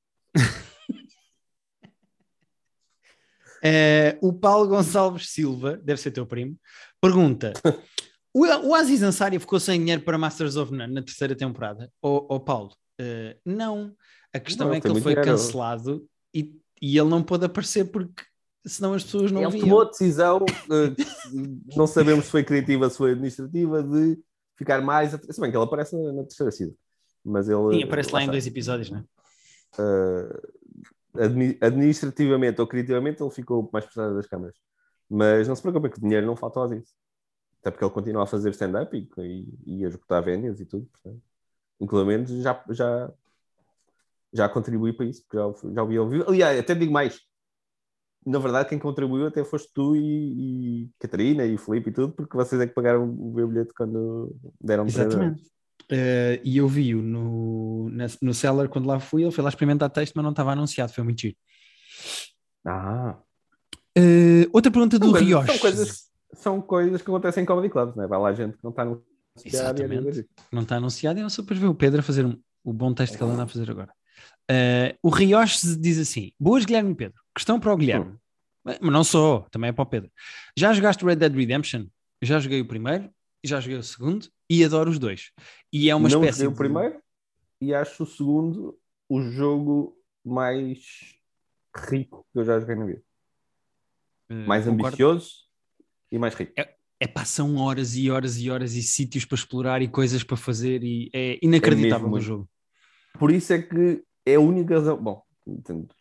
uh, 3.57 4.15
o 4.22 4.32
Paulo 4.32 4.70
Gonçalves 4.70 5.30
Silva, 5.30 5.78
deve 5.84 5.99
ser 5.99 6.11
teu 6.11 6.26
primo, 6.26 6.57
pergunta: 7.01 7.53
o, 8.34 8.45
o 8.45 8.74
Aziz 8.74 9.03
Ansari 9.03 9.38
ficou 9.38 9.59
sem 9.59 9.80
dinheiro 9.80 10.01
para 10.03 10.17
Masters 10.17 10.55
of 10.55 10.72
None 10.72 10.93
na 10.93 11.01
terceira 11.01 11.36
temporada? 11.36 11.91
Ou 12.01 12.26
oh, 12.30 12.36
oh, 12.36 12.39
Paulo, 12.39 12.72
uh, 13.01 13.39
não. 13.45 13.93
A 14.34 14.39
questão 14.39 14.67
não, 14.67 14.76
é 14.76 14.80
que 14.80 14.88
ele 14.88 15.01
foi 15.01 15.13
dinheiro. 15.13 15.32
cancelado 15.32 16.07
e, 16.34 16.55
e 16.82 16.97
ele 16.97 17.09
não 17.09 17.24
pôde 17.24 17.45
aparecer 17.45 17.86
porque 17.86 18.24
senão 18.65 18.93
as 18.93 19.03
pessoas 19.03 19.32
não 19.32 19.41
ele 19.41 19.51
viam. 19.51 19.61
Ele 19.61 19.70
tomou 19.70 19.82
a 19.82 19.89
decisão, 19.89 20.45
não 21.76 21.88
sabemos 21.88 22.26
se 22.26 22.32
foi 22.32 22.43
criativa, 22.43 22.89
se 22.89 22.97
foi 22.97 23.11
administrativa, 23.11 23.84
de 23.84 24.20
ficar 24.57 24.82
mais. 24.82 25.11
Se 25.11 25.41
bem 25.41 25.51
que 25.51 25.57
ele 25.57 25.63
aparece 25.65 25.97
na, 25.97 26.13
na 26.13 26.24
terceira 26.24 26.51
season. 26.51 26.76
Mas 27.30 27.47
ele. 27.47 27.75
Sim, 27.75 27.84
aparece 27.84 28.11
lá, 28.11 28.23
em 28.23 28.27
dois 28.27 28.47
episódios, 28.47 28.89
não 28.89 28.99
é? 28.99 29.03
Uh, 29.80 30.59
administrativamente 31.61 32.59
ou 32.59 32.67
criativamente 32.67 33.21
ele 33.21 33.32
ficou 33.32 33.69
mais 33.71 33.86
pesado 33.86 34.15
das 34.15 34.25
câmaras. 34.25 34.55
Mas 35.07 35.47
não 35.47 35.55
se 35.55 35.61
preocupe, 35.61 35.89
que 35.89 35.97
o 35.99 36.01
dinheiro 36.01 36.25
não 36.25 36.36
falta 36.36 36.59
aos 36.59 36.71
isso. 36.71 36.93
Até 37.61 37.71
porque 37.71 37.84
ele 37.84 37.93
continua 37.93 38.23
a 38.23 38.27
fazer 38.27 38.49
stand-up 38.51 38.95
e, 38.95 39.09
e, 39.21 39.80
e, 39.80 39.86
a 39.86 39.88
executar 39.88 40.23
vendas 40.23 40.59
e 40.59 40.65
tudo. 40.65 40.88
Portanto, 40.88 41.21
inclusive 41.80 42.41
já, 42.41 42.63
já, 42.69 43.11
já 44.34 44.49
contribui 44.49 44.93
para 44.93 45.05
isso, 45.05 45.23
porque 45.23 45.38
já, 45.38 45.73
já 45.73 45.84
ouvi 45.84 45.99
ouvir. 45.99 46.27
Aliás, 46.27 46.59
até 46.59 46.73
digo 46.73 46.91
mais. 46.91 47.19
Na 48.25 48.39
verdade, 48.39 48.69
quem 48.69 48.80
contribuiu 48.80 49.27
até 49.27 49.43
foste 49.43 49.71
tu 49.73 49.95
e, 49.95 50.84
e 50.84 50.89
Catarina 50.99 51.45
e 51.45 51.55
o 51.55 51.59
Felipe 51.59 51.89
e 51.89 51.93
tudo, 51.93 52.13
porque 52.13 52.36
vocês 52.36 52.61
é 52.61 52.67
que 52.67 52.73
pagaram 52.73 53.09
o 53.09 53.34
meu 53.34 53.47
bilhete 53.47 53.73
quando 53.73 54.36
deram 54.59 54.86
Exatamente. 54.86 55.49
Uh, 55.91 56.37
e 56.43 56.57
eu 56.57 56.67
vi-o 56.67 57.01
no, 57.01 57.89
no 58.21 58.33
Seller 58.33 58.69
quando 58.69 58.85
lá 58.85 58.99
fui, 58.99 59.23
ele 59.23 59.31
foi 59.31 59.43
lá 59.43 59.49
experimentar 59.49 59.89
texto, 59.89 60.13
mas 60.15 60.23
não 60.23 60.29
estava 60.29 60.51
anunciado, 60.51 60.93
foi 60.93 61.03
muito 61.03 61.21
giro. 61.21 61.35
Ah. 62.65 63.17
Uh, 63.97 64.47
outra 64.53 64.71
pergunta 64.71 64.99
do 64.99 65.11
Rios. 65.11 65.45
São 65.45 65.57
coisas, 65.57 66.09
são 66.33 66.61
coisas 66.61 67.01
que 67.01 67.09
acontecem 67.09 67.43
em 67.43 67.45
comedy 67.45 67.69
clubs, 67.69 67.95
não 67.95 68.03
é? 68.03 68.07
Vai 68.07 68.19
lá 68.19 68.33
gente 68.33 68.57
que 68.57 68.63
não 68.63 68.69
está 68.69 68.83
anunciado. 68.83 69.03
Exatamente. 69.43 70.29
Não 70.51 70.61
está 70.61 70.75
anunciado 70.75 71.19
e 71.19 71.23
eu 71.23 71.29
só 71.29 71.41
depois 71.41 71.59
ver 71.59 71.67
o 71.67 71.75
Pedro 71.75 72.01
a 72.01 72.03
fazer 72.03 72.25
um, 72.25 72.39
o 72.63 72.71
bom 72.71 72.93
texto 72.93 73.17
que 73.17 73.23
ele 73.23 73.31
anda 73.31 73.43
a 73.43 73.47
fazer 73.47 73.69
agora. 73.71 73.91
Uh, 74.49 74.97
o 75.01 75.09
Rios 75.09 75.61
diz 75.79 75.97
assim: 75.97 76.31
Boas, 76.39 76.65
Guilherme 76.65 76.91
e 76.91 76.95
Pedro. 76.95 77.19
Questão 77.33 77.59
para 77.59 77.73
o 77.73 77.77
Guilherme. 77.77 78.11
Hum. 78.11 78.17
Mas 78.63 78.93
não 78.93 79.03
só, 79.03 79.47
também 79.49 79.69
é 79.69 79.73
para 79.73 79.83
o 79.83 79.85
Pedro. 79.87 80.11
Já 80.55 80.73
jogaste 80.73 81.03
Red 81.03 81.15
Dead 81.15 81.33
Redemption? 81.33 81.85
Já 82.21 82.39
joguei 82.39 82.61
o 82.61 82.67
primeiro, 82.67 83.09
já 83.43 83.59
joguei 83.59 83.77
o 83.77 83.83
segundo 83.83 84.27
e 84.49 84.63
adoro 84.63 84.89
os 84.89 84.99
dois. 84.99 85.31
E 85.71 85.89
é 85.89 85.95
uma 85.95 86.09
não 86.09 86.21
espécie. 86.21 86.43
Não 86.43 86.51
o 86.51 86.55
primeiro 86.55 87.01
e 87.61 87.73
acho 87.73 88.03
o 88.03 88.07
segundo 88.07 88.77
o 89.07 89.21
jogo 89.21 89.97
mais 90.23 91.17
rico 91.75 92.25
que 92.31 92.39
eu 92.39 92.45
já 92.45 92.59
joguei 92.59 92.75
na 92.75 92.85
vida. 92.85 93.03
Uh, 94.29 94.47
mais 94.47 94.65
concordo. 94.65 94.87
ambicioso 94.87 95.31
e 96.11 96.17
mais 96.17 96.33
rico. 96.35 96.53
É, 96.57 96.75
é 96.99 97.07
pá, 97.07 97.25
são 97.25 97.57
horas 97.57 97.95
e 97.95 98.09
horas 98.09 98.37
e 98.37 98.49
horas 98.49 98.75
e 98.75 98.83
sítios 98.83 99.25
para 99.25 99.35
explorar 99.35 99.81
e 99.81 99.87
coisas 99.87 100.23
para 100.23 100.37
fazer 100.37 100.83
e 100.83 101.09
é 101.13 101.39
inacreditável 101.41 102.07
é 102.07 102.11
o 102.11 102.19
jogo. 102.19 102.49
Por 103.17 103.31
isso 103.31 103.53
é 103.53 103.61
que 103.61 104.03
é 104.25 104.35
a 104.35 104.39
única 104.39 104.75
razão. 104.75 105.01
Bom, 105.01 105.23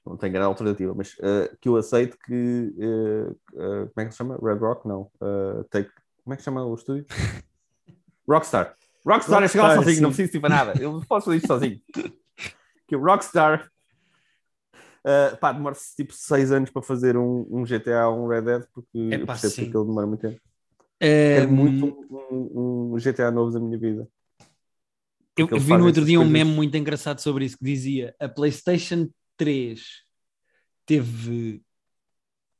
não 0.04 0.16
tem 0.16 0.32
grande 0.32 0.46
alternativa, 0.46 0.94
mas 0.94 1.14
uh, 1.14 1.56
que 1.60 1.68
eu 1.68 1.76
aceito 1.76 2.18
que. 2.18 2.74
Uh, 2.76 3.30
uh, 3.54 3.88
como 3.88 3.92
é 3.96 4.04
que 4.04 4.12
se 4.12 4.18
chama? 4.18 4.38
Red 4.42 4.58
Rock? 4.58 4.86
Não. 4.86 5.10
take, 5.70 5.90
como 6.28 6.34
é 6.34 6.36
que 6.36 6.42
chama 6.42 6.62
o 6.62 6.74
estúdio? 6.74 7.06
Rockstar. 8.28 8.76
Rockstar, 9.02 9.40
Rockstar 9.40 9.42
é 9.42 9.48
chegar 9.48 9.74
sozinho, 9.76 9.96
sim. 9.96 10.02
não 10.02 10.10
preciso 10.10 10.36
ir 10.36 10.40
para 10.40 10.50
nada. 10.50 10.78
Eu 10.78 11.02
posso 11.08 11.24
fazer 11.24 11.38
isto 11.38 11.46
sozinho. 11.46 11.80
que 12.86 12.94
o 12.94 13.00
Rockstar 13.00 13.70
uh, 14.98 15.36
pá, 15.38 15.52
demora-se 15.52 15.96
tipo 15.96 16.12
6 16.12 16.52
anos 16.52 16.70
para 16.70 16.82
fazer 16.82 17.16
um, 17.16 17.46
um 17.50 17.64
GTA 17.64 18.08
ou 18.08 18.26
um 18.26 18.28
Red 18.28 18.42
Dead, 18.42 18.64
porque 18.74 18.98
é, 19.10 19.16
pá, 19.16 19.22
eu 19.22 19.26
percebo 19.26 19.54
sim. 19.54 19.62
que 19.62 19.68
aquilo 19.68 19.86
demora 19.86 20.06
muito 20.06 20.20
tempo. 20.20 20.38
É... 21.00 21.36
Quero 21.36 21.52
muito 21.52 22.06
um, 22.30 22.92
um, 22.92 22.96
GTA 22.98 23.30
novo 23.30 23.50
da 23.50 23.60
minha 23.60 23.78
vida. 23.78 24.06
Eu, 25.34 25.48
eu 25.50 25.58
vi 25.58 25.78
no 25.78 25.86
outro 25.86 26.04
dia 26.04 26.20
um 26.20 26.28
meme 26.28 26.50
muito 26.50 26.76
engraçado 26.76 27.20
sobre 27.20 27.46
isso 27.46 27.56
que 27.56 27.64
dizia 27.64 28.14
a 28.20 28.28
PlayStation 28.28 29.08
3 29.38 29.80
teve 30.84 31.62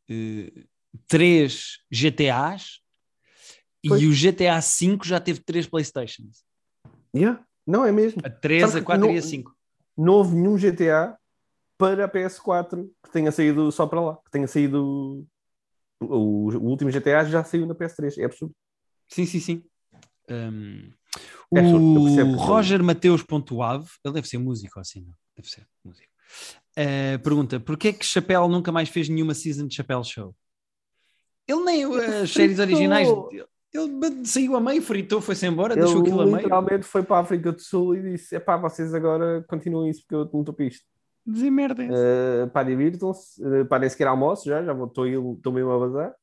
eh, 0.09 0.65
três 1.07 1.81
GTAs 1.91 2.81
Pois. 3.87 4.03
e 4.03 4.07
o 4.07 4.13
GTA 4.13 4.59
V 4.61 4.99
já 5.05 5.21
teve 5.21 5.41
três 5.41 5.67
PlayStations. 5.67 6.43
Yeah. 7.15 7.45
Não, 7.67 7.85
é 7.85 7.93
mesmo. 7.93 8.21
A 8.25 8.31
3, 8.31 8.63
Sabe 8.63 8.77
a 8.77 8.81
que 8.81 8.87
4 8.87 9.07
não- 9.07 9.15
e 9.15 9.19
a 9.19 9.23
5. 9.23 9.55
Não 9.97 10.13
houve 10.15 10.35
nenhum 10.35 10.57
GTA 10.57 11.17
para 11.77 12.05
a 12.05 12.09
PS4 12.09 12.89
que 13.05 13.11
tenha 13.11 13.31
saído 13.31 13.71
só 13.71 13.87
para 13.87 14.01
lá. 14.01 14.17
Que 14.25 14.31
tenha 14.31 14.47
saído. 14.49 15.27
O, 16.01 16.07
o 16.51 16.65
último 16.69 16.91
GTA 16.91 17.25
já 17.25 17.43
saiu 17.45 17.67
na 17.67 17.75
PS3. 17.75 18.19
É 18.19 18.25
absurdo. 18.25 18.55
Sim, 19.09 19.27
sim, 19.27 19.41
sim. 19.41 19.63
Um, 20.31 20.91
É 21.55 21.61
absurdo, 21.61 22.01
o 22.03 22.37
Roger 22.37 22.83
Mateus 22.83 23.23
Ponto 23.23 23.63
Ave, 23.63 23.89
ele 24.05 24.15
deve 24.15 24.29
ser 24.29 24.39
músico 24.39 24.79
assim, 24.79 25.01
não? 25.01 25.15
Deve 25.37 25.49
ser 25.49 25.67
músico. 25.85 26.09
Uh, 26.79 27.19
pergunta: 27.23 27.59
porquê 27.59 27.93
que 27.93 28.05
Chapéu 28.05 28.47
nunca 28.49 28.71
mais 28.71 28.89
fez 28.89 29.09
nenhuma 29.09 29.35
season 29.35 29.67
de 29.67 29.75
Chapéu 29.75 30.05
Show? 30.05 30.35
Ele 31.47 31.63
nem 31.65 31.85
as 31.85 32.31
séries 32.31 32.59
originais. 32.59 33.09
Ele 33.09 33.45
saiu 34.25 34.57
a 34.57 34.61
meio, 34.61 34.83
fritou, 34.83 35.21
foi-se 35.21 35.47
embora, 35.47 35.75
Ele 35.75 35.83
deixou 35.83 36.01
aquilo 36.01 36.21
a 36.21 36.25
meio. 36.25 36.37
literalmente 36.37 36.85
foi 36.85 37.03
para 37.03 37.17
a 37.17 37.21
África 37.21 37.53
do 37.53 37.61
Sul 37.61 37.97
e 37.97 38.13
disse: 38.13 38.35
é 38.35 38.41
pá, 38.41 38.57
vocês 38.57 38.95
agora 38.95 39.45
continuem 39.49 39.91
isso 39.91 40.03
porque 40.03 40.15
eu 40.15 40.31
não 40.33 40.41
estou 40.41 40.55
para 40.55 40.65
isto. 40.65 40.85
Dizer 41.27 41.51
merda. 41.51 41.85
Uh, 41.85 42.49
pá, 42.51 42.63
divirtam-se, 42.63 43.43
uh, 43.45 43.67
pá, 43.67 43.79
nem 43.79 43.91
sequer 43.91 44.07
almoço 44.07 44.49
já, 44.49 44.65
já 44.65 44.73
estou 44.73 45.07
estou 45.07 45.53
mesmo 45.53 45.71
a 45.71 45.79
bazar. 45.79 46.15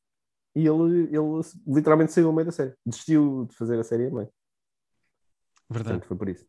E 0.55 0.65
ele, 0.65 1.03
ele 1.11 1.41
literalmente 1.67 2.13
saiu 2.13 2.29
a 2.29 2.33
meio 2.33 2.45
da 2.45 2.51
série. 2.51 2.73
Desistiu 2.85 3.45
de 3.49 3.55
fazer 3.55 3.77
a 3.77 3.83
série 3.83 4.07
a 4.07 4.09
meio. 4.09 4.29
Verdade. 5.69 5.99
Portanto, 5.99 6.07
foi 6.07 6.17
por 6.17 6.29
isso. 6.29 6.45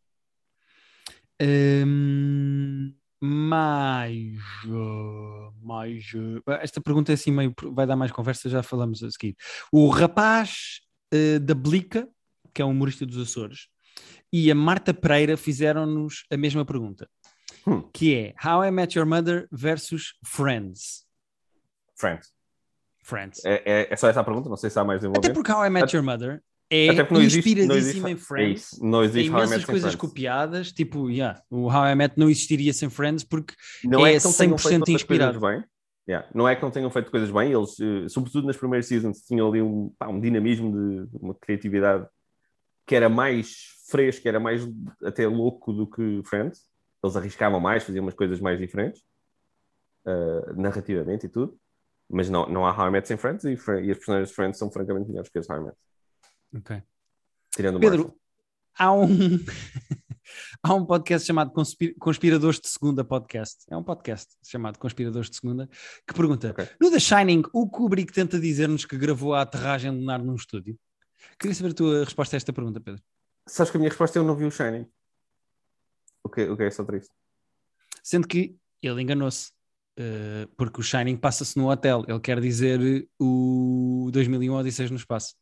Hum, 1.39 2.95
mais, 3.21 4.37
uh, 4.65 5.53
mais. 5.61 6.03
esta 6.61 6.81
pergunta 6.81 7.11
é 7.11 7.15
assim 7.15 7.31
meio. 7.31 7.53
Vai 7.73 7.85
dar 7.85 7.95
mais 7.95 8.11
conversa, 8.11 8.49
já 8.49 8.63
falamos 8.63 9.03
a 9.03 9.11
seguir. 9.11 9.35
O 9.71 9.89
rapaz 9.89 10.86
uh, 11.13 11.39
da 11.39 11.53
Blica, 11.53 12.07
que 12.53 12.61
é 12.61 12.65
um 12.65 12.69
humorista 12.71 13.05
dos 13.05 13.17
Açores, 13.17 13.67
e 14.31 14.51
a 14.51 14.55
Marta 14.55 14.93
Pereira 14.93 15.37
fizeram-nos 15.37 16.25
a 16.31 16.37
mesma 16.37 16.65
pergunta, 16.65 17.07
Hum. 17.65 17.81
que 17.93 18.15
é 18.15 18.33
How 18.45 18.63
I 18.65 18.71
Met 18.71 18.97
Your 18.97 19.07
Mother 19.07 19.47
versus 19.51 20.13
Friends. 20.25 21.05
Friends. 21.97 22.31
Friends. 23.03 23.43
É, 23.45 23.61
é, 23.65 23.93
é 23.93 23.95
só 23.95 24.07
essa 24.09 24.19
a 24.21 24.23
pergunta, 24.23 24.49
não 24.49 24.57
sei 24.57 24.69
se 24.69 24.77
há 24.79 24.83
mais 24.83 24.99
Até 24.99 25.07
desenvolvimento. 25.07 25.33
porque 25.35 25.51
How 25.51 25.65
I 25.65 25.69
Met 25.69 25.95
Your 25.95 26.03
Mother 26.05 26.41
é 26.69 26.89
Até 26.89 27.13
inspiradíssima 27.23 28.11
em 28.11 28.17
Friends. 28.17 28.49
É 28.49 28.53
isso, 28.75 28.83
não 28.85 28.99
Tem 28.99 29.09
existe 29.09 29.25
I 29.27 29.29
imensas 29.29 29.65
coisas 29.65 29.81
Friends. 29.81 29.95
copiadas, 29.95 30.71
tipo, 30.71 31.09
yeah, 31.09 31.41
o 31.49 31.67
How 31.67 31.87
I 31.87 31.95
Met 31.95 32.15
não 32.17 32.29
existiria 32.29 32.73
sem 32.73 32.89
Friends 32.89 33.23
porque 33.23 33.53
Não 33.85 34.05
é 34.05 34.13
é 34.13 34.17
que 34.19 34.25
não 34.25 34.33
tenham 34.33 34.55
100% 34.57 34.61
feito 34.61 34.79
outras 34.79 34.95
inspirado. 34.95 35.39
bem. 35.39 35.63
Yeah. 36.07 36.27
Não 36.33 36.47
é 36.47 36.55
que 36.55 36.61
não 36.61 36.71
tenham 36.71 36.89
feito 36.89 37.11
coisas 37.11 37.29
bem, 37.29 37.51
eles, 37.51 37.77
eh, 37.81 38.07
sobretudo 38.07 38.47
nas 38.47 38.55
primeiras 38.55 38.85
seasons, 38.87 39.19
tinham 39.25 39.49
ali 39.49 39.61
um, 39.61 39.89
pá, 39.99 40.07
um 40.07 40.21
dinamismo 40.21 40.71
de, 40.71 41.17
uma 41.17 41.35
criatividade 41.35 42.07
que 42.85 42.95
era 42.95 43.09
mais 43.09 43.75
fresco, 43.89 44.25
era 44.25 44.39
mais 44.39 44.65
até 45.03 45.27
louco 45.27 45.73
do 45.73 45.85
que 45.85 46.21
Friends. 46.23 46.65
Eles 47.03 47.15
arriscavam 47.17 47.59
mais, 47.59 47.83
faziam 47.83 48.03
umas 48.03 48.13
coisas 48.13 48.39
mais 48.39 48.57
diferentes, 48.57 49.03
eh, 50.05 50.53
narrativamente 50.55 51.25
e 51.25 51.29
tudo. 51.29 51.59
Mas 52.09 52.29
não, 52.29 52.47
não 52.47 52.65
há 52.65 52.71
How 52.71 52.87
I 52.87 52.91
Met 52.91 53.07
sem 53.07 53.17
Friends 53.17 53.43
e, 53.43 53.49
e 53.49 53.91
as 53.91 53.97
personagens 53.97 54.29
de 54.29 54.35
Friends 54.35 54.57
são 54.57 54.71
francamente 54.71 55.09
melhores 55.09 55.29
que 55.29 55.37
as 55.37 55.49
How 55.49 55.57
I 55.57 55.63
Met. 55.65 55.77
Ok. 56.55 56.83
Tirando 57.53 57.79
Pedro, 57.81 58.03
Marshall. 58.03 58.19
há 58.79 58.93
um, 58.93 59.07
há 60.63 60.73
um 60.73 60.85
podcast 60.85 61.25
chamado 61.27 61.51
Conspi- 61.51 61.93
Conspiradores 61.99 62.59
de 62.59 62.67
Segunda 62.67 63.03
Podcast. 63.03 63.57
É 63.69 63.75
um 63.77 63.83
podcast 63.83 64.35
chamado 64.45 64.77
Conspiradores 64.79 65.29
de 65.29 65.35
Segunda 65.37 65.67
que 66.07 66.13
pergunta: 66.13 66.51
Ok. 66.51 66.67
no 66.81 66.91
The 66.91 66.99
Shining, 66.99 67.43
o 67.53 67.69
Kubrick 67.69 68.11
tenta 68.13 68.39
dizer-nos 68.39 68.85
que 68.85 68.97
gravou 68.97 69.33
a 69.33 69.41
aterragem 69.41 69.91
lunar 69.91 70.23
num 70.23 70.35
estúdio. 70.35 70.77
Queria 71.39 71.55
saber 71.55 71.71
a 71.71 71.75
tua 71.75 72.03
resposta 72.03 72.35
a 72.35 72.37
esta 72.37 72.53
pergunta, 72.53 72.79
Pedro. 72.79 73.01
Sabes 73.47 73.71
que 73.71 73.77
a 73.77 73.79
minha 73.79 73.89
resposta 73.89 74.17
é 74.17 74.21
eu 74.21 74.25
não 74.25 74.35
vi 74.35 74.45
o 74.45 74.51
Shining. 74.51 74.85
O 76.23 76.29
que, 76.29 76.43
o 76.43 76.57
que 76.57 76.63
é 76.63 76.69
só 76.71 76.83
triste. 76.83 77.11
Sendo 78.03 78.27
que 78.27 78.55
ele 78.81 79.01
enganou-se. 79.01 79.51
eh, 79.97 80.47
porque 80.57 80.79
o 80.79 80.83
Shining 80.83 81.15
passa-se 81.17 81.57
no 81.57 81.69
hotel. 81.71 82.03
Ele 82.07 82.19
quer 82.19 82.39
dizer 82.39 83.07
o 83.19 84.09
2001 84.11 84.53
Odisseus 84.53 84.91
no 84.91 84.97
Espaço. 84.97 85.33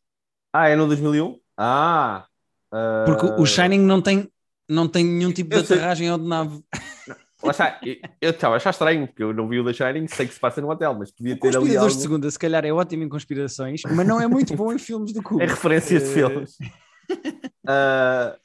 Ah, 0.52 0.68
é 0.68 0.76
no 0.76 0.86
2001? 0.86 1.38
Ah! 1.56 2.26
Porque 3.04 3.26
ah, 3.26 3.36
o 3.40 3.44
Shining 3.46 3.80
não 3.80 4.00
tem, 4.00 4.30
não 4.68 4.88
tem 4.88 5.04
nenhum 5.04 5.32
tipo 5.32 5.50
de 5.50 5.64
sei. 5.66 5.76
aterragem 5.76 6.10
ou 6.10 6.18
de 6.18 6.26
nave. 6.26 6.62
Lá 7.42 7.50
está, 7.50 7.80
eu- 8.20 8.30
estava 8.30 8.54
a 8.54 8.56
achar 8.56 8.70
estranho, 8.70 9.06
porque 9.06 9.22
eu 9.22 9.32
não 9.34 9.46
vi 9.48 9.60
o 9.60 9.64
The 9.64 9.72
Shining, 9.72 10.08
sei 10.08 10.26
que 10.26 10.34
se 10.34 10.40
passa 10.40 10.60
no 10.60 10.70
hotel, 10.70 10.94
mas 10.94 11.10
podia 11.12 11.38
ter 11.38 11.56
ali 11.56 11.76
algo... 11.76 11.94
de 11.94 12.00
Segunda, 12.00 12.30
se 12.30 12.38
calhar 12.38 12.64
é 12.64 12.72
ótimo 12.72 13.04
em 13.04 13.08
conspirações, 13.08 13.82
mas 13.84 14.06
não 14.06 14.20
é 14.20 14.26
muito 14.26 14.54
bom 14.56 14.72
em 14.72 14.78
filmes 14.78 15.12
do 15.12 15.20
É 15.20 15.22
Kubrick. 15.22 15.50
referências 15.52 16.02
de 16.02 16.08
Eh, 16.08 16.12
filmes. 16.14 16.56
Ah, 17.68 18.38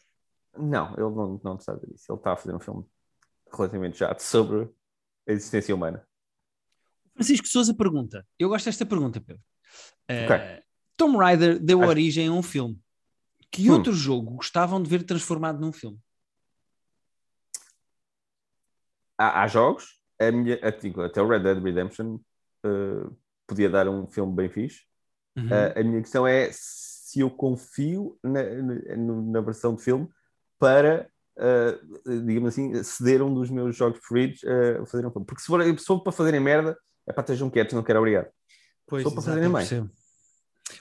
não, 0.58 0.92
ele 0.94 1.02
não, 1.16 1.42
não 1.44 1.60
sabe 1.60 1.82
disso. 1.88 2.06
Ele 2.12 2.18
está 2.18 2.34
a 2.34 2.36
fazer 2.36 2.56
um 2.56 2.60
filme 2.60 2.84
relativamente 3.54 3.98
chato 3.98 4.20
sobre 4.20 4.70
a 5.28 5.32
existência 5.32 5.74
humana. 5.76 6.04
Francisco 7.14 7.48
Souza 7.48 7.74
pergunta: 7.74 8.26
Eu 8.40 8.50
gosto 8.50 8.66
desta 8.66 8.86
pergunta, 8.86 9.22
Pedro. 9.22 9.42
Eh, 10.08 10.26
Ok. 10.26 10.64
Tom 10.98 11.18
Raider 11.18 11.60
deu 11.60 11.82
Acho- 11.82 11.90
origem 11.90 12.28
a 12.28 12.32
um 12.32 12.44
filme. 12.44 12.80
Que 13.52 13.70
Hum. 13.70 13.74
outro 13.74 13.94
jogo 13.94 14.32
gostavam 14.36 14.82
de 14.82 14.90
ver 14.90 15.04
transformado 15.04 15.60
num 15.60 15.72
filme? 15.72 15.98
Há, 19.22 19.44
há 19.44 19.48
jogos, 19.48 20.00
a 20.20 20.32
minha, 20.32 20.60
até 20.64 21.22
o 21.22 21.28
Red 21.28 21.40
Dead 21.42 21.62
Redemption 21.64 22.20
ah, 22.66 23.10
podia 23.48 23.70
dar 23.70 23.88
um 23.88 24.08
filme 24.08 24.34
bem 24.36 24.50
fixe. 24.50 24.82
Uhum. 25.38 25.48
Ah, 25.52 25.80
a 25.80 25.84
minha 25.84 26.02
questão 26.02 26.26
é 26.26 26.50
se 26.52 27.20
eu 27.20 27.30
confio 27.30 28.18
na, 28.24 28.44
na, 28.44 28.76
na 28.98 29.42
versão 29.42 29.76
de 29.76 29.84
filme 29.84 30.08
para, 30.58 31.10
uh, 31.38 32.24
digamos 32.26 32.50
assim, 32.50 32.84
ceder 32.84 33.22
um 33.22 33.34
dos 33.34 33.50
meus 33.50 33.76
jogos 33.76 34.00
preferidos 34.00 34.42
a 34.46 34.86
fazer 34.86 35.06
um 35.06 35.12
filme. 35.12 35.26
Porque 35.26 35.42
se 35.42 35.48
for, 35.48 35.62
se 35.64 35.86
for 35.86 36.00
para 36.02 36.12
fazerem 36.12 36.40
merda, 36.40 36.78
é 37.06 37.12
para 37.12 37.22
estejam 37.22 37.50
quietos, 37.50 37.74
não 37.74 37.84
quero 37.84 38.00
obrigado. 38.00 38.30
Pois, 38.88 39.04
só 39.04 39.12
para 39.12 39.22
fazerem 39.22 39.52
percebo. 39.52 39.90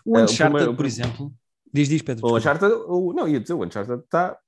O 0.05 0.16
Eh, 0.16 0.20
o 0.20 0.24
Uncharted, 0.24 0.51
primeiro- 0.51 0.76
por 0.76 0.86
exemplo. 0.86 1.32
Diz, 1.72 1.88
diz, 1.88 2.03
Pedro. 2.03 2.26
O. 2.26 2.36
Uncharted, 2.36 2.72
o, 2.86 3.12
não, 3.12 3.26
ia 3.26 3.41
dizer, 3.41 3.55
o 3.55 3.64
Uncharted 3.64 4.01
está 4.05 4.38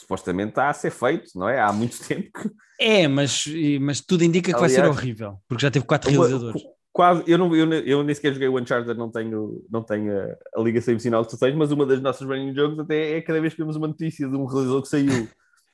supostamente 0.00 0.50
está 0.50 0.68
a 0.68 0.72
ser 0.74 0.90
feito, 0.90 1.30
não 1.36 1.48
é? 1.48 1.60
Há 1.60 1.72
muito 1.72 1.98
tempo 2.06 2.30
que 2.32 2.50
É, 2.80 3.06
mas, 3.06 3.44
mas 3.80 4.00
tudo 4.00 4.24
indica 4.24 4.52
que 4.52 4.58
vai 4.58 4.68
ser 4.68 4.84
horrível, 4.84 5.38
porque 5.48 5.62
já 5.62 5.70
teve 5.70 5.84
quatro 5.84 6.10
Uma- 6.10 6.26
realizadores. 6.26 6.62
quase, 6.92 7.22
eu, 7.26 7.38
não, 7.38 7.54
eu, 7.54 7.70
eu 7.72 8.02
nem 8.02 8.14
sequer 8.14 8.32
joguei 8.32 8.48
o 8.48 8.58
Uncharted, 8.58 8.98
não 8.98 9.10
tenho, 9.10 9.64
não 9.70 9.82
tenho 9.82 10.12
a, 10.18 10.60
a 10.60 10.62
ligação 10.62 10.92
emocional 10.92 11.24
que 11.24 11.30
tu 11.30 11.38
tens, 11.38 11.54
mas 11.54 11.70
uma 11.70 11.86
das 11.86 12.00
nossas 12.00 12.26
running 12.26 12.52
jokes 12.54 12.78
até 12.78 13.18
é 13.18 13.22
cada 13.22 13.40
vez 13.40 13.52
que 13.54 13.60
vemos 13.60 13.76
uma 13.76 13.88
notícia 13.88 14.28
de 14.28 14.34
um 14.36 14.46
realizador 14.46 14.82
que 14.82 14.88
saiu 14.88 15.28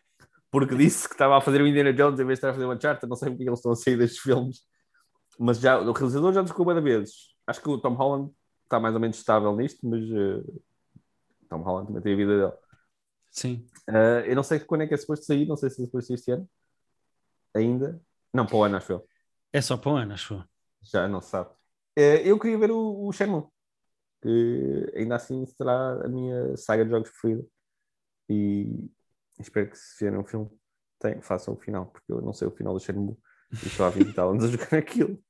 porque 0.50 0.74
disse 0.74 1.08
que 1.08 1.14
estava 1.14 1.36
a 1.36 1.40
fazer 1.40 1.60
o 1.60 1.66
Indiana 1.66 1.92
Jones 1.92 2.18
em 2.20 2.24
vez 2.24 2.38
de 2.38 2.46
estar 2.46 2.50
a 2.50 2.52
fazer 2.54 2.64
o 2.66 2.72
Uncharted, 2.72 3.08
não 3.08 3.16
sei 3.16 3.30
porque 3.30 3.44
eles 3.44 3.58
estão 3.58 3.72
a 3.72 3.76
sair 3.76 3.96
destes 3.96 4.20
filmes, 4.20 4.60
mas 5.38 5.58
já, 5.60 5.78
o 5.78 5.92
realizador 5.92 6.32
já 6.32 6.42
descobriu 6.42 6.74
da 6.74 6.80
vezes. 6.80 7.34
Acho 7.46 7.60
que 7.62 7.68
o 7.68 7.78
Tom 7.78 7.94
Holland 7.94 8.30
está 8.64 8.80
mais 8.80 8.94
ou 8.94 9.00
menos 9.00 9.16
estável 9.18 9.54
nisto, 9.54 9.78
mas 9.88 10.02
eh, 10.02 10.42
Tom 11.48 11.58
Holland 11.62 11.86
também 11.88 12.02
tem 12.02 12.14
a 12.14 12.16
vida 12.16 12.38
dele. 12.38 12.52
Sim. 13.36 13.66
Eh, 13.88 14.24
eu 14.28 14.34
não 14.34 14.42
sei 14.42 14.58
quando 14.60 14.82
é 14.82 14.86
que 14.86 14.94
é 14.94 14.96
suposto 14.96 15.26
sair, 15.26 15.46
não 15.46 15.56
sei 15.56 15.68
se 15.68 15.82
é 15.82 15.84
suposto 15.84 16.08
sair 16.08 16.14
este 16.14 16.30
ano 16.32 16.48
ainda. 17.54 18.00
Não, 18.32 18.46
para 18.46 18.56
o 18.56 18.64
ano, 18.64 18.76
acho 18.76 18.92
eu. 18.92 19.08
É 19.52 19.60
só 19.60 19.76
para 19.76 19.92
o 19.92 19.96
ano, 19.96 20.14
acho 20.14 20.34
eu. 20.34 20.44
Já 20.82 21.06
não 21.06 21.20
se 21.20 21.30
sabe. 21.30 21.50
Eh, 21.94 22.22
eu 22.28 22.38
queria 22.38 22.58
ver 22.58 22.70
o, 22.70 23.06
o 23.06 23.12
Shenmue, 23.12 23.44
que 24.22 24.92
ainda 24.96 25.16
assim 25.16 25.44
será 25.46 26.04
a 26.04 26.08
minha 26.08 26.56
saga 26.56 26.84
de 26.84 26.90
jogos 26.90 27.10
preferida. 27.10 27.46
E 28.28 28.90
espero 29.38 29.70
que 29.70 29.76
se 29.76 29.96
fizerem 29.98 30.18
um 30.18 30.24
filme, 30.24 30.50
tem, 30.98 31.20
façam 31.20 31.54
o 31.54 31.58
final, 31.58 31.86
porque 31.86 32.10
eu 32.10 32.22
não 32.22 32.32
sei 32.32 32.48
o 32.48 32.50
final 32.50 32.72
do 32.72 32.80
Shenmue. 32.80 33.16
E 33.62 33.66
estou 33.66 33.86
há 33.86 33.90
20 33.90 34.08
e 34.08 34.12
tal 34.14 34.30
anos 34.30 34.44
a 34.44 34.48
jogar 34.48 34.74
aquilo. 34.78 35.22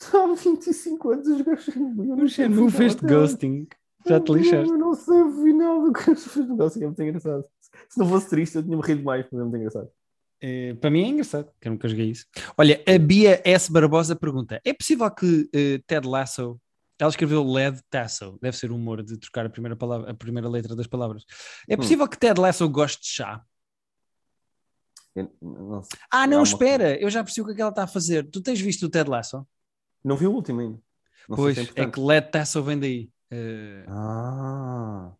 Estou 0.00 0.20
há 0.20 0.34
25 0.34 1.10
anos 1.10 1.28
a 1.28 1.38
jogar 1.38 1.56
Shenmue. 1.58 2.22
O 2.22 2.28
Shenmue 2.28 2.70
fez-te 2.70 3.04
até 3.04 3.16
hoje. 3.16 3.32
ghosting. 3.32 3.68
Já 4.06 4.20
te 4.20 4.32
lixaste. 4.32 4.70
Eu 4.70 4.78
não 4.78 4.94
sei 4.94 5.20
o 5.22 5.30
final 5.30 5.82
do 5.82 5.92
que 5.92 6.10
eles 6.10 6.26
fez 6.26 6.48
no 6.48 6.56
Ghosting, 6.56 6.82
é 6.82 6.86
muito 6.86 7.02
engraçado. 7.02 7.44
Se 7.88 7.98
não 7.98 8.08
fosse 8.08 8.28
triste, 8.28 8.56
eu 8.56 8.62
tinha-me 8.62 8.82
rido 8.82 9.02
mais, 9.02 9.26
mas 9.30 9.40
é 9.40 9.42
muito 9.42 9.56
engraçado. 9.56 9.88
Eh, 10.40 10.74
para 10.74 10.90
mim 10.90 11.04
é 11.04 11.08
engraçado, 11.08 11.50
que 11.60 11.68
eu 11.68 11.72
nunca 11.72 11.88
joguei 11.88 12.10
isso. 12.10 12.26
Olha, 12.58 12.82
a 12.86 12.98
Bia 12.98 13.40
S. 13.44 13.70
Barbosa 13.70 14.16
pergunta: 14.16 14.60
é 14.64 14.72
possível 14.72 15.08
que 15.10 15.48
eh, 15.54 15.80
Ted 15.86 16.06
Lasso, 16.06 16.60
ela 16.98 17.10
escreveu 17.10 17.44
LED 17.44 17.80
Tasso, 17.88 18.38
deve 18.42 18.56
ser 18.56 18.72
o 18.72 18.76
humor 18.76 19.02
de 19.02 19.16
trocar 19.18 19.46
a 19.46 19.50
primeira, 19.50 19.76
palavra, 19.76 20.10
a 20.10 20.14
primeira 20.14 20.48
letra 20.48 20.74
das 20.74 20.88
palavras. 20.88 21.24
É 21.68 21.76
possível 21.76 22.08
que 22.08 22.18
Ted 22.18 22.40
Lasso 22.40 22.68
goste 22.68 23.02
de 23.02 23.08
chá? 23.08 23.40
Eu 25.14 25.30
não. 25.40 25.82
Ah, 26.10 26.26
não, 26.26 26.42
espera, 26.42 27.00
eu 27.00 27.08
já 27.08 27.22
percebi 27.22 27.42
o 27.42 27.46
que 27.46 27.52
é 27.52 27.54
que 27.54 27.60
ela 27.60 27.70
está 27.70 27.84
a 27.84 27.88
fazer. 27.88 28.28
Tu 28.28 28.40
tens 28.40 28.60
visto 28.60 28.86
o 28.86 28.90
Ted 28.90 29.08
Lasso? 29.08 29.46
não 30.04 30.16
vi 30.16 30.26
o 30.26 30.32
último 30.32 30.60
ainda. 30.60 30.80
Não 31.28 31.36
pois, 31.36 31.54
sei 31.54 31.64
se 31.64 31.70
é 31.70 31.72
importante. 31.72 31.94
que 31.94 32.00
LED 32.00 32.30
Tasso 32.32 32.62
vem 32.64 32.78
daí. 32.80 33.10
Eh, 33.32 33.84
Ah, 33.88 35.12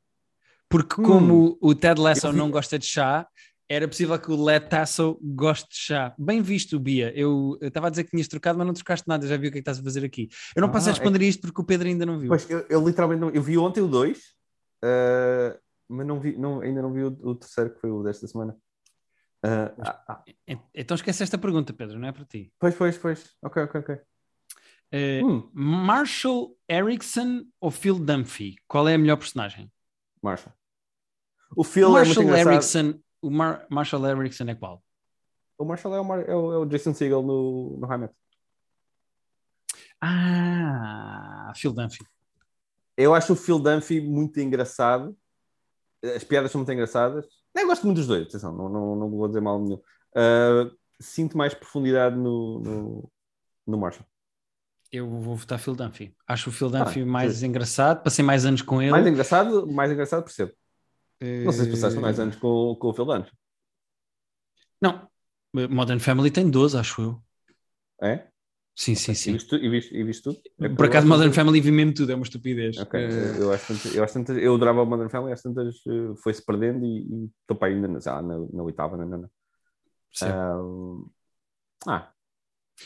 Porque 0.68 1.00
Hum. 1.00 1.04
como 1.04 1.58
o 1.60 1.74
Ted 1.74 2.00
Lasso 2.00 2.30
vi- 2.30 2.36
não 2.38 2.50
gosta 2.50 2.78
de 2.78 2.84
chá, 2.86 3.26
era 3.68 3.88
possível 3.88 4.18
que 4.18 4.30
o 4.30 4.42
Led 4.44 4.68
Tasso 4.68 5.18
goste 5.22 5.68
de 5.70 5.76
chá. 5.76 6.14
Bem 6.18 6.42
visto, 6.42 6.78
Bia. 6.78 7.10
Eu 7.16 7.58
estava 7.62 7.86
a 7.86 7.90
dizer 7.90 8.04
que 8.04 8.10
tinhas 8.10 8.28
trocado, 8.28 8.58
mas 8.58 8.66
não 8.66 8.74
trocaste 8.74 9.08
nada. 9.08 9.26
Já 9.26 9.36
vi 9.36 9.48
o 9.48 9.50
que 9.52 9.58
é 9.58 9.60
que 9.62 9.70
estás 9.70 9.78
a 9.78 9.82
fazer 9.82 10.04
aqui. 10.04 10.28
Eu 10.54 10.60
não 10.62 10.70
posso 10.70 10.88
Ah, 10.88 10.92
responder 10.92 11.24
a 11.24 11.28
isto 11.28 11.42
porque 11.42 11.60
o 11.60 11.64
Pedro 11.64 11.88
ainda 11.88 12.04
não 12.06 12.18
viu. 12.18 12.28
Pois, 12.28 12.48
eu, 12.50 12.60
eu 12.68 12.86
literalmente 12.86 13.20
não, 13.20 13.30
eu 13.30 13.42
vi 13.42 13.56
ontem 13.56 13.80
o 13.80 13.88
2, 13.88 14.34
mas 15.88 16.06
não 16.06 16.20
vi, 16.20 16.36
não, 16.36 16.60
ainda 16.60 16.82
não 16.82 16.92
vi 16.92 17.02
o, 17.04 17.08
o 17.22 17.34
terceiro 17.34 17.72
que 17.74 17.80
foi 17.80 17.90
o 17.90 18.02
desta 18.02 18.26
semana. 18.26 18.56
Ah, 19.44 19.72
ah, 19.80 20.04
ah, 20.08 20.24
Então 20.74 20.94
esquece 20.94 21.22
esta 21.22 21.38
pergunta, 21.38 21.72
Pedro, 21.72 21.98
não 21.98 22.08
é 22.08 22.12
para 22.12 22.24
ti. 22.24 22.52
pois, 22.58 22.74
pois, 22.74 22.96
pois. 22.98 23.30
Ok, 23.42 23.62
ok, 23.62 23.80
ok. 23.80 24.00
Eh, 24.93 25.22
Hum, 25.24 25.49
Marshall 25.55 26.55
Erickson 26.70 27.45
ou 27.61 27.70
Phil 27.70 27.99
Dunphy? 27.99 28.57
Qual 28.68 28.86
é 28.86 28.95
a 28.95 28.99
melhor 28.99 29.16
personagem? 29.16 29.72
Marshall. 30.22 30.53
O 31.57 31.64
Phil 31.64 31.88
é 31.88 31.93
Marshall 31.93 32.24
engraçado. 32.24 32.53
Erickson, 32.53 33.01
o 33.22 33.30
Mar- 33.30 33.66
Marshall 33.70 34.07
Erickson 34.07 34.45
é 34.45 34.55
qual? 34.55 34.82
O 35.59 35.64
Marshall 35.64 35.95
é 35.95 36.01
o, 36.01 36.05
Mar- 36.05 36.28
é 36.28 36.34
o, 36.34 36.53
é 36.53 36.59
o 36.59 36.64
Jason 36.66 36.93
Segel 36.95 37.22
no, 37.22 37.76
no 37.78 37.86
High. 37.86 38.09
Ah, 40.01 41.53
Phil 41.57 41.72
Dunphy. 41.72 42.05
Eu 42.97 43.14
acho 43.14 43.32
o 43.32 43.36
Phil 43.36 43.59
Dunphy 43.59 44.01
muito 44.01 44.38
engraçado. 44.40 45.16
As 46.16 46.24
piadas 46.24 46.51
são 46.51 46.59
muito 46.61 46.72
engraçadas. 46.72 47.24
Eu 47.55 47.66
gosto 47.66 47.84
muito 47.86 47.99
dos 47.99 48.07
dois, 48.07 48.26
atenção, 48.26 48.53
não, 48.57 48.68
não, 48.68 48.97
não 48.97 49.11
vou 49.11 49.28
dizer 49.28 49.40
mal 49.40 49.61
nenhum. 49.61 49.80
Ah, 50.14 50.70
sinto 51.01 51.36
mais 51.38 51.55
profundidade 51.55 52.16
no, 52.16 52.61
no, 52.61 53.12
no 53.66 53.78
Marshall. 53.78 54.07
Eu 54.93 55.09
vou 55.09 55.34
votar 55.34 55.59
Phil 55.59 55.74
Dunphy. 55.74 56.14
Acho 56.28 56.51
o 56.51 56.53
Phil 56.53 56.70
Tá 56.70 56.84
Dunphy 56.84 57.01
bem, 57.01 57.05
mais 57.11 57.36
sim. 57.36 57.47
engraçado. 57.47 58.03
Passei 58.03 58.22
mais 58.24 58.45
anos 58.45 58.61
com 58.61 58.80
ele. 58.82 58.90
Mais 58.90 59.07
engraçado, 59.07 59.66
mais 59.66 59.90
engraçado 59.90 60.22
percebo. 60.22 60.53
Eh, 61.18 61.45
Não 61.45 61.53
sei 61.53 61.64
se 61.64 61.70
passaste 61.70 61.99
mais 61.99 62.18
anos 62.20 62.36
com, 62.36 62.76
com 62.78 62.88
o 62.88 62.93
Phil 62.95 63.07
Dunphy. 63.07 63.32
Não. 64.80 65.09
Modern 65.70 65.99
Family 65.99 66.30
tem 66.30 66.51
12, 66.51 66.76
acho 66.78 67.01
eu. 67.03 67.22
É? 68.03 68.26
Sim, 68.74 68.95
sim, 68.95 69.12
E 69.12 69.14
sim. 69.14 69.32
viste, 69.32 69.49
tu- 69.49 69.57
e 69.57 69.68
viste, 69.68 69.95
e 69.95 70.03
viste 70.03 70.22
tudo? 70.22 70.38
É 70.61 70.68
Por 70.68 70.86
acaso, 70.86 71.07
Modern 71.07 71.30
que- 71.30 71.36
Family 71.36 71.61
vi 71.61 71.70
mesmo 71.70 71.93
tudo, 71.95 72.12
é 72.12 72.14
uma 72.14 72.24
estupidez. 72.24 72.76
Ok, 72.78 72.99
Eh, 73.01 73.36
eu 73.38 73.53
acho 73.53 73.66
tanto, 73.68 73.88
eu 73.97 74.05
acho 74.05 74.14
tanto, 74.14 74.32
eu 74.32 74.55
adorava 74.55 74.82
o 74.82 74.86
Modern 74.86 75.11
Family, 75.11 75.32
acho 75.32 75.43
tantas 75.43 75.76
eh, 75.86 76.14
foi-se 76.22 76.45
perdendo 76.45 76.84
e 76.84 77.01
e 77.03 77.30
estou 77.43 77.57
para 77.57 77.68
ainda 77.68 77.86
na, 77.86 78.62
oitava, 78.62 78.97
na 78.97 79.05
nona. 79.07 79.30
Ah, 80.22 80.59
ah, 81.86 82.12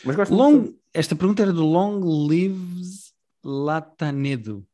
mas 0.05 0.17
gosto 0.17 0.35
muito. 0.35 0.67
Long, 0.69 0.75
esta 0.93 1.15
pergunta 1.17 1.43
era 1.43 1.53
do 1.53 1.65
Long 1.65 2.27
Lives 2.29 3.13
Latanedo. 3.45 4.67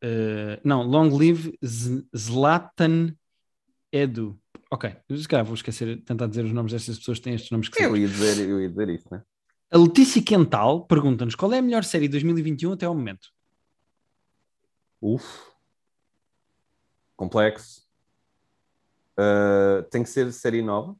Eh, 0.00 0.60
não, 0.64 0.82
Long 0.82 1.16
Live 1.16 1.56
Z- 1.64 2.04
Zlatan 2.16 3.14
Edu. 3.92 4.38
Ok, 4.70 4.90
se 5.16 5.28
calhar 5.28 5.44
vou 5.44 5.54
esquecer, 5.54 6.02
tentar 6.02 6.26
dizer 6.26 6.44
os 6.44 6.52
nomes 6.52 6.72
destas 6.72 6.98
pessoas 6.98 7.18
que 7.18 7.24
têm 7.24 7.34
estes 7.34 7.50
nomes 7.50 7.68
que 7.68 7.82
Eu 7.82 7.96
ia 7.96 8.08
dizer, 8.08 8.38
eu 8.48 8.60
ia 8.60 8.68
dizer 8.68 8.88
isso, 8.88 9.06
né? 9.10 9.22
A 9.70 9.76
Letícia 9.78 10.22
Quental 10.22 10.86
pergunta-nos 10.86 11.34
qual 11.34 11.52
é 11.52 11.58
a 11.58 11.62
melhor 11.62 11.84
série 11.84 12.06
de 12.08 12.12
2021 12.12 12.72
até 12.72 12.86
ao 12.86 12.94
momento. 12.94 13.28
Uf. 15.00 15.24
Complexo. 17.16 17.82
Ah, 19.16 19.84
tem 19.90 20.02
que 20.02 20.08
ser 20.08 20.32
série 20.32 20.62
nova. 20.62 20.96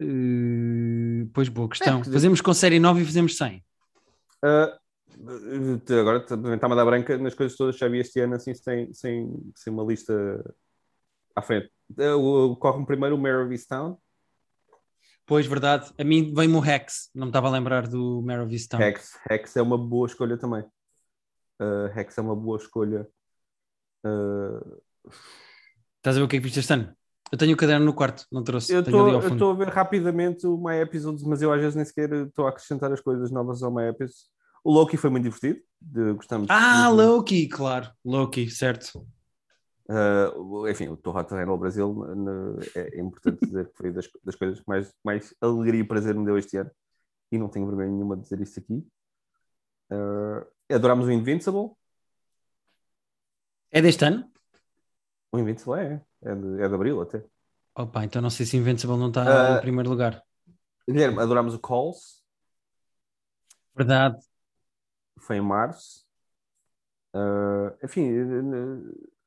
Eh, 0.00 1.26
pois 1.32 1.48
boa 1.48 1.68
questão. 1.68 1.94
É, 1.94 1.96
porque- 1.98 2.12
Fazemos 2.12 2.40
com 2.40 2.52
série 2.54 2.78
9 2.78 3.02
e 3.02 3.04
fazemos 3.04 3.36
100. 3.36 3.64
Ah, 4.44 4.78
eh, 5.88 6.00
agora 6.00 6.20
também 6.24 6.54
está-me 6.54 6.74
a 6.74 6.76
dar 6.76 6.84
branca 6.84 7.16
nas 7.18 7.34
coisas 7.34 7.56
todas 7.56 7.74
que 7.76 7.80
já 7.80 7.88
vi 7.88 7.98
este 8.00 8.20
ano, 8.20 8.34
assim, 8.34 8.54
sem, 8.54 8.92
sem, 8.92 9.52
sem 9.54 9.72
uma 9.72 9.82
lista 9.84 10.12
à 11.34 11.42
frente. 11.42 11.70
O- 12.18 12.56
Corre-me 12.56 12.86
primeiro 12.86 13.16
o 13.16 13.18
Mare 13.18 13.36
of 13.44 13.52
Easttown. 13.52 13.96
Pois, 15.24 15.46
verdade. 15.46 15.92
A 15.98 16.04
mim 16.04 16.32
vem-me 16.34 16.54
o 16.54 16.60
Rex. 16.60 17.10
Não 17.14 17.26
me 17.26 17.30
estava 17.30 17.48
a 17.48 17.50
lembrar 17.50 17.88
do 17.88 18.22
Mare 18.22 18.42
of 18.42 18.52
Easttown. 18.52 18.78
Rex, 18.80 19.18
Rex 19.28 19.56
é 19.56 19.62
uma 19.62 19.76
boa 19.78 20.06
escolha 20.06 20.36
também. 20.36 20.62
Uh, 21.60 21.86
Rex 21.94 22.16
é 22.18 22.20
uma 22.20 22.36
boa 22.36 22.58
escolha. 22.58 23.08
Uh, 24.04 24.80
Estás 25.96 26.16
a 26.16 26.20
ver 26.20 26.22
o 26.26 26.28
que 26.28 26.36
é 26.36 26.38
que 26.38 26.44
viste 26.44 26.60
este 26.60 26.72
ano? 26.72 26.94
Eu 27.32 27.38
tenho 27.38 27.54
o 27.54 27.56
caderno 27.56 27.84
no 27.84 27.92
quarto, 27.94 28.24
não 28.30 28.42
trouxe. 28.44 28.72
eu 28.72 28.80
estou 28.80 29.50
a 29.50 29.54
ver 29.54 29.68
rapidamente 29.68 30.46
o 30.46 30.56
My 30.56 30.76
Episodes, 30.76 31.24
mas 31.24 31.42
eu 31.42 31.52
às 31.52 31.60
vezes 31.60 31.74
nem 31.74 31.84
sequer 31.84 32.12
estou 32.12 32.46
a 32.46 32.50
acrescentar 32.50 32.92
as 32.92 33.00
coisas 33.00 33.30
novas 33.30 33.62
ao 33.62 33.72
My 33.74 33.84
Episodes. 33.88 34.28
O 34.62 34.72
Loki 34.72 34.96
foi 34.96 35.10
muito 35.10 35.24
divertido. 35.24 35.60
de- 35.80 36.12
gostamos. 36.14 36.46
Ah, 36.50 36.90
muito. 36.90 36.96
Loki, 37.08 37.48
claro. 37.48 37.90
Loki, 38.04 38.48
certo. 38.50 39.06
Uh, 39.88 40.66
enfim, 40.68 40.88
o 40.88 40.96
Torra 40.96 41.22
Terreno 41.22 41.52
ao 41.52 41.58
Brasil 41.58 41.92
no- 41.92 42.58
é, 42.74 42.98
é 42.98 43.00
importante 43.00 43.38
dizer 43.46 43.68
que 43.68 43.76
foi 43.76 43.92
das, 43.92 44.08
das 44.24 44.34
coisas 44.34 44.58
que 44.58 44.64
mais, 44.66 44.92
mais 45.04 45.34
alegria 45.40 45.80
e 45.80 45.84
prazer 45.84 46.14
me 46.14 46.24
deu 46.24 46.36
este 46.38 46.56
ano. 46.56 46.70
E 47.30 47.38
não 47.38 47.48
tenho 47.48 47.66
vergonha 47.66 47.88
nenhuma 47.90 48.16
de 48.16 48.22
dizer 48.22 48.40
isso 48.40 48.58
aqui. 48.58 48.84
Uh, 49.92 50.44
adorámos 50.74 51.06
o 51.06 51.12
Invincible. 51.12 51.70
É 53.70 53.80
deste 53.82 54.04
ano? 54.04 54.28
O 55.32 55.38
Invincible 55.38 55.78
é, 55.80 56.00
é 56.26 56.34
de, 56.34 56.62
é 56.62 56.68
de 56.68 56.74
abril 56.74 57.00
até. 57.00 57.24
Opa, 57.74 58.04
então 58.04 58.20
não 58.22 58.30
sei 58.30 58.44
se 58.46 58.56
Invincible 58.56 58.96
não 58.96 59.08
está 59.08 59.54
Ah. 59.54 59.58
em 59.58 59.60
primeiro 59.60 59.88
lugar. 59.90 60.22
Guilherme, 60.88 61.18
adorámos 61.20 61.54
o 61.54 61.58
Calls. 61.58 62.22
Verdade. 63.74 64.16
foi 65.18 65.36
em 65.36 65.40
março. 65.42 66.04
Ah, 67.14 67.74
enfim, 67.84 68.10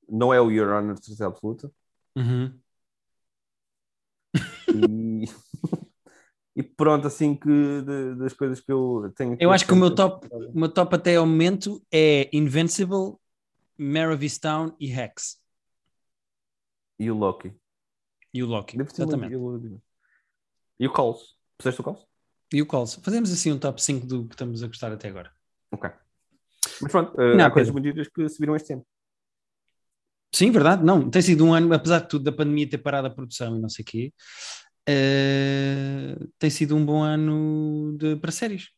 não 0.08 0.34
é 0.34 0.40
o 0.42 0.50
Your 0.52 0.70
Honor 0.74 0.94
de 0.96 1.06
certeza 1.06 1.28
absoluta. 1.28 1.72
Uhum. 2.16 2.58
E, 4.68 5.26
e 6.56 6.64
pronto, 6.64 7.08
assim 7.08 7.36
que 7.36 7.48
de- 7.82 8.16
das 8.16 8.34
coisas 8.34 8.60
que 8.60 8.72
eu 8.72 9.12
tenho. 9.16 9.36
Eu 9.40 9.52
acho 9.52 9.66
que 9.66 9.74
o 9.74 9.76
meu 9.76 9.94
top 9.94 10.28
o 10.32 10.58
meu 10.60 10.70
top 10.72 10.96
até 10.96 11.16
ao 11.16 11.26
momento 11.26 11.82
é 11.92 12.30
Invincible, 12.36 13.16
Mare 13.78 14.14
of 14.14 14.24
Easttown 14.24 14.76
e 14.80 14.92
Hex. 14.92 15.40
E 17.00 17.10
o 17.10 17.16
Loki. 17.16 17.54
E 18.34 18.44
o 18.44 18.48
Loki. 18.48 18.78
Ter 18.78 18.84
Exatamente. 18.84 19.34
E 19.34 19.36
o, 19.38 19.82
e 20.80 20.88
o 20.88 20.92
Calls. 20.94 21.36
Puseste 21.58 21.82
o 21.82 21.84
Calls? 21.84 22.06
E 22.54 22.62
o 22.62 22.66
Calls. 22.68 22.96
Fazemos 23.02 23.32
assim 23.32 23.52
um 23.52 23.60
top 23.60 23.82
5 23.82 24.06
do 24.06 24.28
que 24.28 24.34
estamos 24.36 24.62
a 24.64 24.68
gostar 24.68 24.92
até 24.92 25.08
agora. 25.08 25.32
Ok. 25.72 25.90
Mas 26.82 26.92
pronto, 26.92 27.20
ah, 27.20 27.36
Não, 27.36 27.46
há 27.46 27.52
coisas 27.52 27.74
giras 27.82 28.08
que 28.08 28.28
se 28.30 28.40
viram 28.40 28.56
este 28.56 28.74
ano. 28.74 28.86
Sim, 30.34 30.52
verdade. 30.52 30.84
Não, 30.84 31.10
tem 31.10 31.22
sido 31.22 31.46
um 31.46 31.54
ano, 31.54 31.74
apesar 31.74 32.00
de 32.00 32.10
tudo, 32.10 32.24
da 32.26 32.32
pandemia 32.32 32.70
ter 32.70 32.78
parado 32.78 33.08
a 33.08 33.10
produção 33.10 33.58
e 33.58 33.60
não 33.60 33.70
sei 33.70 33.84
o 33.84 33.86
quê, 33.86 34.14
eh, 34.88 36.16
tem 36.38 36.50
sido 36.50 36.76
um 36.76 36.86
bom 36.86 37.02
ano 37.02 37.96
de- 37.98 38.16
para 38.18 38.32
séries. 38.32 38.70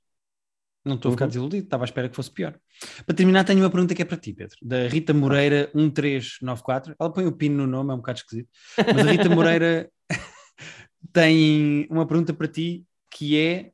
Não 0.84 0.96
estou 0.96 1.10
a 1.10 1.12
ficar 1.14 1.26
Uhum. 1.26 1.30
desiludido, 1.30 1.64
estava 1.66 1.84
à 1.84 1.86
espera 1.86 2.10
que 2.10 2.16
fosse 2.16 2.32
pior. 2.32 2.60
Para 3.06 3.16
terminar, 3.16 3.44
tenho 3.44 3.60
uma 3.60 3.70
pergunta 3.70 3.94
que 3.94 4.02
é 4.02 4.06
para 4.06 4.18
ti, 4.18 4.34
Pedro, 4.34 4.58
da 4.62 4.88
Rita 4.88 5.14
Moreira 5.14 5.70
1394. 5.76 6.96
Ela 7.00 7.14
põe 7.14 7.26
o 7.28 7.32
pino 7.32 7.58
no 7.58 7.68
nome, 7.68 7.92
é 7.92 7.94
um 7.94 7.98
bocado 7.98 8.18
esquisito. 8.20 8.50
Mas 8.78 9.06
a 9.08 9.12
Rita 9.12 9.30
Moreira 9.30 9.92
tem 11.14 11.88
uma 11.90 12.08
pergunta 12.08 12.34
para 12.34 12.48
ti 12.48 12.84
que 13.12 13.38
é: 13.40 13.72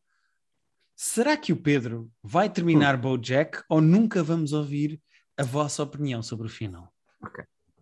será 0.97 1.37
que 1.37 1.53
o 1.53 1.57
Pedro 1.57 2.11
vai 2.21 2.49
terminar 2.49 2.97
BoJack 2.97 3.63
ou 3.69 3.79
nunca 3.79 4.21
vamos 4.21 4.51
ouvir 4.51 5.01
a 5.37 5.43
vossa 5.43 5.83
opinião 5.83 6.21
sobre 6.21 6.47
o 6.47 6.49
final? 6.49 6.91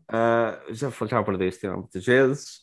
Ah, 0.07 0.61
já, 0.69 0.91
fa- 0.91 1.07
já 1.07 1.17
abordei 1.17 1.47
este 1.47 1.61
tema 1.61 1.77
muitas 1.77 2.05
vezes. 2.05 2.59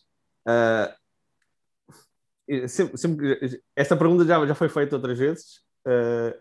E 2.48 2.68
sempre- 2.68 2.96
sempre- 2.98 3.62
esta 3.74 3.96
pergunta 3.96 4.24
já, 4.24 4.44
já 4.46 4.54
foi 4.54 4.68
feita 4.68 4.94
outras 4.96 5.18
vezes. 5.18 5.60
ah, 5.86 6.32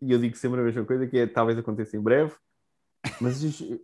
e 0.00 0.12
eu 0.12 0.18
digo 0.18 0.36
sempre 0.36 0.60
a 0.60 0.64
mesma 0.64 0.84
coisa, 0.84 1.06
que 1.06 1.18
é 1.18 1.26
talvez 1.26 1.58
aconteça 1.58 1.96
em 1.96 2.00
breve. 2.00 2.34
Mas 3.20 3.40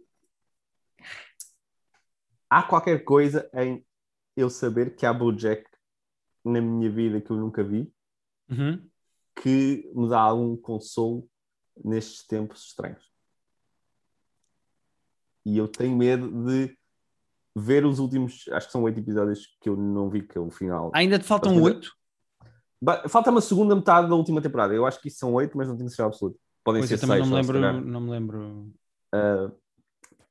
há 2.48 2.62
qualquer 2.62 3.04
coisa 3.04 3.48
em 3.54 3.84
eu 4.36 4.48
saber 4.50 4.94
que 4.96 5.06
há 5.06 5.12
BoJack 5.12 5.64
na 6.44 6.60
minha 6.60 6.90
vida 6.90 7.20
que 7.20 7.30
eu 7.30 7.36
nunca 7.36 7.62
vi 7.62 7.92
Uhum. 8.50 8.86
que 9.40 9.90
me 9.94 10.08
dá 10.10 10.20
algum 10.20 10.56
consolo 10.56 11.26
nestes 11.82 12.26
tempos 12.26 12.66
estranhos. 12.66 13.10
E 15.44 15.56
eu 15.56 15.66
tenho 15.66 15.96
medo 15.96 16.28
de 16.44 16.76
ver 17.56 17.84
os 17.86 17.98
últimos, 17.98 18.46
acho 18.48 18.66
que 18.66 18.72
são 18.72 18.82
oito 18.82 19.00
episódios 19.00 19.56
que 19.60 19.68
eu 19.68 19.76
não 19.76 20.10
vi, 20.10 20.22
que 20.22 20.36
é 20.36 20.40
o 20.40 20.50
final. 20.50 20.90
Ainda 20.94 21.18
te 21.18 21.24
faltam 21.24 21.60
oito? 21.62 21.96
Ba- 22.83 23.09
Falta-me 23.09 23.39
a 23.39 23.41
segunda 23.41 23.76
metade 23.76 24.09
da 24.09 24.14
última 24.16 24.43
temporada. 24.43 24.74
Eu 24.74 24.85
acho 24.85 25.01
que 25.01 25.07
isso 25.09 25.18
são 25.18 25.33
oito, 25.35 25.57
mas 25.57 25.68
não 25.68 25.76
tenho 25.76 25.89
certeza 25.89 26.09
absoluta. 26.09 26.37
Podem 26.64 26.80
Pois 26.80 26.89
ser 26.89 26.97
eu 26.97 27.01
também 27.01 27.18
seis, 27.18 27.30
não 27.30 27.37
me 27.37 27.43
lembro, 27.43 27.53
calhar. 27.55 27.80
não 27.85 28.01
me 28.01 28.11
lembro. 28.11 28.72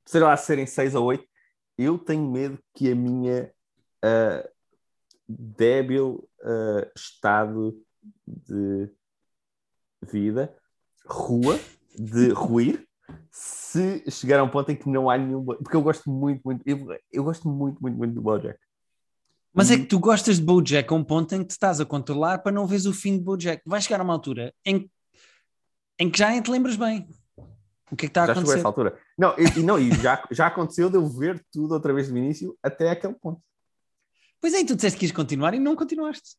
sei 0.06 0.20
lá, 0.22 0.36
se 0.36 0.46
serem 0.48 0.66
seis 0.68 0.94
ou 0.94 1.06
oito, 1.06 1.26
eu 1.78 1.98
tenho 1.98 2.30
medo 2.30 2.60
que 2.76 2.92
a 2.92 2.96
minha 2.96 3.52
ah, 4.04 4.50
débil 5.28 6.28
ah, 6.44 6.92
estado 6.96 7.78
de 8.28 8.90
vida, 10.02 10.56
rua, 11.06 11.58
de 11.98 12.30
ruir, 12.36 12.86
se 13.30 14.04
chegar 14.12 14.40
a 14.40 14.44
um 14.44 14.50
ponto 14.50 14.72
em 14.72 14.76
que 14.76 14.90
não 14.90 15.10
há 15.10 15.18
nenhum. 15.18 15.44
Porque 15.46 15.76
eu 15.76 15.82
gosto 15.82 16.10
muito, 16.10 16.42
muito. 16.44 16.62
Eu, 16.66 16.78
eu 17.12 17.24
gosto 17.24 17.48
muito, 17.48 17.82
muito, 17.82 17.98
muito 17.98 18.14
do 18.14 18.22
Bojack. 18.22 18.60
Mas 19.54 19.70
é 19.70 19.78
que 19.78 19.86
tu 19.86 20.00
gostas 20.00 20.38
de 20.38 20.44
Bojack 20.46 20.92
a 20.92 20.96
um 20.96 21.04
ponto 21.04 21.36
em 21.36 21.40
que 21.40 21.48
te 21.48 21.52
estás 21.52 21.82
a 21.82 21.86
controlar 21.86 22.40
para 22.40 22.52
não 22.52 22.66
veres 22.66 22.86
o 22.86 22.94
fim 22.94 23.18
de 23.18 23.24
Bojack. 23.24 23.62
Vai 23.66 23.82
chegar 23.82 24.00
a 24.00 24.04
uma 24.04 24.14
altura 24.14 24.54
em, 24.66 24.90
em 26.00 26.10
que 26.10 26.18
já 26.18 26.30
nem 26.30 26.42
te 26.42 26.50
lembras 26.50 26.76
bem 26.78 27.08
o 27.92 27.96
que 27.96 28.06
é 28.06 28.08
que 28.08 28.12
está 28.12 28.24
a 28.24 28.26
já 28.28 28.32
acontecer. 28.32 28.56
a 28.56 28.60
essa 28.60 28.68
altura. 28.68 28.98
Não, 29.18 29.36
e, 29.38 29.60
não, 29.62 29.78
e 29.78 29.92
já, 29.96 30.26
já 30.32 30.48
aconteceu 30.48 30.90
de 30.90 30.96
eu 30.96 31.06
ver 31.06 31.46
tudo 31.52 31.74
outra 31.74 31.94
vez 31.94 32.10
do 32.10 32.18
início 32.18 32.58
até 32.64 32.90
aquele 32.92 33.14
ponto. 33.16 33.42
Pois 34.40 34.54
é, 34.54 34.62
e 34.62 34.66
tu 34.66 34.76
disseste 34.76 34.98
que 34.98 35.06
ias 35.06 35.12
continuar 35.12 35.54
e 35.54 35.60
não 35.60 35.76
continuaste. 35.76 36.38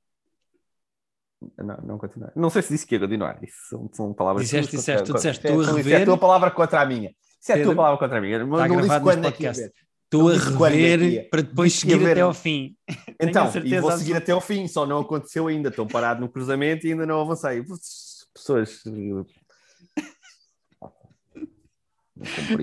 Não, 1.58 1.76
não 1.84 1.98
continuar. 1.98 2.32
Não 2.34 2.48
sei 2.50 2.62
se 2.62 2.72
disse 2.72 2.86
que 2.86 2.94
ia 2.94 3.00
continuar. 3.00 3.38
Isso 3.42 3.56
são, 3.68 3.90
são 3.92 4.14
palavras 4.14 4.44
Disseste, 4.44 4.76
disseste, 4.76 5.02
tu 5.04 5.12
contra- 5.12 5.18
disseste, 5.18 5.48
contra- 5.48 5.54
tu 5.54 5.60
a 5.76 5.80
isso 5.80 5.88
é 5.88 5.92
a 5.92 5.98
rever- 5.98 6.06
tua 6.06 6.18
palavra 6.18 6.50
contra 6.50 6.80
a 6.80 6.86
minha. 6.86 7.14
Isso 7.40 7.52
é 7.52 7.60
a 7.60 7.64
tua 7.64 7.74
palavra 7.74 7.98
contra 7.98 8.18
a 8.18 8.20
minha. 8.20 8.36
Está 8.38 8.68
não 8.68 8.76
disse 8.80 9.00
quando 9.00 9.26
é 9.26 9.32
que 9.32 9.42
ia 9.42 9.52
ver. 9.52 9.72
Estou 10.12 10.28
a 10.28 10.34
rever 10.34 11.30
para 11.30 11.40
depois 11.40 11.72
seguir 11.72 11.96
ver. 11.96 12.12
até 12.12 12.20
ao 12.20 12.34
fim. 12.34 12.76
Então, 13.24 13.48
e 13.64 13.80
vou 13.80 13.92
seguir 13.92 14.16
até 14.16 14.32
ao 14.32 14.40
fim, 14.40 14.66
só 14.66 14.84
não 14.84 14.98
aconteceu 14.98 15.46
ainda. 15.46 15.68
Estou 15.68 15.86
parado 15.86 16.20
no 16.20 16.28
cruzamento 16.28 16.86
e 16.86 16.90
ainda 16.90 17.06
não 17.06 17.20
avancei. 17.20 17.64
Pessoas. 18.34 18.82
Compreendo 18.82 19.26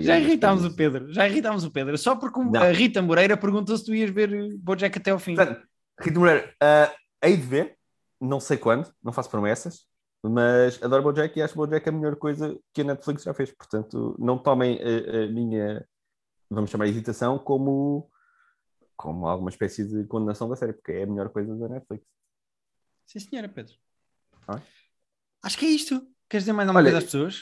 Já 0.03 0.19
irritámos 0.19 0.65
o 0.65 0.75
Pedro, 0.75 1.11
já 1.11 1.27
irritámos 1.27 1.63
o 1.63 1.71
Pedro, 1.71 1.97
só 1.97 2.15
porque 2.15 2.39
Não. 2.39 2.61
a 2.61 2.71
Rita 2.71 3.01
Moreira 3.01 3.35
perguntou 3.35 3.75
se 3.77 3.85
tu 3.85 3.95
ias 3.95 4.09
ver 4.09 4.33
eh, 4.33 4.49
Bojack 4.57 4.97
até 4.97 5.11
ao 5.11 5.19
fim. 5.19 5.35
Portanto, 5.35 5.61
Rita 5.99 6.19
Moreira, 6.19 6.53
ah, 6.61 6.93
hei 7.23 7.35
de 7.35 7.43
ver, 7.43 7.75
não 8.21 8.39
sei 8.39 8.57
quando, 8.57 8.91
não 9.03 9.11
faço 9.11 9.29
promessas, 9.29 9.85
mas 10.23 10.81
adoro 10.83 11.03
Bojack 11.03 11.37
e 11.37 11.41
acho 11.41 11.55
Bojack 11.55 11.87
a 11.87 11.91
melhor 11.91 12.15
coisa 12.15 12.57
que 12.73 12.81
a 12.81 12.83
Netflix 12.83 13.23
já 13.23 13.33
fez. 13.33 13.51
Portanto, 13.51 14.15
não 14.19 14.37
tomem 14.37 14.79
a, 14.81 15.23
a 15.23 15.27
minha, 15.27 15.85
vamos 16.49 16.69
chamar 16.69 16.87
hesitação, 16.87 17.37
como, 17.37 18.09
como 18.95 19.27
alguma 19.27 19.49
espécie 19.49 19.85
de 19.87 20.05
condenação 20.05 20.49
da 20.49 20.55
série, 20.55 20.73
porque 20.73 20.91
é 20.91 21.03
a 21.03 21.07
melhor 21.07 21.29
coisa 21.29 21.55
da 21.55 21.69
Netflix. 21.69 22.05
Sim, 23.05 23.19
senhora, 23.19 23.49
Pedro. 23.49 23.73
Ah. 24.47 24.61
Acho 25.43 25.57
que 25.57 25.65
é 25.65 25.69
isto. 25.69 25.99
Queres 26.29 26.43
dizer 26.43 26.53
mais 26.53 26.67
alguma 26.67 26.79
Olha, 26.81 26.91
coisa 26.91 26.97
às 26.99 27.03
pessoas? 27.05 27.41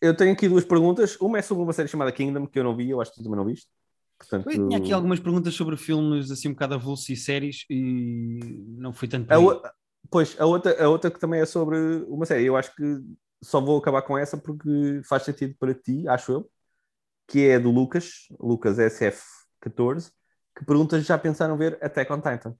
Eu 0.00 0.16
tenho 0.16 0.32
aqui 0.32 0.48
duas 0.48 0.64
perguntas. 0.64 1.16
Uma 1.20 1.38
é 1.38 1.42
sobre 1.42 1.62
uma 1.64 1.72
série 1.72 1.88
chamada 1.88 2.12
Kingdom, 2.12 2.46
que 2.46 2.58
eu 2.58 2.64
não 2.64 2.76
vi, 2.76 2.90
eu 2.90 3.00
acho 3.00 3.10
que 3.12 3.18
tu 3.18 3.24
também 3.24 3.36
não 3.38 3.44
viste. 3.44 3.68
Portanto, 4.18 4.50
Eu 4.50 4.68
tinha 4.68 4.78
aqui 4.78 4.92
algumas 4.92 5.20
perguntas 5.20 5.54
sobre 5.54 5.76
filmes 5.76 6.30
assim 6.30 6.48
um 6.48 6.52
bocado 6.52 6.74
avulsos 6.74 7.08
e 7.08 7.16
séries 7.16 7.64
e 7.70 8.64
não 8.76 8.92
foi 8.92 9.06
tanto 9.08 9.32
A 9.32 9.38
o- 9.38 9.62
Pois, 10.10 10.40
a 10.40 10.46
outra, 10.46 10.84
a 10.84 10.88
outra 10.88 11.10
que 11.10 11.20
também 11.20 11.40
é 11.40 11.46
sobre 11.46 11.76
uma 12.08 12.24
série. 12.24 12.44
Eu 12.46 12.56
acho 12.56 12.74
que 12.74 12.82
só 13.42 13.60
vou 13.60 13.78
acabar 13.78 14.02
com 14.02 14.16
essa 14.16 14.36
porque 14.38 15.00
faz 15.08 15.22
sentido 15.24 15.54
para 15.58 15.74
ti, 15.74 16.06
acho 16.08 16.32
eu, 16.32 16.50
que 17.28 17.46
é 17.46 17.60
do 17.60 17.70
Lucas, 17.70 18.26
Lucas 18.40 18.78
SF14, 18.78 20.10
que 20.56 20.64
pergunta 20.64 20.98
se 20.98 21.06
já 21.06 21.18
pensaram 21.18 21.56
ver 21.58 21.78
Attack 21.82 22.10
on 22.10 22.16
Titan. 22.16 22.56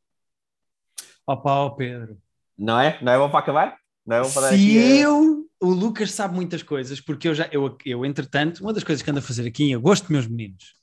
Opa, 1.27 1.53
ó 1.53 1.71
Pedro. 1.71 2.19
Não 2.57 2.79
é? 2.79 3.03
Não 3.03 3.13
é 3.13 3.19
bom 3.19 3.31
para 3.31 3.41
acabar? 3.41 3.79
Não 4.07 4.17
é 4.17 4.23
bom 4.23 4.31
para 4.31 4.49
Se 4.49 4.55
aqui 4.55 4.77
eu, 4.77 5.49
o 5.61 5.71
Lucas 5.71 6.13
sabe 6.13 6.35
muitas 6.35 6.63
coisas, 6.63 7.01
porque 7.01 7.29
eu 7.29 7.35
já, 7.35 7.49
eu, 7.51 7.77
eu 7.85 8.05
entretanto, 8.05 8.61
uma 8.61 8.73
das 8.73 8.85
coisas 8.85 9.03
que 9.03 9.11
ando 9.11 9.21
a 9.21 9.23
fazer 9.23 9.47
aqui 9.47 9.65
em 9.65 9.75
agosto, 9.75 10.13
meus 10.13 10.27
meninos, 10.27 10.75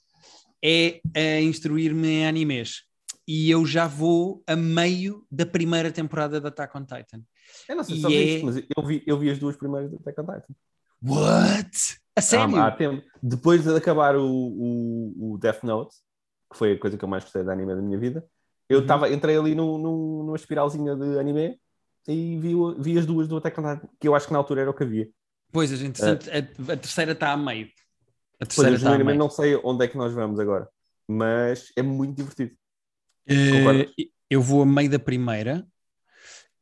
é 0.64 1.00
a 1.16 1.42
instruir-me 1.42 2.08
em 2.08 2.28
animes. 2.28 2.84
E 3.28 3.50
eu 3.50 3.66
já 3.66 3.88
vou 3.88 4.44
a 4.46 4.56
meio 4.56 5.26
da 5.32 5.46
primeira 5.46 5.92
temporada 5.92 6.40
da 6.40 6.50
Attack 6.50 6.78
on 6.78 6.86
Titan. 6.86 7.22
Eu 7.68 7.76
não 7.76 7.84
sei 7.84 7.96
se 7.96 8.02
só 8.02 8.10
é- 8.10 8.12
viste, 8.12 8.46
mas 8.46 8.56
eu 8.58 8.86
vi, 8.86 9.04
eu 9.06 9.20
vi 9.20 9.30
as 9.30 9.40
duas 9.40 9.56
primeiras 9.56 9.90
de 9.90 9.98
Attack 9.98 10.22
on 10.22 10.26
Titan. 10.26 10.56
What? 11.04 12.05
A 12.16 12.22
sério? 12.22 12.56
Há, 12.58 12.68
há 12.68 12.72
tempo. 12.72 13.04
Depois 13.22 13.64
de 13.64 13.76
acabar 13.76 14.16
o, 14.16 14.26
o, 14.26 15.34
o 15.34 15.38
Death 15.38 15.64
Note, 15.64 15.96
que 16.52 16.58
foi 16.58 16.74
a 16.74 16.80
coisa 16.80 16.98
que 16.98 17.04
eu 17.04 17.10
mais 17.10 17.24
gostei 17.24 17.44
de 17.44 17.50
anime 17.52 17.76
da 17.76 17.82
minha 17.82 17.98
vida, 18.00 18.26
eu 18.70 18.80
Uhum. 18.80 18.86
tava, 18.88 19.10
entrei 19.10 19.38
ali 19.38 19.54
no, 19.54 19.78
no, 19.78 20.24
numa 20.24 20.36
espiralzinha 20.36 20.96
de 20.96 21.20
anime 21.20 21.60
e 22.08 22.38
vi, 22.38 22.54
vi 22.80 22.98
as 22.98 23.06
duas 23.06 23.28
do 23.28 23.38
Attack 23.38 23.60
on 23.60 23.76
Titan, 23.76 23.90
que 24.00 24.08
eu 24.08 24.16
acho 24.16 24.28
que 24.28 24.34
na 24.34 24.40
altura 24.40 24.62
era 24.62 24.70
o 24.70 24.74
que 24.74 24.84
havia. 24.84 25.10
Pois, 25.52 25.72
a 25.72 25.76
gente 25.76 26.00
sente- 26.00 26.30
a, 26.30 26.38
a 26.38 26.78
terceira 26.78 27.12
está 27.12 27.32
a 27.32 27.38
meio. 27.38 27.68
A 28.40 28.46
terceira 28.46 28.76
está 28.76 28.94
a 28.94 28.98
meio. 28.98 29.18
não 29.18 29.30
sei 29.30 29.56
onde 29.64 29.86
é 29.86 29.88
que 29.88 29.98
nós 29.98 30.14
vamos 30.14 30.40
agora, 30.40 30.68
mas 31.08 31.72
é 31.76 31.82
muito 31.82 32.16
divertido. 32.18 32.56
Concordas? 33.52 33.88
eu 34.30 34.42
vou 34.42 34.62
a 34.62 34.66
meio 34.66 34.90
da 34.90 35.00
primeira 35.00 35.66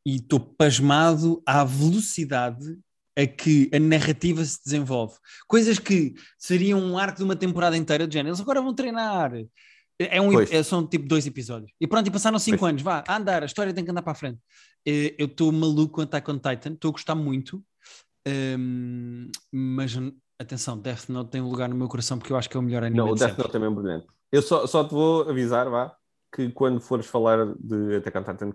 e 0.06 0.16
estou 0.18 0.40
pasmado 0.40 1.42
à 1.46 1.64
velocidade 1.64 2.78
a 3.18 3.28
que 3.28 3.70
a 3.74 3.80
narrativa 3.80 4.44
se 4.44 4.60
desenvolve. 4.64 5.16
Coisas 5.48 5.78
que 5.80 6.14
seriam 6.38 6.80
um 6.80 6.98
arco 6.98 7.18
de 7.18 7.24
uma 7.24 7.36
temporada 7.36 7.78
inteira 7.78 8.08
de 8.08 8.14
género. 8.14 8.30
Eles 8.30 8.42
agora 8.42 8.62
vão 8.62 8.74
treinar. 8.74 9.32
É 10.00 10.20
um, 10.20 10.32
Pois. 10.32 10.52
é- 10.52 10.64
são 10.64 10.86
tipo 10.88 11.08
dois 11.08 11.26
episódios. 11.28 11.72
E 11.80 11.86
pronto, 11.88 12.08
e 12.08 12.12
passaram 12.12 12.40
cinco 12.40 12.58
Pois. 12.60 12.70
anos. 12.72 12.82
Vá, 12.82 13.04
a 13.08 13.16
andar, 13.18 13.44
a 13.44 13.46
história 13.46 13.74
tem 13.74 13.86
que 13.86 13.92
andar 13.92 14.02
para 14.02 14.12
a 14.14 14.16
frente. 14.16 14.40
Eh, 14.86 15.16
Eu 15.20 15.28
estou 15.28 15.52
maluco 15.52 15.94
com 15.94 16.02
Attack 16.02 16.30
on 16.32 16.36
Titan, 16.40 16.74
estou 16.74 16.90
a 16.90 16.92
gostar 16.94 17.16
muito. 17.16 17.64
Ehm, 18.26 19.30
mas 19.52 19.94
atenção, 20.40 20.78
Death 20.80 21.10
Note 21.10 21.30
tem 21.32 21.42
um 21.42 21.50
lugar 21.50 21.70
no 21.70 21.76
meu 21.76 21.88
coração 21.88 22.18
porque 22.18 22.34
eu 22.34 22.38
acho 22.38 22.50
que 22.50 22.58
é 22.58 22.60
o 22.60 22.64
melhor 22.64 22.84
anime 22.84 22.98
Não, 22.98 23.10
o 23.10 23.14
de 23.14 23.20
Death 23.20 23.30
sempre. 23.30 23.44
Note 23.44 23.52
também 23.54 23.70
é 23.70 23.76
brilhante. 23.76 24.08
Eu 24.32 24.42
só, 24.42 24.66
só 24.66 24.84
te 24.84 24.92
vou 24.92 25.30
avisar, 25.30 25.70
vá, 25.70 25.96
que 26.34 26.50
quando 26.52 26.80
fores 26.82 27.06
falar 27.06 27.54
de 27.60 27.98
Attack 27.98 28.18
on 28.18 28.24
Titan 28.24 28.54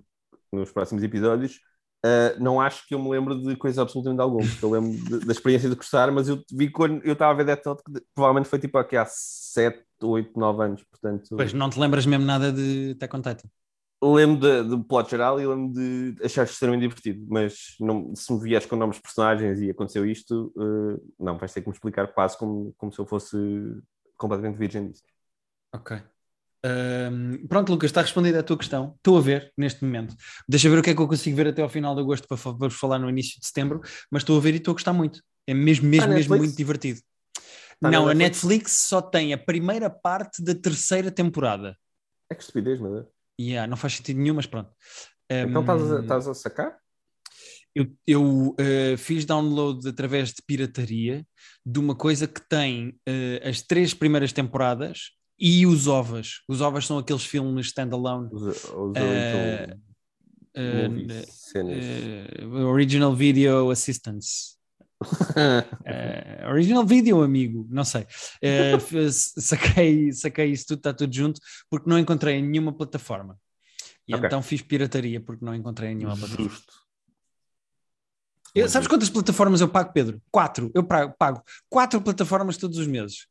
nos 0.53 0.73
próximos 0.73 1.03
episódios, 1.05 1.61
ah, 2.05 2.35
não 2.39 2.61
acho 2.61 2.87
que 2.87 2.95
eu 2.95 2.99
me 2.99 3.11
lembro 3.11 3.41
de 3.43 3.57
coisa 3.57 3.83
absolutamente 3.83 4.21
alguma, 4.21 4.43
porque 4.47 4.65
eu 4.65 4.71
lembro 4.71 4.91
de- 5.21 5.27
da 5.27 5.33
experiência 5.33 5.69
de 5.69 5.77
cursar, 5.77 6.13
mas 6.13 6.29
eu 6.29 6.43
vi 6.53 6.71
quando 6.71 7.05
eu 7.05 7.13
estava 7.13 7.33
a 7.33 7.35
ver 7.35 7.45
Death 7.45 7.67
Note, 7.67 7.83
que 7.85 8.03
provavelmente 8.15 8.49
foi 8.49 8.59
tipo 8.59 8.79
aqui 8.79 8.97
há 8.97 9.05
7, 9.07 9.85
8, 10.03 10.39
9 10.39 10.65
anos, 10.65 10.85
portanto, 10.85 11.37
Pois, 11.37 11.53
não 11.53 11.69
te 11.71 11.79
lembras 11.79 12.07
mesmo 12.07 12.25
nada 12.25 12.53
de 12.53 12.93
Attack 12.97 13.17
on 13.17 13.23
Titan? 13.23 13.49
lembro 14.01 14.63
do 14.65 14.85
plot 14.85 15.11
geral 15.11 15.41
e 15.41 15.47
lembro 15.47 15.73
de 15.73 16.15
achar 16.25 16.45
extremamente 16.45 16.83
divertido, 16.83 17.27
mas 17.29 17.75
não, 17.81 18.15
se 18.15 18.33
me 18.33 18.41
vieres 18.41 18.65
com 18.67 18.77
nomes 18.77 18.97
de 18.97 19.03
personagens 19.03 19.61
e 19.61 19.71
aconteceu 19.71 20.07
isto, 20.07 20.53
ah, 20.57 21.01
não, 21.19 21.37
vais 21.37 21.53
ter 21.53 21.63
que 21.63 21.69
me 21.69 21.75
explicar 21.75 22.07
quase 22.13 22.39
como, 22.39 22.73
como 22.79 22.93
se 22.93 22.99
eu 23.01 23.07
fosse 23.07 23.37
completamente 24.17 24.57
virgem 24.57 24.89
disso. 24.89 25.03
Ok. 25.73 26.01
Pronto, 27.49 27.71
Lucas, 27.73 27.89
está 27.91 28.03
respondida 28.03 28.41
a 28.41 28.43
tua 28.43 28.59
questão. 28.59 28.95
Estou 28.97 29.19
a 29.19 29.21
ver 29.21 29.53
neste 29.57 29.85
momento. 29.85 30.15
Deixa 30.49 30.69
ver 30.69 30.79
o 30.79 30.83
que 30.83 30.91
é 30.91 30.95
que 30.95 31.01
eu 31.01 31.09
consigo 31.09 31.37
ver 31.37 31.49
até 31.49 31.63
ao 31.63 31.69
final 31.69 31.95
de 31.95 32.01
agosto 32.01 32.27
para 32.27 32.37
fa- 32.37 32.53
vamos 32.53 32.75
falar 32.75 32.99
no 32.99 33.09
início 33.09 33.41
de 33.41 33.47
setembro, 33.47 33.81
mas 34.11 34.23
estou 34.23 34.37
a 34.37 34.41
ver 34.41 34.55
e 34.55 34.57
estou 34.57 34.73
a 34.73 34.75
gostar 34.75 34.93
muito. 34.93 35.23
É 35.47 35.55
mesmo, 35.55 35.89
mesmo, 35.89 36.13
mesmo 36.13 36.37
muito 36.37 36.57
divertido. 36.57 37.01
Não, 37.81 38.09
a 38.09 38.15
Netflix? 38.15 38.73
Só 38.73 39.01
tem 39.01 39.33
a 39.33 39.39
primeira 39.39 39.89
parte 39.89 40.43
da 40.43 40.55
terceira 40.55 41.11
temporada. 41.11 41.77
É 42.31 42.35
que 42.35 42.43
estupidez, 42.43 42.81
meu 42.81 42.93
Deus. 42.93 43.07
Yeah, 43.41 43.69
não 43.69 43.77
faz 43.77 43.95
sentido 43.95 44.19
nenhum, 44.19 44.35
mas 44.35 44.47
pronto. 44.47 44.71
Então 45.31 45.61
estás 45.61 45.93
a, 45.93 46.01
estás 46.01 46.29
a 46.29 46.35
sacar? 46.35 46.79
Eu, 47.75 47.87
eu, 48.07 48.57
eh, 48.59 48.97
fiz 48.97 49.25
download 49.25 49.89
através 49.89 50.31
de 50.31 50.43
pirataria 50.45 51.25
de 51.65 51.79
uma 51.79 51.95
coisa 51.95 52.27
que 52.27 52.41
tem 52.49 52.99
eh, 53.07 53.41
as 53.49 53.63
três 53.63 53.95
primeiras 53.95 54.33
temporadas 54.33 55.13
e 55.39 55.67
os 55.67 55.87
OVAs. 55.87 56.41
Os 56.49 56.61
OVAs 56.61 56.87
são 56.87 56.99
aqueles 56.99 57.25
filmes 57.25 57.67
standalone. 57.67 58.29
Os, 58.33 58.43
os 58.65 58.97
original 58.97 59.79
movies, 60.89 61.29
cenas. 61.35 61.85
eh, 61.85 62.45
Original 62.47 63.15
Video 63.15 63.71
Assistance. 63.71 64.57
Eh, 65.85 66.45
original 66.51 66.85
Video, 66.85 67.23
amigo, 67.23 67.67
não 67.71 67.85
sei. 67.85 68.07
F- 68.43 69.13
saquei, 69.13 70.13
saquei 70.13 70.47
isso 70.51 70.67
tudo, 70.69 70.79
está 70.79 70.93
tudo 70.93 71.15
junto, 71.15 71.41
porque 71.71 71.89
não 71.89 71.99
encontrei 71.99 72.37
em 72.37 72.43
nenhuma 72.49 72.73
plataforma. 72.73 73.39
E 74.07 74.15
Ok. 74.15 74.27
então 74.27 74.43
fiz 74.43 74.63
pirataria 74.63 75.21
porque 75.21 75.45
não 75.45 75.55
encontrei 75.55 75.91
em 75.91 75.95
nenhuma 75.95 76.17
plataforma. 76.17 76.51
Justo. 76.51 76.73
Eu- 78.55 78.69
sabes 78.69 78.89
quantas 78.89 79.11
plataformas 79.11 79.61
eu 79.61 79.69
pago, 79.69 79.93
Pedro? 79.93 80.21
Quatro. 80.31 80.71
Eu 80.75 80.83
pago, 80.85 81.43
quatro 81.69 82.01
plataformas 82.01 82.57
todos 82.57 82.79
os 82.79 82.87
meses. 82.87 83.27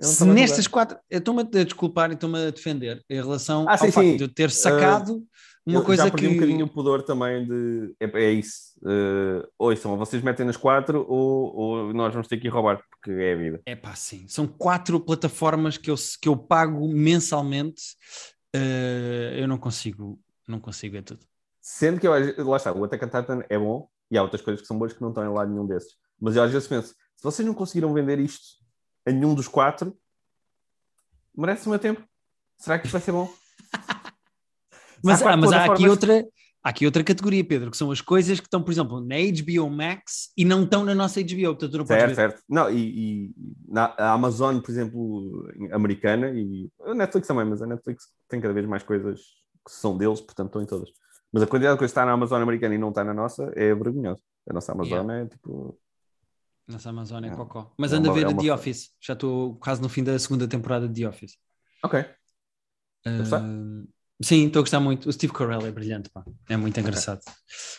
Se 0.00 0.24
nestas 0.24 0.66
quatro. 0.66 0.98
Eu 1.10 1.18
estou-me 1.18 1.42
a 1.42 1.44
desculpar 1.64 2.10
e 2.10 2.14
estou-me 2.14 2.46
a 2.46 2.50
defender 2.50 3.02
em 3.08 3.16
relação 3.16 3.66
Ah, 3.68 3.72
ao 3.72 3.78
sim, 3.78 3.90
facto 3.92 4.06
sim. 4.06 4.16
de 4.16 4.24
eu 4.24 4.28
ter 4.28 4.50
sacado 4.50 5.22
uma 5.64 5.78
Eu 5.80 5.84
coisa 5.84 6.04
já 6.04 6.10
perdi 6.10 6.28
que. 6.28 6.32
um 6.32 6.34
bocadinho 6.36 6.66
o 6.66 6.68
pudor 6.68 7.02
também 7.02 7.44
de. 7.44 7.94
É, 8.00 8.04
é 8.24 8.30
isso. 8.32 8.66
Uh, 8.82 9.46
ouçam, 9.58 9.92
ou 9.92 9.96
vocês 9.98 10.22
metem 10.22 10.44
nas 10.46 10.56
quatro 10.56 11.04
ou, 11.08 11.56
ou 11.56 11.94
nós 11.94 12.12
vamos 12.12 12.28
ter 12.28 12.36
que 12.36 12.46
ir 12.46 12.50
roubar, 12.50 12.80
porque 12.90 13.10
é 13.10 13.32
a 13.32 13.36
vida. 13.36 13.62
É 13.66 13.74
pá, 13.74 13.94
sim. 13.94 14.26
São 14.28 14.46
quatro 14.46 15.00
plataformas 15.00 15.76
que 15.78 15.90
eu, 15.90 15.96
que 16.20 16.28
eu 16.28 16.36
pago 16.36 16.86
mensalmente. 16.88 17.82
Eh, 18.54 19.36
eu 19.40 19.48
não 19.48 19.58
consigo, 19.58 20.18
não 20.46 20.60
consigo 20.60 20.92
ver 20.94 21.02
tudo. 21.02 21.20
Sendo 21.60 21.98
que 22.00 22.06
eu, 22.06 22.12
lá 22.46 22.56
está, 22.56 22.72
o 22.72 22.84
Attack 22.84 23.04
on 23.04 23.08
Titan 23.08 23.42
é 23.48 23.58
bom 23.58 23.88
e 24.10 24.16
há 24.18 24.22
outras 24.22 24.42
coisas 24.42 24.60
que 24.60 24.66
são 24.66 24.78
boas 24.78 24.92
que 24.92 25.00
não 25.00 25.08
estão 25.08 25.24
em 25.24 25.32
lado 25.32 25.50
nenhum 25.50 25.66
desses. 25.66 25.94
Mas 26.20 26.36
eu 26.36 26.42
às 26.42 26.50
vezes 26.50 26.68
penso, 26.68 26.88
se 26.88 27.22
vocês 27.22 27.46
não 27.46 27.54
conseguiram 27.54 27.92
vender 27.92 28.18
isto 28.18 28.56
a 29.06 29.12
nenhum 29.12 29.34
dos 29.34 29.48
quatro, 29.48 29.96
merece 31.36 31.66
o 31.66 31.70
meu 31.70 31.78
tempo. 31.78 32.02
Será 32.58 32.78
que 32.78 32.86
isto 32.86 32.92
vai 32.92 33.00
ser 33.02 33.12
bom? 33.12 33.32
Mas, 35.04 35.22
Há 35.22 35.32
ah, 35.32 35.36
mas 35.36 35.52
há 35.52 35.66
aqui 35.66 35.88
outra. 35.88 36.24
Há 36.64 36.70
aqui 36.70 36.84
outra 36.84 37.04
categoria, 37.04 37.44
Pedro, 37.44 37.70
que 37.70 37.76
são 37.76 37.92
as 37.92 38.00
coisas 38.00 38.40
que 38.40 38.46
estão, 38.46 38.60
por 38.60 38.72
exemplo, 38.72 39.00
na 39.00 39.14
HBO 39.14 39.70
Max 39.70 40.32
e 40.36 40.44
não 40.44 40.64
estão 40.64 40.84
na 40.84 40.96
nossa 40.96 41.22
HBO, 41.22 41.54
portanto 41.54 41.70
tu 41.70 41.78
não 41.78 41.84
podes 41.84 42.02
Certo, 42.02 42.08
ver. 42.08 42.14
certo. 42.16 42.42
Não, 42.48 42.68
e, 42.68 43.28
e 43.28 43.34
na 43.68 43.94
a 43.96 44.12
Amazon, 44.14 44.58
por 44.58 44.72
exemplo, 44.72 45.48
americana, 45.70 46.30
e 46.30 46.68
a 46.84 46.92
Netflix 46.92 47.28
também, 47.28 47.44
mas 47.44 47.62
a 47.62 47.68
Netflix 47.68 48.06
tem 48.28 48.40
cada 48.40 48.52
vez 48.52 48.66
mais 48.66 48.82
coisas 48.82 49.20
que 49.64 49.70
são 49.70 49.96
deles, 49.96 50.20
portanto 50.20 50.48
estão 50.48 50.62
em 50.62 50.66
todas. 50.66 50.88
Mas 51.36 51.42
a 51.42 51.46
quantidade 51.46 51.74
de 51.74 51.78
que 51.80 51.84
está 51.84 52.06
na 52.06 52.12
Amazon 52.12 52.40
americana 52.40 52.74
e 52.74 52.78
não 52.78 52.88
está 52.88 53.04
na 53.04 53.12
nossa 53.12 53.52
é 53.54 53.74
vergonhosa. 53.74 54.22
A 54.48 54.54
nossa 54.54 54.72
Amazon 54.72 55.10
é 55.10 55.26
tipo. 55.26 55.78
Nossa 56.66 56.88
Amazon 56.88 57.24
é 57.24 57.28
É. 57.28 57.30
cocó. 57.30 57.74
Mas 57.76 57.92
É 57.92 57.96
anda 57.96 58.10
a 58.10 58.14
ver 58.14 58.24
é 58.24 58.28
uma 58.28 58.42
The 58.42 58.54
Office. 58.54 58.90
Já 58.98 59.12
estou 59.12 59.56
quase 59.56 59.82
no 59.82 59.88
fim 59.90 60.02
da 60.02 60.18
segunda 60.18 60.48
temporada 60.48 60.88
de 60.88 61.02
The 61.02 61.06
Office. 61.10 61.36
Ok. 61.84 62.02
Ah, 63.04 63.42
sim, 64.22 64.46
estou 64.46 64.60
a 64.60 64.62
gostar 64.62 64.80
muito. 64.80 65.10
O 65.10 65.12
Steve 65.12 65.30
Carell 65.34 65.66
é 65.66 65.70
brilhante, 65.70 66.08
pá. 66.08 66.24
É 66.48 66.56
muito 66.56 66.80
engraçado. 66.80 67.20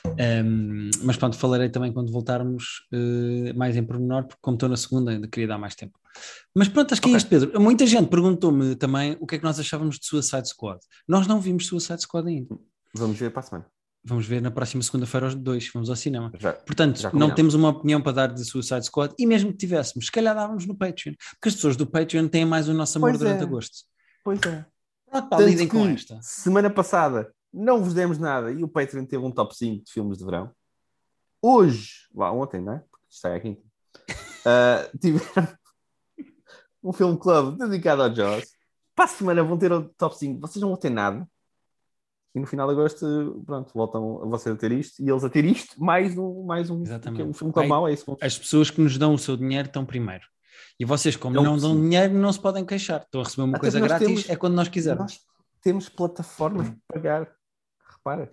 Um, 0.05 0.89
mas 1.03 1.17
pronto, 1.17 1.35
falarei 1.35 1.69
também 1.69 1.91
quando 1.91 2.11
voltarmos 2.11 2.87
eh, 2.93 3.53
mais 3.53 3.75
em 3.75 3.83
pormenor, 3.83 4.25
porque 4.25 4.39
como 4.39 4.55
estou 4.55 4.69
na 4.69 4.77
segunda, 4.77 5.09
ainda 5.09 5.27
queria 5.27 5.47
dar 5.47 5.57
mais 5.57 5.73
tempo. 5.73 5.99
Mas 6.55 6.67
pronto, 6.69 6.91
acho 6.93 7.01
que 7.01 7.07
é 7.07 7.11
Ok. 7.11 7.17
isto, 7.17 7.29
Pedro. 7.29 7.59
Muita 7.59 7.87
gente 7.87 8.07
perguntou-me 8.07 8.75
também 8.75 9.17
o 9.19 9.25
que 9.25 9.33
é 9.33 9.37
que 9.39 9.43
nós 9.43 9.59
achávamos 9.59 9.97
de 9.97 10.05
Suicide 10.05 10.47
Squad. 10.47 10.79
Nós 11.07 11.25
não 11.25 11.41
vimos 11.41 11.65
Suicide 11.65 12.01
Squad 12.03 12.27
ainda. 12.29 12.55
Vamos 12.97 13.17
ver 13.17 13.31
para 13.31 13.39
a 13.39 13.43
semana. 13.43 13.65
Vamos 14.03 14.25
ver 14.25 14.41
na 14.41 14.49
próxima 14.49 14.81
segunda-feira 14.81 15.25
aos 15.25 15.35
dois, 15.35 15.69
vamos 15.73 15.89
ao 15.89 15.95
cinema. 15.95 16.31
Já. 16.39 16.53
Portanto, 16.53 16.99
Já 16.99 17.11
não 17.11 17.33
temos 17.33 17.53
uma 17.53 17.69
opinião 17.69 18.01
para 18.01 18.13
dar 18.13 18.27
de 18.27 18.45
Suicide 18.45 18.85
Squad 18.85 19.13
e 19.19 19.25
mesmo 19.25 19.51
que 19.51 19.57
tivéssemos, 19.57 20.05
se 20.05 20.11
calhar 20.11 20.33
dávamos 20.33 20.65
no 20.65 20.75
Patreon, 20.75 21.13
porque 21.33 21.49
as 21.49 21.55
pessoas 21.55 21.75
do 21.75 21.85
Patreon 21.85 22.27
têm 22.29 22.45
mais 22.45 22.69
o 22.69 22.73
nosso 22.73 22.97
amor 22.97 23.09
Pois 23.09 23.19
durante 23.19 23.41
é. 23.41 23.43
agosto. 23.43 23.85
Pois 24.23 24.39
é. 24.43 24.65
Pronto, 25.09 25.29
pá, 25.29 25.39
lidem 25.39 25.67
com 25.67 25.85
esta. 25.87 26.19
Semana 26.21 26.69
passada 26.69 27.33
não 27.53 27.83
vos 27.83 27.93
demos 27.93 28.17
nada 28.17 28.51
e 28.51 28.63
o 28.63 28.67
Patreon 28.67 29.05
teve 29.05 29.25
um 29.25 29.31
top 29.31 29.55
5 29.55 29.85
de 29.85 29.91
filmes 29.91 30.17
de 30.17 30.25
verão. 30.25 30.51
Hoje, 31.41 32.07
lá 32.13 32.31
ontem, 32.31 32.61
não 32.61 32.73
é? 32.73 32.79
Porque 32.89 33.05
isto 33.09 33.21
sai 33.21 33.35
aqui. 33.35 33.59
Uh, 34.45 34.97
tiveram 34.99 35.47
um 36.83 36.93
filme 36.93 37.17
club 37.17 37.57
dedicado 37.57 38.03
ao 38.03 38.13
Jaws. 38.13 38.45
Para 38.95 39.05
a 39.05 39.07
semana 39.09 39.43
vão 39.43 39.57
ter 39.57 39.71
o 39.71 39.89
top 39.89 40.17
5. 40.17 40.39
Vocês 40.39 40.61
não 40.61 40.69
vão 40.69 40.77
ter 40.77 40.89
nada. 40.89 41.27
E 42.37 42.39
no 42.39 42.45
final 42.45 42.67
de 42.67 42.73
agosto, 42.73 43.41
pronto, 43.47 43.71
voltam 43.73 44.29
vocês 44.29 44.53
a 44.55 44.59
ter 44.59 44.71
isto 44.71 45.01
e 45.01 45.09
eles 45.09 45.23
a 45.23 45.29
ter 45.29 45.43
isto, 45.43 45.83
mais 45.83 46.15
um, 46.15 46.43
mais 46.43 46.69
um, 46.69 46.83
Exatamente. 46.83 47.23
um 47.23 47.33
filme 47.33 47.51
Ai, 47.55 47.65
mau, 47.67 47.87
é 47.87 47.93
isso. 47.93 48.15
As 48.21 48.37
pessoas 48.37 48.69
que 48.69 48.79
nos 48.79 48.95
dão 48.95 49.15
o 49.15 49.17
seu 49.17 49.35
dinheiro 49.35 49.67
estão 49.67 49.83
primeiro. 49.83 50.23
E 50.79 50.85
vocês, 50.85 51.15
como 51.15 51.33
Não 51.35 51.41
não, 51.43 51.57
dão 51.57 51.73
sim. 51.73 51.81
dinheiro, 51.81 52.13
não 52.13 52.31
se 52.31 52.39
podem 52.39 52.63
queixar. 52.63 53.01
Estão 53.01 53.21
a 53.21 53.23
receber 53.23 53.41
uma 53.41 53.57
Até 53.57 53.61
coisa 53.61 53.79
grátis, 53.79 54.07
temos- 54.07 54.29
é 54.29 54.35
quando 54.35 54.53
nós 54.53 54.67
quisermos. 54.67 55.13
Nós 55.13 55.21
temos 55.63 55.89
plataformas 55.89 56.69
para 56.69 56.77
pagar. 57.01 57.31
Repara, 57.89 58.29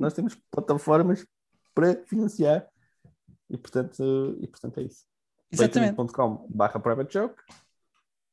nós 0.00 0.12
temos 0.12 0.36
plataformas 0.50 1.24
para 1.72 2.02
financiar. 2.06 2.66
E 3.48 3.56
portanto, 3.56 4.36
e, 4.40 4.48
portanto 4.48 4.78
é 4.80 4.82
isso. 4.82 5.04
Exatamente. 5.52 5.96
barra 6.48 6.80
private 6.80 7.12
joke. 7.14 7.36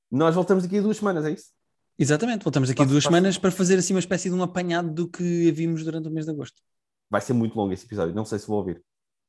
Nós 0.09 0.33
voltamos 0.33 0.65
aqui 0.65 0.81
duas 0.81 0.97
semanas, 0.97 1.25
é 1.25 1.29
isso? 1.31 1.51
Exatamente. 1.97 2.43
Voltamos 2.43 2.69
aqui 2.69 2.85
duas 2.85 3.03
semanas 3.03 3.37
para 3.37 3.51
fazer 3.51 3.77
assim 3.77 3.93
uma 3.93 3.99
espécie 3.99 4.29
de 4.29 4.35
um 4.35 4.43
apanhado 4.43 4.89
do 4.89 5.07
que 5.07 5.51
vimos 5.51 5.83
durante 5.83 6.07
o 6.07 6.11
mês 6.11 6.25
de 6.25 6.31
agosto. 6.31 6.61
Vai 7.09 7.21
ser 7.21 7.33
muito 7.33 7.55
longo 7.55 7.73
esse 7.73 7.85
episódio, 7.85 8.15
não 8.15 8.25
sei 8.25 8.39
se 8.39 8.47
vou 8.47 8.57
ouvir. 8.57 8.81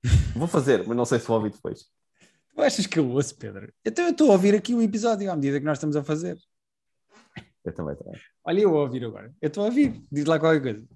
Vou 0.36 0.46
fazer, 0.46 0.86
mas 0.86 0.96
não 0.96 1.06
sei 1.06 1.18
se 1.18 1.26
vou 1.26 1.38
ouvir 1.38 1.50
depois. 1.50 1.86
Tu 2.54 2.60
achas 2.60 2.86
que 2.86 2.98
eu 2.98 3.08
ouço, 3.08 3.34
Pedro? 3.36 3.72
Então 3.82 4.04
eu 4.04 4.10
estou 4.10 4.28
a 4.28 4.32
ouvir 4.32 4.54
aqui 4.54 4.74
o 4.74 4.82
episódio 4.82 5.30
à 5.30 5.34
medida 5.34 5.58
que 5.58 5.64
nós 5.64 5.78
estamos 5.78 5.96
a 5.96 6.04
fazer. 6.04 6.36
Eu 7.64 7.72
também 7.72 7.96
também. 7.96 8.20
Olha, 8.44 8.60
eu 8.60 8.76
a 8.76 8.82
ouvir 8.82 9.04
agora. 9.04 9.34
Eu 9.40 9.48
estou 9.48 9.64
a 9.64 9.66
ouvir. 9.66 10.04
Diz 10.12 10.26
lá 10.26 10.38
qualquer 10.38 10.60
coisa. 10.60 10.86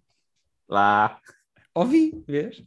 Lá. 0.68 1.18
Ouvi, 1.74 2.22
vês? 2.26 2.62